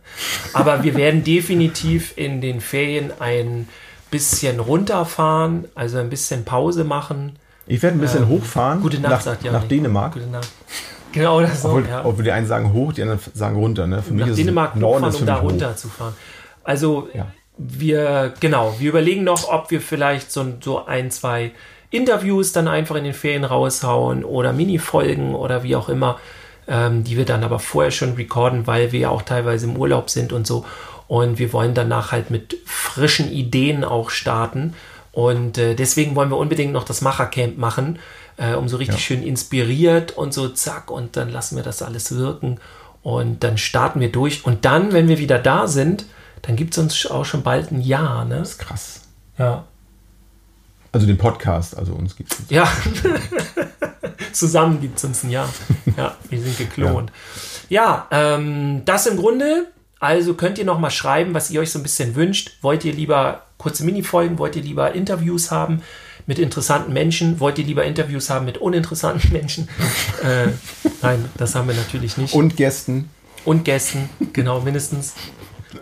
Aber 0.53 0.83
wir 0.83 0.95
werden 0.97 1.25
definitiv 1.25 2.13
in 2.17 2.41
den 2.41 2.61
Ferien 2.61 3.11
ein 3.21 3.69
bisschen 4.11 4.61
runterfahren, 4.61 5.65
also 5.75 5.99
ein 5.99 6.11
bisschen 6.11 6.45
Pause 6.45 6.85
machen. 6.85 7.39
Ich 7.67 7.83
werde 7.83 7.97
ein 7.97 8.01
bisschen 8.01 8.29
hochfahren. 8.29 8.79
Ähm, 8.79 8.83
Gute 8.83 9.01
Nacht, 9.01 9.11
nach, 9.13 9.21
sagt 9.23 9.45
nach 9.45 9.53
Janik. 9.53 9.69
Dänemark. 9.71 10.13
Gute 10.13 10.27
Nacht. 10.27 10.49
Genau 11.13 11.41
das 11.41 11.63
so. 11.63 11.79
Ja. 11.81 12.05
obwohl 12.05 12.25
die 12.25 12.31
einen 12.33 12.47
sagen 12.47 12.73
hoch, 12.75 12.93
die 12.93 13.03
anderen 13.03 13.21
sagen 13.33 13.57
runter. 13.57 13.87
Ne? 13.87 14.03
Für 14.03 14.13
mich 14.13 14.21
nach 14.21 14.27
ist 14.29 14.33
es- 14.33 14.37
Dänemark 14.39 14.77
Norden 14.77 15.05
hochfahren, 15.07 15.15
ist 15.15 15.21
um 15.21 15.27
da 15.27 15.33
mich 15.35 15.43
hoch. 15.43 15.51
runter 15.51 15.77
zu 15.77 15.89
fahren. 15.89 16.15
Also 16.63 17.09
Ja. 17.15 17.27
wir, 17.57 18.35
genau, 18.41 18.75
wir 18.79 18.91
überlegen 18.91 19.25
noch, 19.25 19.49
ob 19.49 19.71
wir 19.71 19.81
vielleicht 19.81 20.31
so, 20.31 20.45
so 20.61 20.85
ein, 20.85 21.11
zwei 21.11 21.53
Interviews 21.91 22.53
dann 22.53 22.69
einfach 22.69 22.97
in 22.97 23.05
den 23.05 23.15
Ferien 23.15 23.45
raushauen 23.45 24.25
oder 24.25 24.53
Mini-Folgen 24.53 25.35
oder 25.35 25.63
wie 25.63 25.75
auch 25.77 25.89
immer, 25.89 26.19
ähm, 26.69 27.05
die 27.05 27.17
wir 27.17 27.25
dann 27.25 27.45
aber 27.45 27.59
vorher 27.59 27.91
schon 27.91 28.15
recorden, 28.15 28.67
weil 28.67 28.93
wir 28.93 29.01
ja 29.01 29.09
auch 29.11 29.23
teilweise 29.23 29.67
im 29.67 29.77
Urlaub 29.77 30.11
sind 30.11 30.33
und 30.33 30.47
so. 30.47 30.65
Und 31.09 31.39
wir 31.39 31.53
wollen 31.53 31.75
danach 31.75 32.13
halt 32.13 32.31
mit 32.31 32.57
frischen 32.65 33.31
Ideen 33.31 33.85
auch 33.85 34.11
starten. 34.11 34.75
Und 35.13 35.57
äh, 35.59 35.75
deswegen 35.75 36.15
wollen 36.17 36.31
wir 36.31 36.37
unbedingt 36.37 36.73
noch 36.73 36.85
das 36.85 37.01
Machercamp 37.01 37.57
machen, 37.57 37.99
äh, 38.37 38.55
um 38.55 38.69
so 38.69 38.77
richtig 38.77 38.97
Ja. 38.99 39.03
schön 39.03 39.23
inspiriert 39.23 40.13
und 40.13 40.35
so 40.35 40.49
zack 40.49 40.91
und 40.91 41.17
dann 41.17 41.31
lassen 41.31 41.57
wir 41.57 41.63
das 41.63 41.81
alles 41.81 42.15
wirken 42.17 42.59
und 43.03 43.45
dann 43.45 43.57
starten 43.57 44.01
wir 44.01 44.11
durch. 44.13 44.45
Und 44.45 44.65
dann, 44.65 44.93
wenn 44.93 45.09
wir 45.09 45.19
wieder 45.19 45.39
da 45.39 45.69
sind, 45.69 46.05
dann 46.43 46.57
gibt 46.57 46.75
es 46.75 46.79
uns 46.79 47.07
auch 47.07 47.25
schon 47.25 47.43
bald 47.43 47.71
ein 47.71 47.81
Jahr, 47.81 48.25
ne? 48.25 48.39
Das 48.41 48.51
ist 48.51 48.59
krass. 48.59 49.01
Ja. 49.39 49.65
Also 50.97 51.07
den 51.07 51.19
Podcast, 51.19 51.77
also 51.77 51.93
uns 51.93 52.17
gibt 52.17 52.33
es. 52.33 52.39
Ja. 52.49 52.67
Zusammen 54.33 54.81
gibt 54.81 54.97
es 54.97 55.05
uns 55.05 55.25
ein 55.25 55.31
Jahr. 55.31 55.47
Ja, 55.95 56.17
wir 56.31 56.41
sind 56.41 56.57
geklont. 56.57 57.13
Ja, 57.69 58.07
ähm, 58.11 58.81
das 58.87 59.07
im 59.07 59.19
Grunde. 59.19 59.67
Also 60.01 60.33
könnt 60.33 60.57
ihr 60.57 60.65
noch 60.65 60.79
mal 60.79 60.89
schreiben, 60.89 61.35
was 61.35 61.51
ihr 61.51 61.61
euch 61.61 61.71
so 61.71 61.79
ein 61.79 61.83
bisschen 61.83 62.15
wünscht. 62.15 62.53
Wollt 62.63 62.83
ihr 62.87 62.95
lieber 62.95 63.43
kurze 63.59 63.85
Mini-Folgen? 63.85 64.39
Wollt 64.39 64.57
ihr 64.57 64.63
lieber 64.63 64.95
Interviews 64.95 65.51
haben? 65.51 65.83
mit 66.29 66.39
interessanten 66.39 66.95
Menschen. 66.95 67.41
Wollt 67.41 67.59
ihr 67.59 67.65
lieber 67.65 67.85
Interviews 67.85 68.31
haben 68.31 68.47
mit 68.47 68.57
uninteressanten 68.57 69.31
Menschen? 69.33 69.69
äh, 70.25 70.49
nein, 71.03 71.27
das 71.37 71.55
haben 71.55 71.69
wir 71.69 71.75
natürlich 71.75 72.17
nicht. 72.17 72.33
Und 72.33 72.57
Gästen. 72.57 73.11
Und 73.45 73.65
Gästen, 73.65 74.09
genau, 74.33 74.63
mindestens. 74.63 75.13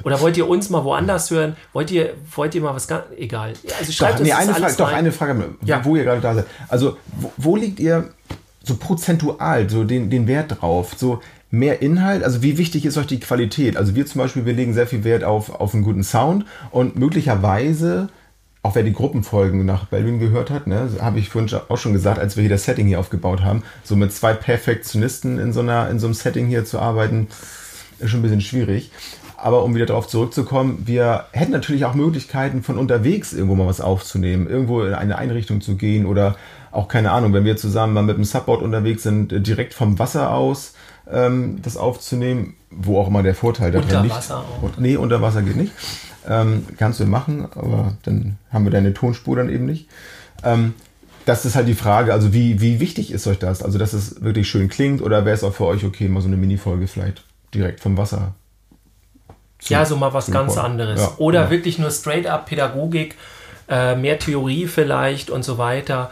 Oder 0.03 0.21
wollt 0.21 0.37
ihr 0.37 0.49
uns 0.49 0.71
mal 0.71 0.85
woanders 0.85 1.31
hören? 1.31 1.57
Wollt 1.73 1.91
ihr, 1.91 2.15
wollt 2.35 2.55
ihr 2.55 2.61
mal 2.63 2.75
was 2.75 2.89
ganz. 2.89 3.05
Egal. 3.17 3.53
Also 3.79 3.93
schreibt 3.93 4.15
Doch, 4.15 4.21
uns 4.21 4.29
nee, 4.29 4.35
eine 4.35 4.55
Frage, 4.55 4.75
doch 4.77 4.87
rein. 4.89 4.95
eine 4.95 5.13
Frage, 5.13 5.55
Ja. 5.65 5.85
wo 5.85 5.97
ihr 5.97 6.05
gerade 6.05 6.21
da 6.21 6.35
seid. 6.35 6.47
Also, 6.69 6.97
wo, 7.17 7.33
wo 7.37 7.57
liegt 7.57 7.79
ihr 7.81 8.09
so 8.63 8.77
prozentual 8.77 9.69
so 9.69 9.85
den, 9.85 10.11
den 10.11 10.27
Wert 10.27 10.61
drauf? 10.61 10.93
So 10.97 11.21
mehr 11.51 11.83
Inhalt? 11.83 12.25
Also, 12.25 12.43
wie 12.43 12.59
wichtig 12.59 12.85
ist 12.87 12.97
euch 12.97 13.07
die 13.07 13.21
Qualität? 13.21 13.77
Also, 13.77 13.95
wir 13.95 14.07
zum 14.07 14.21
Beispiel, 14.21 14.45
wir 14.47 14.53
legen 14.55 14.75
sehr 14.75 14.87
viel 14.87 15.05
Wert 15.05 15.25
auf, 15.25 15.51
auf 15.61 15.75
einen 15.75 15.85
guten 15.85 16.03
Sound 16.03 16.45
und 16.71 16.97
möglicherweise, 16.99 18.09
auch 18.63 18.75
wer 18.75 18.83
die 18.83 18.93
Gruppenfolgen 18.95 19.67
nach 19.67 19.87
Belvin 19.87 20.19
gehört 20.19 20.51
hat, 20.51 20.67
ne, 20.67 20.89
habe 21.01 21.19
ich 21.19 21.29
vorhin 21.29 21.51
auch 21.69 21.77
schon 21.77 21.93
gesagt, 21.93 22.19
als 22.19 22.37
wir 22.37 22.41
hier 22.43 22.51
das 22.51 22.65
Setting 22.65 22.87
hier 22.87 22.99
aufgebaut 22.99 23.43
haben, 23.43 23.63
so 23.83 23.95
mit 23.95 24.11
zwei 24.13 24.33
Perfektionisten 24.33 25.39
in 25.39 25.53
so, 25.53 25.61
einer, 25.61 25.91
in 25.91 25.99
so 25.99 26.07
einem 26.07 26.15
Setting 26.15 26.47
hier 26.47 26.65
zu 26.65 26.79
arbeiten, 26.79 27.29
ist 27.99 28.11
schon 28.11 28.21
ein 28.21 28.23
bisschen 28.23 28.41
schwierig. 28.41 28.91
Aber 29.45 29.63
um 29.63 29.75
wieder 29.75 29.85
darauf 29.85 30.09
zurückzukommen, 30.09 30.85
wir 30.87 31.27
hätten 31.33 31.53
natürlich 31.53 31.85
auch 31.85 31.93
Möglichkeiten, 31.93 32.63
von 32.63 32.79
unterwegs 32.79 33.35
irgendwo 33.35 33.55
mal 33.55 33.67
was 33.67 33.83
aufzunehmen, 33.83 34.49
irgendwo 34.49 34.81
in 34.81 34.95
eine 34.95 35.19
Einrichtung 35.19 35.61
zu 35.61 35.77
gehen 35.77 36.07
oder 36.07 36.37
auch 36.73 36.89
keine 36.89 37.11
Ahnung, 37.11 37.35
wenn 37.35 37.45
wir 37.45 37.59
zusammen 37.59 37.93
mal 37.93 38.03
mit 38.03 38.17
dem 38.17 38.25
Subboard 38.25 38.63
unterwegs 38.63 39.03
sind, 39.03 39.47
direkt 39.47 39.75
vom 39.75 39.99
Wasser 39.99 40.31
aus 40.31 40.73
ähm, 41.13 41.59
das 41.61 41.77
aufzunehmen, 41.77 42.55
wo 42.71 42.99
auch 42.99 43.09
immer 43.09 43.23
der 43.23 43.35
Vorteil 43.35 43.71
darin 43.71 43.87
Unter 43.87 44.03
liegt. 44.03 44.17
Wasser 44.17 44.39
auch. 44.39 44.63
Und, 44.63 44.81
nee, 44.81 44.97
unter 44.97 45.21
Wasser 45.21 45.43
geht 45.43 45.57
nicht. 45.57 45.73
Ähm, 46.27 46.65
kannst 46.79 47.01
du 47.01 47.05
machen, 47.05 47.47
aber 47.55 47.99
dann 48.05 48.39
haben 48.51 48.65
wir 48.65 48.73
deine 48.73 48.95
Tonspur 48.95 49.37
dann 49.37 49.51
eben 49.51 49.67
nicht. 49.67 49.89
Ähm, 50.43 50.73
das 51.27 51.45
ist 51.45 51.55
halt 51.55 51.69
die 51.69 51.75
Frage, 51.75 52.15
also 52.15 52.33
wie, 52.33 52.63
wie 52.63 52.81
wichtig 52.81 53.13
ist 53.13 53.27
euch 53.27 53.41
das? 53.41 53.63
Also, 53.63 53.77
dass 53.77 53.93
es 53.93 54.25
wirklich 54.25 54.49
schön 54.49 54.71
klingt 54.71 55.03
oder 55.03 55.27
wäre 55.27 55.37
es 55.37 55.45
auch 55.45 55.53
für 55.53 55.67
euch 55.67 55.85
okay, 55.85 56.09
mal 56.09 56.23
so 56.23 56.29
eine 56.29 56.39
Minifolge 56.39 56.87
vielleicht 56.87 57.25
direkt 57.53 57.81
vom 57.81 57.99
Wasser? 57.99 58.33
Zu- 59.65 59.73
Ja, 59.73 59.85
so 59.85 59.97
mal 59.97 60.13
was 60.13 60.27
zu 60.27 60.33
ganz 60.33 60.57
anderes. 60.57 61.01
Ja, 61.01 61.13
Oder 61.19 61.45
ja. 61.45 61.51
wirklich 61.51 61.79
nur 61.79 61.91
straight 61.91 62.27
up 62.27 62.47
Pädagogik, 62.47 63.17
äh, 63.69 63.97
mehr 63.97 64.19
Theorie 64.19 64.67
vielleicht 64.67 65.31
und 65.31 65.45
so 65.45 65.59
weiter. 65.59 66.11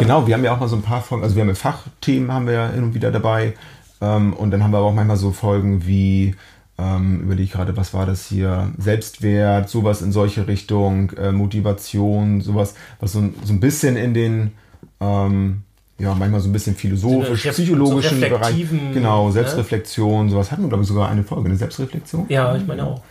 Genau, 0.00 0.26
wir 0.26 0.34
haben 0.34 0.42
ja 0.44 0.52
auch 0.52 0.58
mal 0.60 0.68
so 0.68 0.74
ein 0.76 0.82
paar 0.82 1.02
Folgen, 1.02 1.22
also 1.22 1.36
wir 1.36 1.42
haben 1.42 1.48
ja 1.50 1.54
Fachthemen 1.54 2.32
haben 2.32 2.46
wir 2.46 2.54
ja 2.54 2.68
hin 2.70 2.82
und 2.84 2.94
wieder 2.94 3.12
dabei. 3.12 3.54
Ähm, 4.00 4.32
und 4.32 4.50
dann 4.50 4.62
haben 4.64 4.72
wir 4.72 4.78
aber 4.78 4.86
auch 4.88 4.92
manchmal 4.94 5.16
so 5.16 5.30
Folgen 5.30 5.86
wie, 5.86 6.34
ähm, 6.78 7.20
überlege 7.22 7.42
ich 7.44 7.52
gerade, 7.52 7.76
was 7.76 7.94
war 7.94 8.04
das 8.06 8.26
hier? 8.26 8.72
Selbstwert, 8.78 9.68
sowas 9.68 10.02
in 10.02 10.10
solche 10.12 10.46
Richtung, 10.48 11.10
äh, 11.12 11.30
Motivation, 11.32 12.40
sowas, 12.40 12.74
was 13.00 13.12
so, 13.12 13.20
ein- 13.20 13.34
so 13.44 13.52
ein 13.52 13.60
bisschen 13.60 13.96
in 13.96 14.14
den, 14.14 14.52
ähm, 15.00 15.62
ja, 15.98 16.14
manchmal 16.14 16.40
so 16.40 16.48
ein 16.48 16.52
bisschen 16.52 16.76
philosophisch, 16.76 17.44
ref- 17.46 17.52
psychologischen 17.52 18.20
so 18.20 18.28
Bereich. 18.28 18.66
Genau, 18.94 19.26
ne? 19.26 19.32
Selbstreflexion, 19.32 20.30
sowas 20.30 20.50
hatten 20.52 20.62
wir, 20.62 20.68
glaube 20.68 20.82
ich, 20.82 20.88
sogar 20.88 21.08
eine 21.08 21.24
Folge, 21.24 21.48
eine 21.48 21.58
Selbstreflexion. 21.58 22.26
Ja, 22.28 22.54
ich 22.56 22.66
meine 22.66 22.84
auch. 22.84 23.02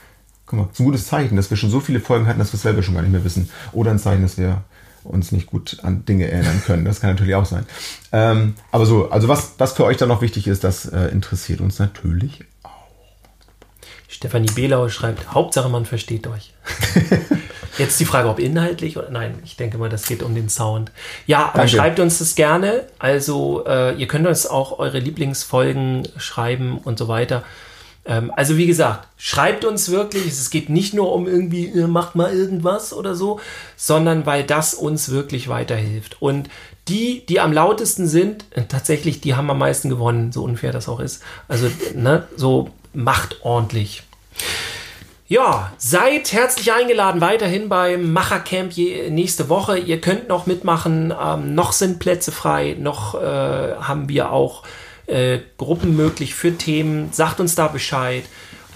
Guck 0.45 0.59
mal, 0.59 0.65
das 0.65 0.73
ist 0.75 0.79
ein 0.79 0.85
gutes 0.85 1.05
Zeichen, 1.07 1.35
dass 1.35 1.49
wir 1.49 1.57
schon 1.57 1.69
so 1.69 1.81
viele 1.81 1.99
Folgen 1.99 2.27
hatten, 2.27 2.39
dass 2.39 2.53
wir 2.53 2.55
es 2.55 2.61
selber 2.61 2.81
schon 2.81 2.93
gar 2.95 3.01
nicht 3.01 3.11
mehr 3.11 3.25
wissen. 3.25 3.49
Oder 3.73 3.91
ein 3.91 3.99
Zeichen, 3.99 4.21
dass 4.21 4.37
wir 4.37 4.61
uns 5.03 5.31
nicht 5.31 5.47
gut 5.47 5.77
an 5.83 6.05
Dinge 6.05 6.29
erinnern 6.31 6.61
können. 6.65 6.85
Das 6.85 7.01
kann 7.01 7.09
natürlich 7.11 7.35
auch 7.35 7.45
sein. 7.45 7.65
Ähm, 8.11 8.55
aber 8.71 8.85
so, 8.85 9.09
also 9.09 9.27
was, 9.27 9.53
was 9.57 9.73
für 9.73 9.83
euch 9.85 9.97
dann 9.97 10.09
noch 10.09 10.21
wichtig 10.21 10.47
ist, 10.47 10.63
das 10.63 10.85
äh, 10.85 11.07
interessiert 11.07 11.61
uns 11.61 11.79
natürlich. 11.79 12.45
Stefanie 14.07 14.49
Behlau 14.53 14.89
schreibt, 14.89 15.33
Hauptsache 15.33 15.69
man 15.69 15.85
versteht 15.85 16.27
euch. 16.27 16.53
Jetzt 17.77 17.99
die 17.99 18.05
Frage, 18.05 18.29
ob 18.29 18.39
inhaltlich 18.39 18.97
oder 18.97 19.11
nein, 19.11 19.37
ich 19.43 19.55
denke 19.55 19.77
mal, 19.77 19.89
das 19.89 20.07
geht 20.07 20.23
um 20.23 20.33
den 20.33 20.49
Sound. 20.49 20.91
Ja, 21.27 21.49
aber 21.49 21.59
Danke. 21.59 21.75
schreibt 21.75 21.99
uns 21.99 22.19
das 22.19 22.33
gerne. 22.35 22.85
Also 22.97 23.65
äh, 23.67 23.93
ihr 23.95 24.07
könnt 24.07 24.25
uns 24.25 24.47
auch 24.47 24.79
eure 24.79 24.99
Lieblingsfolgen 24.99 26.07
schreiben 26.17 26.79
und 26.79 26.97
so 26.97 27.07
weiter. 27.07 27.43
Ähm, 28.05 28.31
also 28.35 28.57
wie 28.57 28.65
gesagt, 28.65 29.07
schreibt 29.17 29.63
uns 29.63 29.91
wirklich. 29.91 30.25
Es 30.27 30.49
geht 30.49 30.69
nicht 30.69 30.93
nur 30.93 31.13
um 31.13 31.27
irgendwie, 31.27 31.67
ihr 31.67 31.87
macht 31.87 32.15
mal 32.15 32.33
irgendwas 32.33 32.93
oder 32.93 33.13
so, 33.13 33.39
sondern 33.75 34.25
weil 34.25 34.43
das 34.43 34.73
uns 34.73 35.09
wirklich 35.09 35.47
weiterhilft. 35.47 36.19
Und 36.19 36.49
die, 36.87 37.25
die 37.27 37.39
am 37.39 37.51
lautesten 37.53 38.07
sind, 38.07 38.45
äh, 38.51 38.63
tatsächlich, 38.63 39.21
die 39.21 39.35
haben 39.35 39.49
am 39.51 39.59
meisten 39.59 39.89
gewonnen, 39.89 40.31
so 40.31 40.43
unfair 40.43 40.71
das 40.71 40.87
auch 40.87 40.99
ist. 40.99 41.21
Also, 41.47 41.67
ne, 41.93 42.27
so 42.35 42.71
macht 42.97 43.37
ordentlich. 43.43 44.03
Ja, 45.27 45.71
seid 45.77 46.31
herzlich 46.31 46.71
eingeladen 46.71 47.21
weiterhin 47.21 47.69
beim 47.69 48.11
Machercamp 48.13 48.75
nächste 48.77 49.49
Woche. 49.49 49.77
Ihr 49.77 50.01
könnt 50.01 50.29
noch 50.29 50.45
mitmachen. 50.47 51.13
Ähm, 51.21 51.53
noch 51.53 51.73
sind 51.73 51.99
Plätze 51.99 52.31
frei. 52.31 52.75
Noch 52.79 53.13
äh, 53.13 53.75
haben 53.75 54.09
wir 54.09 54.31
auch 54.31 54.63
äh, 55.05 55.39
Gruppen 55.57 55.95
möglich 55.95 56.33
für 56.33 56.57
Themen. 56.57 57.09
Sagt 57.11 57.39
uns 57.39 57.55
da 57.55 57.67
Bescheid. 57.67 58.23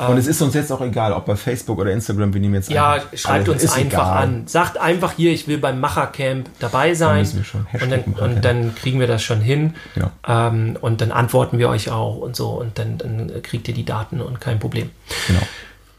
Und 0.08 0.18
es 0.18 0.28
ist 0.28 0.41
uns 0.41 0.54
jetzt 0.54 0.72
auch 0.72 0.82
egal, 0.82 1.14
ob 1.14 1.26
bei 1.26 1.36
Facebook 1.36 1.78
oder 1.80 1.91
Instagram, 1.91 2.34
wir 2.34 2.41
nehmen 2.41 2.56
jetzt 2.56 2.70
Ja, 2.72 2.93
einfach 2.93 3.18
schreibt 3.18 3.49
alles. 3.49 3.64
uns 3.64 3.74
einfach 3.74 4.08
egal. 4.08 4.24
an. 4.24 4.47
Sagt 4.47 4.78
einfach 4.80 5.14
hier, 5.16 5.32
ich 5.32 5.47
will 5.47 5.58
beim 5.58 5.80
Machercamp 5.80 6.49
dabei 6.60 6.93
sein. 6.93 7.20
müssen 7.20 7.38
wir 7.38 7.43
schon. 7.43 7.66
Hashtag 7.68 8.08
und, 8.08 8.18
dann, 8.20 8.30
und 8.36 8.45
dann 8.45 8.76
kriegen 8.76 8.99
wir 8.99 9.08
das 9.08 9.22
schon 9.24 9.41
hin. 9.41 9.76
Ja. 9.95 10.47
Ähm, 10.47 10.78
und 10.82 11.02
dann 11.02 11.12
antworten 11.12 11.60
wir 11.60 11.70
euch 11.70 11.89
auch 11.91 12.18
und 12.18 12.36
so. 12.36 12.49
Und 12.49 12.80
dann, 12.80 12.97
dann 12.97 13.32
kriegt 13.43 13.68
ihr 13.68 13.74
die 13.74 13.86
Daten 13.86 14.22
und 14.22 14.41
kein 14.41 14.60
Problem. 14.60 14.89
Genau. 15.28 15.41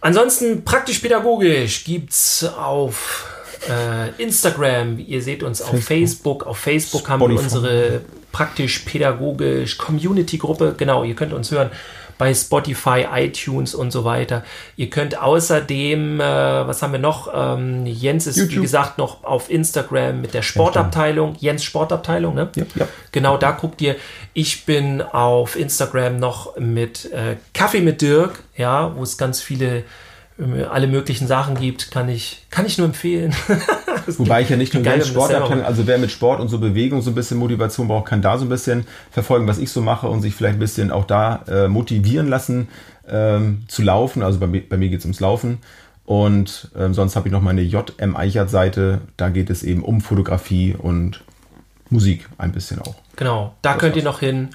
Ansonsten 0.01 0.65
praktisch-pädagogisch 0.65 1.85
gibt's 1.85 2.45
auf 2.45 3.27
äh, 3.69 4.21
Instagram, 4.21 4.99
ihr 4.99 5.23
seht 5.23 5.45
uns 5.45 5.63
auf 5.63 5.81
Facebook. 5.85 6.45
Auf 6.45 6.59
Facebook 6.59 7.09
haben 7.09 7.21
wir 7.21 7.29
Spotify. 7.39 7.45
unsere 7.45 8.01
praktisch-pädagogisch 8.33 9.79
Community-Gruppe. 9.79 10.75
Genau, 10.77 11.05
ihr 11.05 11.15
könnt 11.15 11.33
uns 11.33 11.51
hören 11.51 11.71
bei 12.23 12.33
Spotify, 12.35 13.05
iTunes 13.13 13.75
und 13.75 13.91
so 13.91 14.05
weiter. 14.05 14.45
Ihr 14.77 14.91
könnt 14.91 15.19
außerdem, 15.21 16.21
äh, 16.21 16.23
was 16.23 16.81
haben 16.81 16.93
wir 16.93 17.01
noch? 17.01 17.29
Ähm, 17.35 17.85
Jens 17.85 18.29
ist, 18.29 18.37
wie 18.37 18.43
YouTube. 18.43 18.63
gesagt, 18.63 18.97
noch 18.97 19.25
auf 19.25 19.51
Instagram 19.51 20.21
mit 20.21 20.33
der 20.33 20.43
Sportabteilung. 20.43 21.35
Jens 21.41 21.65
Sportabteilung, 21.65 22.37
ne? 22.37 22.49
Ja, 22.55 22.65
ja. 22.77 22.89
Genau, 23.11 23.39
da 23.39 23.51
guckt 23.51 23.81
ihr. 23.81 23.97
Ich 24.35 24.67
bin 24.67 25.03
auf 25.03 25.57
Instagram 25.57 26.19
noch 26.21 26.57
mit 26.59 27.11
äh, 27.11 27.39
Kaffee 27.55 27.81
mit 27.81 28.01
Dirk, 28.01 28.39
ja, 28.57 28.95
wo 28.95 29.03
es 29.03 29.19
ganz 29.19 29.41
viele, 29.41 29.83
alle 30.71 30.87
möglichen 30.87 31.27
Sachen 31.27 31.55
gibt, 31.57 31.91
kann 31.91 32.09
ich, 32.09 32.45
kann 32.51 32.67
ich 32.67 32.79
nur 32.79 32.87
empfehlen. 32.87 33.35
Wobei 34.07 34.39
gibt- 34.39 34.45
ich 34.45 34.51
ja 34.51 34.57
nicht 34.57 34.75
nur 34.75 34.83
das 34.83 34.93
selber 34.95 35.07
Sportabteilung, 35.27 35.65
also 35.65 35.87
wer 35.87 35.99
mit 35.99 36.11
Sport 36.11 36.41
und 36.41 36.49
so 36.49 36.59
Bewegung 36.59 37.03
so 37.03 37.11
ein 37.11 37.15
bisschen 37.15 37.39
Motivation 37.39 37.89
braucht, 37.89 38.07
kann 38.09 38.23
da 38.23 38.39
so 38.39 38.45
ein 38.45 38.49
bisschen 38.49 38.87
verfolgen, 39.11 39.47
was 39.47 39.59
ich 39.59 39.71
so 39.71 39.81
mache 39.81 40.09
und 40.09 40.23
sich 40.23 40.35
vielleicht 40.35 40.57
ein 40.57 40.61
bisschen 40.61 40.91
auch 40.91 41.05
da 41.05 41.45
äh, 41.49 41.69
motivieren 41.69 42.29
lassen 42.29 42.69
ähm, 43.09 43.63
zu 43.69 43.83
laufen. 43.83 44.23
Also 44.23 44.39
bei, 44.39 44.47
mir- 44.47 44.69
bei 44.69 44.77
mir 44.77 44.89
geht 44.89 45.01
es 45.01 45.05
ums 45.05 45.21
Laufen. 45.21 45.59
Und 46.05 46.71
ähm, 46.77 46.95
sonst 46.95 47.15
habe 47.15 47.29
ich 47.29 47.33
noch 47.33 47.41
meine 47.43 47.63
JM 47.63 48.17
Eichert-Seite. 48.17 49.03
Da 49.17 49.29
geht 49.29 49.51
es 49.51 49.63
eben 49.63 49.83
um 49.85 50.01
Fotografie 50.01 50.75
und 50.77 51.23
Musik 51.91 52.29
ein 52.39 52.53
bisschen 52.53 52.81
auch. 52.81 52.97
Genau, 53.17 53.55
da 53.63 53.75
könnt 53.75 53.97
ihr 53.97 54.03
noch 54.03 54.21
hin. 54.21 54.49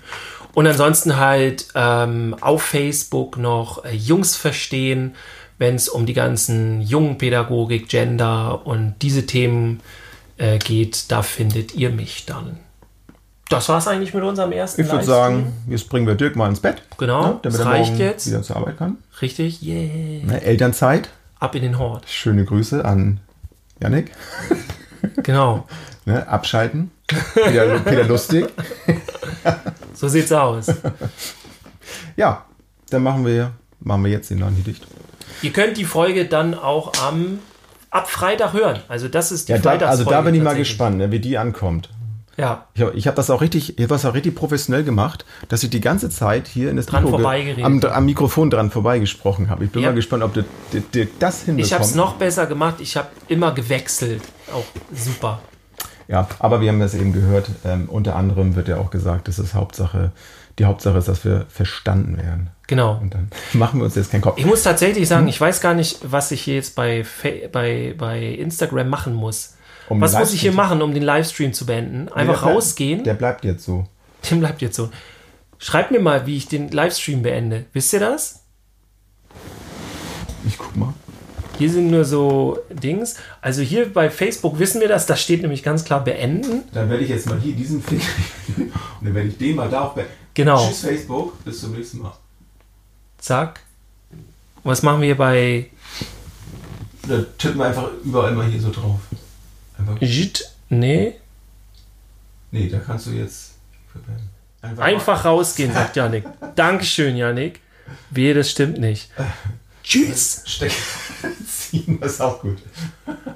Und 0.54 0.66
ansonsten 0.68 1.18
halt 1.18 1.68
ähm, 1.76 2.36
auf 2.42 2.64
Facebook 2.64 3.38
noch 3.38 3.86
äh, 3.86 3.96
Jungs 3.96 4.36
verstehen, 4.36 5.14
wenn 5.58 5.76
es 5.76 5.90
um 5.90 6.06
die 6.06 6.14
ganzen 6.14 6.82
jungen 6.82 7.18
Pädagogik, 7.18 7.90
Gender 7.90 8.66
und 8.66 8.96
diese 9.02 9.26
Themen 9.26 9.82
äh, 10.38 10.58
geht. 10.58 11.12
Da 11.12 11.22
findet 11.22 11.76
ihr 11.76 11.90
mich 11.90 12.26
dann. 12.26 12.58
Das 13.50 13.70
war 13.70 13.78
es 13.78 13.88
eigentlich 13.88 14.14
mit 14.14 14.24
unserem 14.24 14.52
ersten 14.52 14.82
Ich 14.82 14.92
würde 14.92 15.06
sagen, 15.06 15.54
jetzt 15.70 15.88
bringen 15.90 16.06
wir 16.06 16.16
Dirk 16.16 16.36
mal 16.36 16.50
ins 16.50 16.60
Bett. 16.60 16.82
Genau, 16.98 17.22
ne, 17.22 17.40
damit 17.42 17.60
das 17.60 17.66
er 17.66 17.66
reicht 17.66 17.98
jetzt. 17.98 18.28
wieder 18.28 18.44
zur 18.44 18.58
Arbeit 18.58 18.78
kann. 18.78 18.98
Richtig, 19.22 19.64
yeah. 19.64 20.26
Ne, 20.26 20.42
Elternzeit. 20.42 21.10
Ab 21.40 21.56
in 21.56 21.62
den 21.62 21.80
Hort. 21.80 22.10
Schöne 22.10 22.44
Grüße 22.44 22.84
an 22.84 23.20
Yannick. 23.82 24.12
Genau, 25.24 25.66
Ne, 26.08 26.26
abschalten. 26.26 26.92
Wieder, 27.36 27.86
wieder 27.86 28.06
lustig. 28.06 28.48
so 29.94 30.08
sieht's 30.08 30.32
aus. 30.32 30.68
Ja, 32.16 32.46
dann 32.90 33.04
machen 33.04 33.26
wir, 33.26 33.52
machen 33.80 34.04
wir 34.04 34.12
jetzt 34.12 34.30
den 34.30 34.40
Laden 34.40 34.56
hier 34.56 34.64
dicht. 34.66 34.86
Ihr 35.42 35.52
könnt 35.52 35.78
die 35.78 35.86
Folge 35.86 36.26
dann 36.26 36.54
auch 36.54 36.94
am 37.06 37.40
ab 37.90 38.10
Freitag 38.10 38.54
hören. 38.54 38.80
Also 38.88 39.08
das 39.08 39.32
ist 39.32 39.48
die 39.48 39.54
Ja, 39.54 39.60
da, 39.60 39.72
also 39.88 40.04
da 40.04 40.22
bin 40.22 40.36
ich 40.36 40.42
mal 40.42 40.56
gespannt, 40.56 40.98
ne, 40.98 41.12
wie 41.12 41.20
die 41.20 41.38
ankommt. 41.38 41.90
Ja, 42.38 42.66
Ich 42.76 42.82
habe 42.84 42.94
ich 42.96 43.08
hab 43.08 43.16
das 43.16 43.32
auch 43.32 43.42
richtig, 43.42 43.80
ich 43.80 43.84
habe 43.84 43.88
das 43.96 44.06
auch 44.06 44.14
richtig 44.14 44.36
professionell 44.36 44.84
gemacht, 44.84 45.26
dass 45.50 45.64
ich 45.64 45.72
die 45.72 45.82
ganze 45.82 46.12
Zeit 46.12 46.48
hier 46.48 46.70
in 46.70 46.76
das 46.76 46.86
Dran 46.86 47.04
Mikro 47.04 47.18
am, 47.64 47.82
am 47.84 48.06
Mikrofon 48.06 48.52
dran 48.52 48.70
vorbeigesprochen 48.70 49.50
habe. 49.50 49.66
Ich 49.66 49.72
bin 49.72 49.82
Ja. 49.82 49.90
mal 49.90 49.96
gespannt, 49.96 50.22
ob 50.22 50.36
du 50.36 50.44
dir- 50.72 50.82
dir 50.82 51.08
das 51.18 51.44
hinbekommt. 51.44 51.66
ich 51.66 51.74
habe 51.74 51.84
es 51.84 51.96
noch 51.96 52.14
besser 52.16 52.46
gemacht. 52.46 52.76
Ich 52.80 52.96
habe 52.96 53.08
immer 53.28 53.54
gewechselt. 53.54 54.22
Auch 54.54 54.66
super. 54.94 55.40
Ja, 56.08 56.28
aber 56.38 56.62
wir 56.62 56.70
haben 56.70 56.80
das 56.80 56.94
eben 56.94 57.12
gehört. 57.12 57.50
Ähm, 57.66 57.90
unter 57.90 58.16
anderem 58.16 58.56
wird 58.56 58.68
ja 58.68 58.78
auch 58.78 58.92
gesagt, 58.92 59.28
dass 59.28 59.40
es 59.40 59.56
Hauptsache, 59.56 60.12
die 60.60 60.66
Hauptsache 60.66 61.00
ist, 61.00 61.08
dass 61.08 61.26
wir 61.26 61.48
verstanden 61.50 62.18
werden. 62.18 62.52
Genau. 62.68 62.98
Und 63.02 63.14
dann 63.14 63.30
machen 63.54 63.80
wir 63.80 63.86
uns 63.86 63.96
jetzt 63.96 64.12
keinen 64.12 64.22
Kopf. 64.22 64.38
Ich 64.38 64.46
muss 64.46 64.64
tatsächlich 64.64 65.04
Hm? 65.04 65.06
sagen, 65.08 65.28
ich 65.28 65.40
weiß 65.40 65.62
gar 65.62 65.74
nicht, 65.74 66.00
was 66.04 66.32
ich 66.32 66.42
hier 66.42 66.56
jetzt 66.56 66.76
bei, 66.76 67.06
bei, 67.52 67.96
bei 67.98 68.22
Instagram 68.26 68.90
machen 68.90 69.14
muss. 69.14 69.54
Um 69.90 70.02
Was 70.02 70.18
muss 70.18 70.34
ich 70.34 70.42
hier 70.42 70.52
machen, 70.52 70.82
um 70.82 70.94
den 70.94 71.04
Livestream 71.04 71.54
zu 71.54 71.66
beenden? 71.66 72.10
Einfach 72.10 72.34
der 72.40 72.42
bleibt- 72.42 72.44
rausgehen? 72.58 73.04
Der 73.06 73.14
bleibt 73.14 73.46
jetzt 73.46 73.64
so. 73.64 73.86
Dem 74.30 74.40
bleibt 74.42 74.62
jetzt 74.62 74.76
so. 74.76 74.90
Schreibt 75.60 75.92
mir 75.92 76.00
mal, 76.02 76.26
wie 76.28 76.36
ich 76.36 76.48
den 76.50 76.70
Livestream 76.70 77.22
beende. 77.24 77.66
Wisst 77.74 77.94
ihr 77.94 78.02
das? 78.02 78.44
Ich 80.46 80.58
guck 80.58 80.76
mal. 80.76 80.94
Hier 81.58 81.72
sind 81.72 81.90
nur 81.90 82.06
so 82.06 82.60
Dings. 82.70 83.16
Also 83.42 83.62
hier 83.64 83.92
bei 83.92 84.10
Facebook 84.12 84.60
wissen 84.60 84.80
wir 84.82 84.88
das. 84.88 85.06
Da 85.08 85.16
steht 85.16 85.42
nämlich 85.42 85.64
ganz 85.64 85.84
klar 85.86 86.04
beenden. 86.04 86.64
Dann 86.74 86.90
werde 86.90 87.04
ich 87.04 87.10
jetzt 87.10 87.28
mal 87.28 87.40
hier 87.40 87.56
diesen 87.56 87.82
Finger 87.82 88.02
und 88.58 88.72
dann 89.02 89.16
werde 89.16 89.30
ich 89.30 89.38
den 89.38 89.56
mal 89.56 89.70
da 89.70 89.86
auch 89.86 89.94
bei. 89.94 90.06
Genau. 90.36 90.68
Tschüss 90.68 90.82
Facebook, 90.82 91.44
bis 91.44 91.62
zum 91.62 91.72
nächsten 91.74 92.00
Mal. 92.00 92.14
Zack. 93.18 93.62
Was 94.64 94.84
machen 94.84 95.02
wir 95.02 95.16
bei 95.18 95.70
Da 97.08 97.22
tippen 97.38 97.58
wir 97.60 97.66
einfach 97.68 97.90
überall 98.04 98.34
mal 98.34 98.48
hier 98.48 98.60
so 98.62 98.72
drauf. 98.72 99.00
Einfach, 99.78 100.02
Jit? 100.02 100.52
Nee. 100.70 101.14
nee, 102.52 102.68
da 102.68 102.80
kannst 102.80 103.08
du 103.08 103.12
jetzt. 103.12 103.54
Einfach, 104.62 104.84
Einfach 104.84 105.26
rausgehen, 105.26 105.72
sagt 105.74 105.96
Janik. 105.96 106.26
Dankeschön, 106.56 107.16
Janik. 107.16 107.62
Wehe, 108.10 108.34
das 108.34 108.52
stimmt 108.52 108.80
nicht. 108.80 109.10
Tschüss. 109.84 110.42
Stecken 110.46 110.76
ziehen, 111.48 112.00
das 112.02 112.14
ist 112.14 112.22
auch 112.22 112.42
gut. 112.42 112.58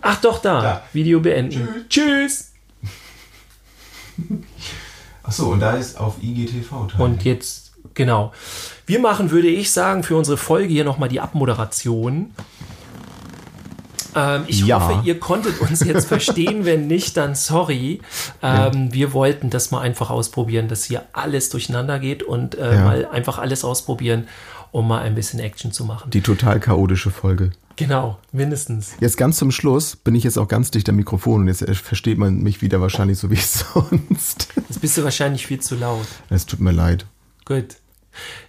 Ach 0.01 0.19
doch, 0.19 0.39
da. 0.41 0.61
Da. 0.61 0.84
Video 0.91 1.21
beenden. 1.21 1.86
Tschüss. 1.88 2.51
Achso, 5.23 5.51
und 5.51 5.61
da 5.61 5.77
ist 5.77 5.97
auf 5.97 6.21
IGTV 6.21 6.88
teil. 6.88 7.01
Und 7.01 7.23
jetzt, 7.23 7.70
genau. 7.94 8.32
Wir 8.86 9.00
machen, 9.00 9.32
würde 9.32 9.48
ich 9.48 9.72
sagen, 9.72 10.04
für 10.04 10.16
unsere 10.18 10.38
Folge 10.38 10.70
hier 10.74 10.84
nochmal 10.84 11.10
die 11.10 11.20
Abmoderation. 11.22 12.32
Ähm, 14.14 14.44
ich 14.48 14.62
Ja. 14.66 14.80
hoffe, 14.82 15.08
ihr 15.08 15.20
konntet 15.20 15.60
uns 15.62 15.80
jetzt 15.84 16.08
verstehen. 16.08 16.66
Wenn 16.66 16.88
nicht, 16.88 17.16
dann 17.18 17.36
sorry. 17.36 18.02
Ähm, 18.42 18.92
Wir 18.92 19.14
wollten 19.14 19.50
das 19.50 19.72
mal 19.72 19.80
einfach 19.82 20.10
ausprobieren, 20.10 20.68
dass 20.68 20.84
hier 20.84 21.04
alles 21.14 21.50
durcheinander 21.50 22.00
geht 22.00 22.24
und 22.24 22.56
äh, 22.56 22.76
Ja. 22.76 22.84
mal 22.86 23.06
einfach 23.06 23.38
alles 23.39 23.64
ausprobieren, 23.64 24.28
um 24.72 24.88
mal 24.88 25.02
ein 25.02 25.16
bisschen 25.16 25.39
Action 25.39 25.72
zu 25.72 25.86
machen. 25.86 26.12
die 26.12 26.22
total 26.22 26.60
chaotische 26.60 27.12
Folge. 27.12 27.52
Genau, 27.78 28.20
mindestens. 28.34 28.92
Jetzt 29.00 29.16
ganz 29.18 29.38
zum 29.38 29.50
Schluss 29.50 29.96
bin 29.96 30.14
ich 30.14 30.26
jetzt 30.26 30.38
auch 30.38 30.50
ganz 30.50 30.72
dicht 30.72 30.88
am 30.89 30.98
Mikrofon 30.98 31.42
und 31.42 31.48
jetzt 31.48 31.64
versteht 31.80 32.18
man 32.18 32.39
mich 32.44 32.62
wieder 32.62 32.82
wahrscheinlich 32.82 33.18
so 33.18 33.32
wie 33.32 33.36
sonst. 33.38 34.50
Jetzt 34.70 34.82
bist 34.82 34.98
du 34.98 35.04
wahrscheinlich 35.06 35.48
viel 35.48 35.62
zu 35.62 35.76
laut. 35.76 36.06
Es 36.30 36.46
tut 36.46 36.60
mir 36.60 36.72
leid. 36.72 37.06
Gut. 37.46 37.78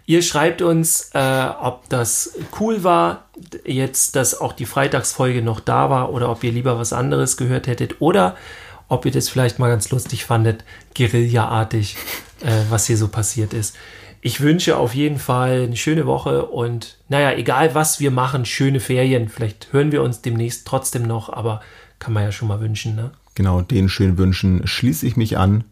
Ihr 0.07 0.23
schreibt 0.23 0.61
uns, 0.61 1.11
äh, 1.15 1.49
ob 1.61 1.89
das 1.89 2.37
cool 2.59 2.83
war, 2.83 3.29
jetzt, 3.65 4.17
dass 4.17 4.41
auch 4.41 4.53
die 4.53 4.67
Freitagsfolge 4.67 5.43
noch 5.43 5.61
da 5.61 5.89
war 5.89 6.13
oder 6.13 6.31
ob 6.31 6.43
ihr 6.43 6.53
lieber 6.53 6.79
was 6.79 6.93
anderes 6.93 7.37
gehört 7.37 7.69
hättet 7.69 8.01
oder 8.01 8.37
ob 8.89 9.07
ihr 9.07 9.13
das 9.13 9.29
vielleicht 9.29 9.59
mal 9.59 9.69
ganz 9.69 9.91
lustig 9.91 10.25
fandet, 10.25 10.65
Guerilla-artig, 10.97 11.97
äh, 12.41 12.51
was 12.69 12.87
hier 12.87 12.97
so 12.97 13.09
passiert 13.09 13.55
ist. 13.55 13.77
Ich 14.21 14.41
wünsche 14.41 14.77
auf 14.77 14.95
jeden 14.95 15.19
Fall 15.19 15.63
eine 15.63 15.77
schöne 15.77 16.07
Woche 16.07 16.47
und 16.47 16.99
naja, 17.09 17.33
egal 17.33 17.75
was 17.75 17.99
wir 18.01 18.11
machen, 18.11 18.45
schöne 18.45 18.81
Ferien. 18.81 19.29
Vielleicht 19.29 19.73
hören 19.73 19.93
wir 19.93 20.03
uns 20.03 20.23
demnächst 20.23 20.67
trotzdem 20.67 21.03
noch, 21.03 21.33
aber 21.33 21.61
kann 21.99 22.13
man 22.13 22.25
ja 22.25 22.33
schon 22.33 22.49
mal 22.49 22.61
wünschen, 22.61 22.95
ne? 22.95 23.13
Genau, 23.35 23.63
den 23.63 23.89
schönen 23.89 24.19
Wünschen 24.19 24.67
schließe 24.67 25.07
ich 25.07 25.17
mich 25.17 25.39
an 25.39 25.65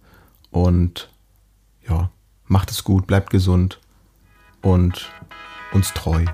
und 0.50 1.10
ja, 1.88 2.10
macht 2.50 2.70
es 2.70 2.84
gut, 2.84 3.06
bleibt 3.06 3.30
gesund 3.30 3.78
und 4.60 5.08
uns 5.72 5.94
treu. 5.94 6.24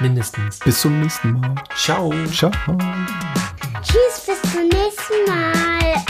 Mindestens. 0.00 0.58
Bis 0.58 0.80
zum 0.80 1.00
nächsten 1.00 1.40
Mal. 1.40 1.54
Ciao. 1.76 2.12
Ciao. 2.26 2.50
Tschüss, 3.82 4.26
bis 4.26 4.52
zum 4.52 4.68
nächsten 4.68 5.24
Mal. 5.26 6.04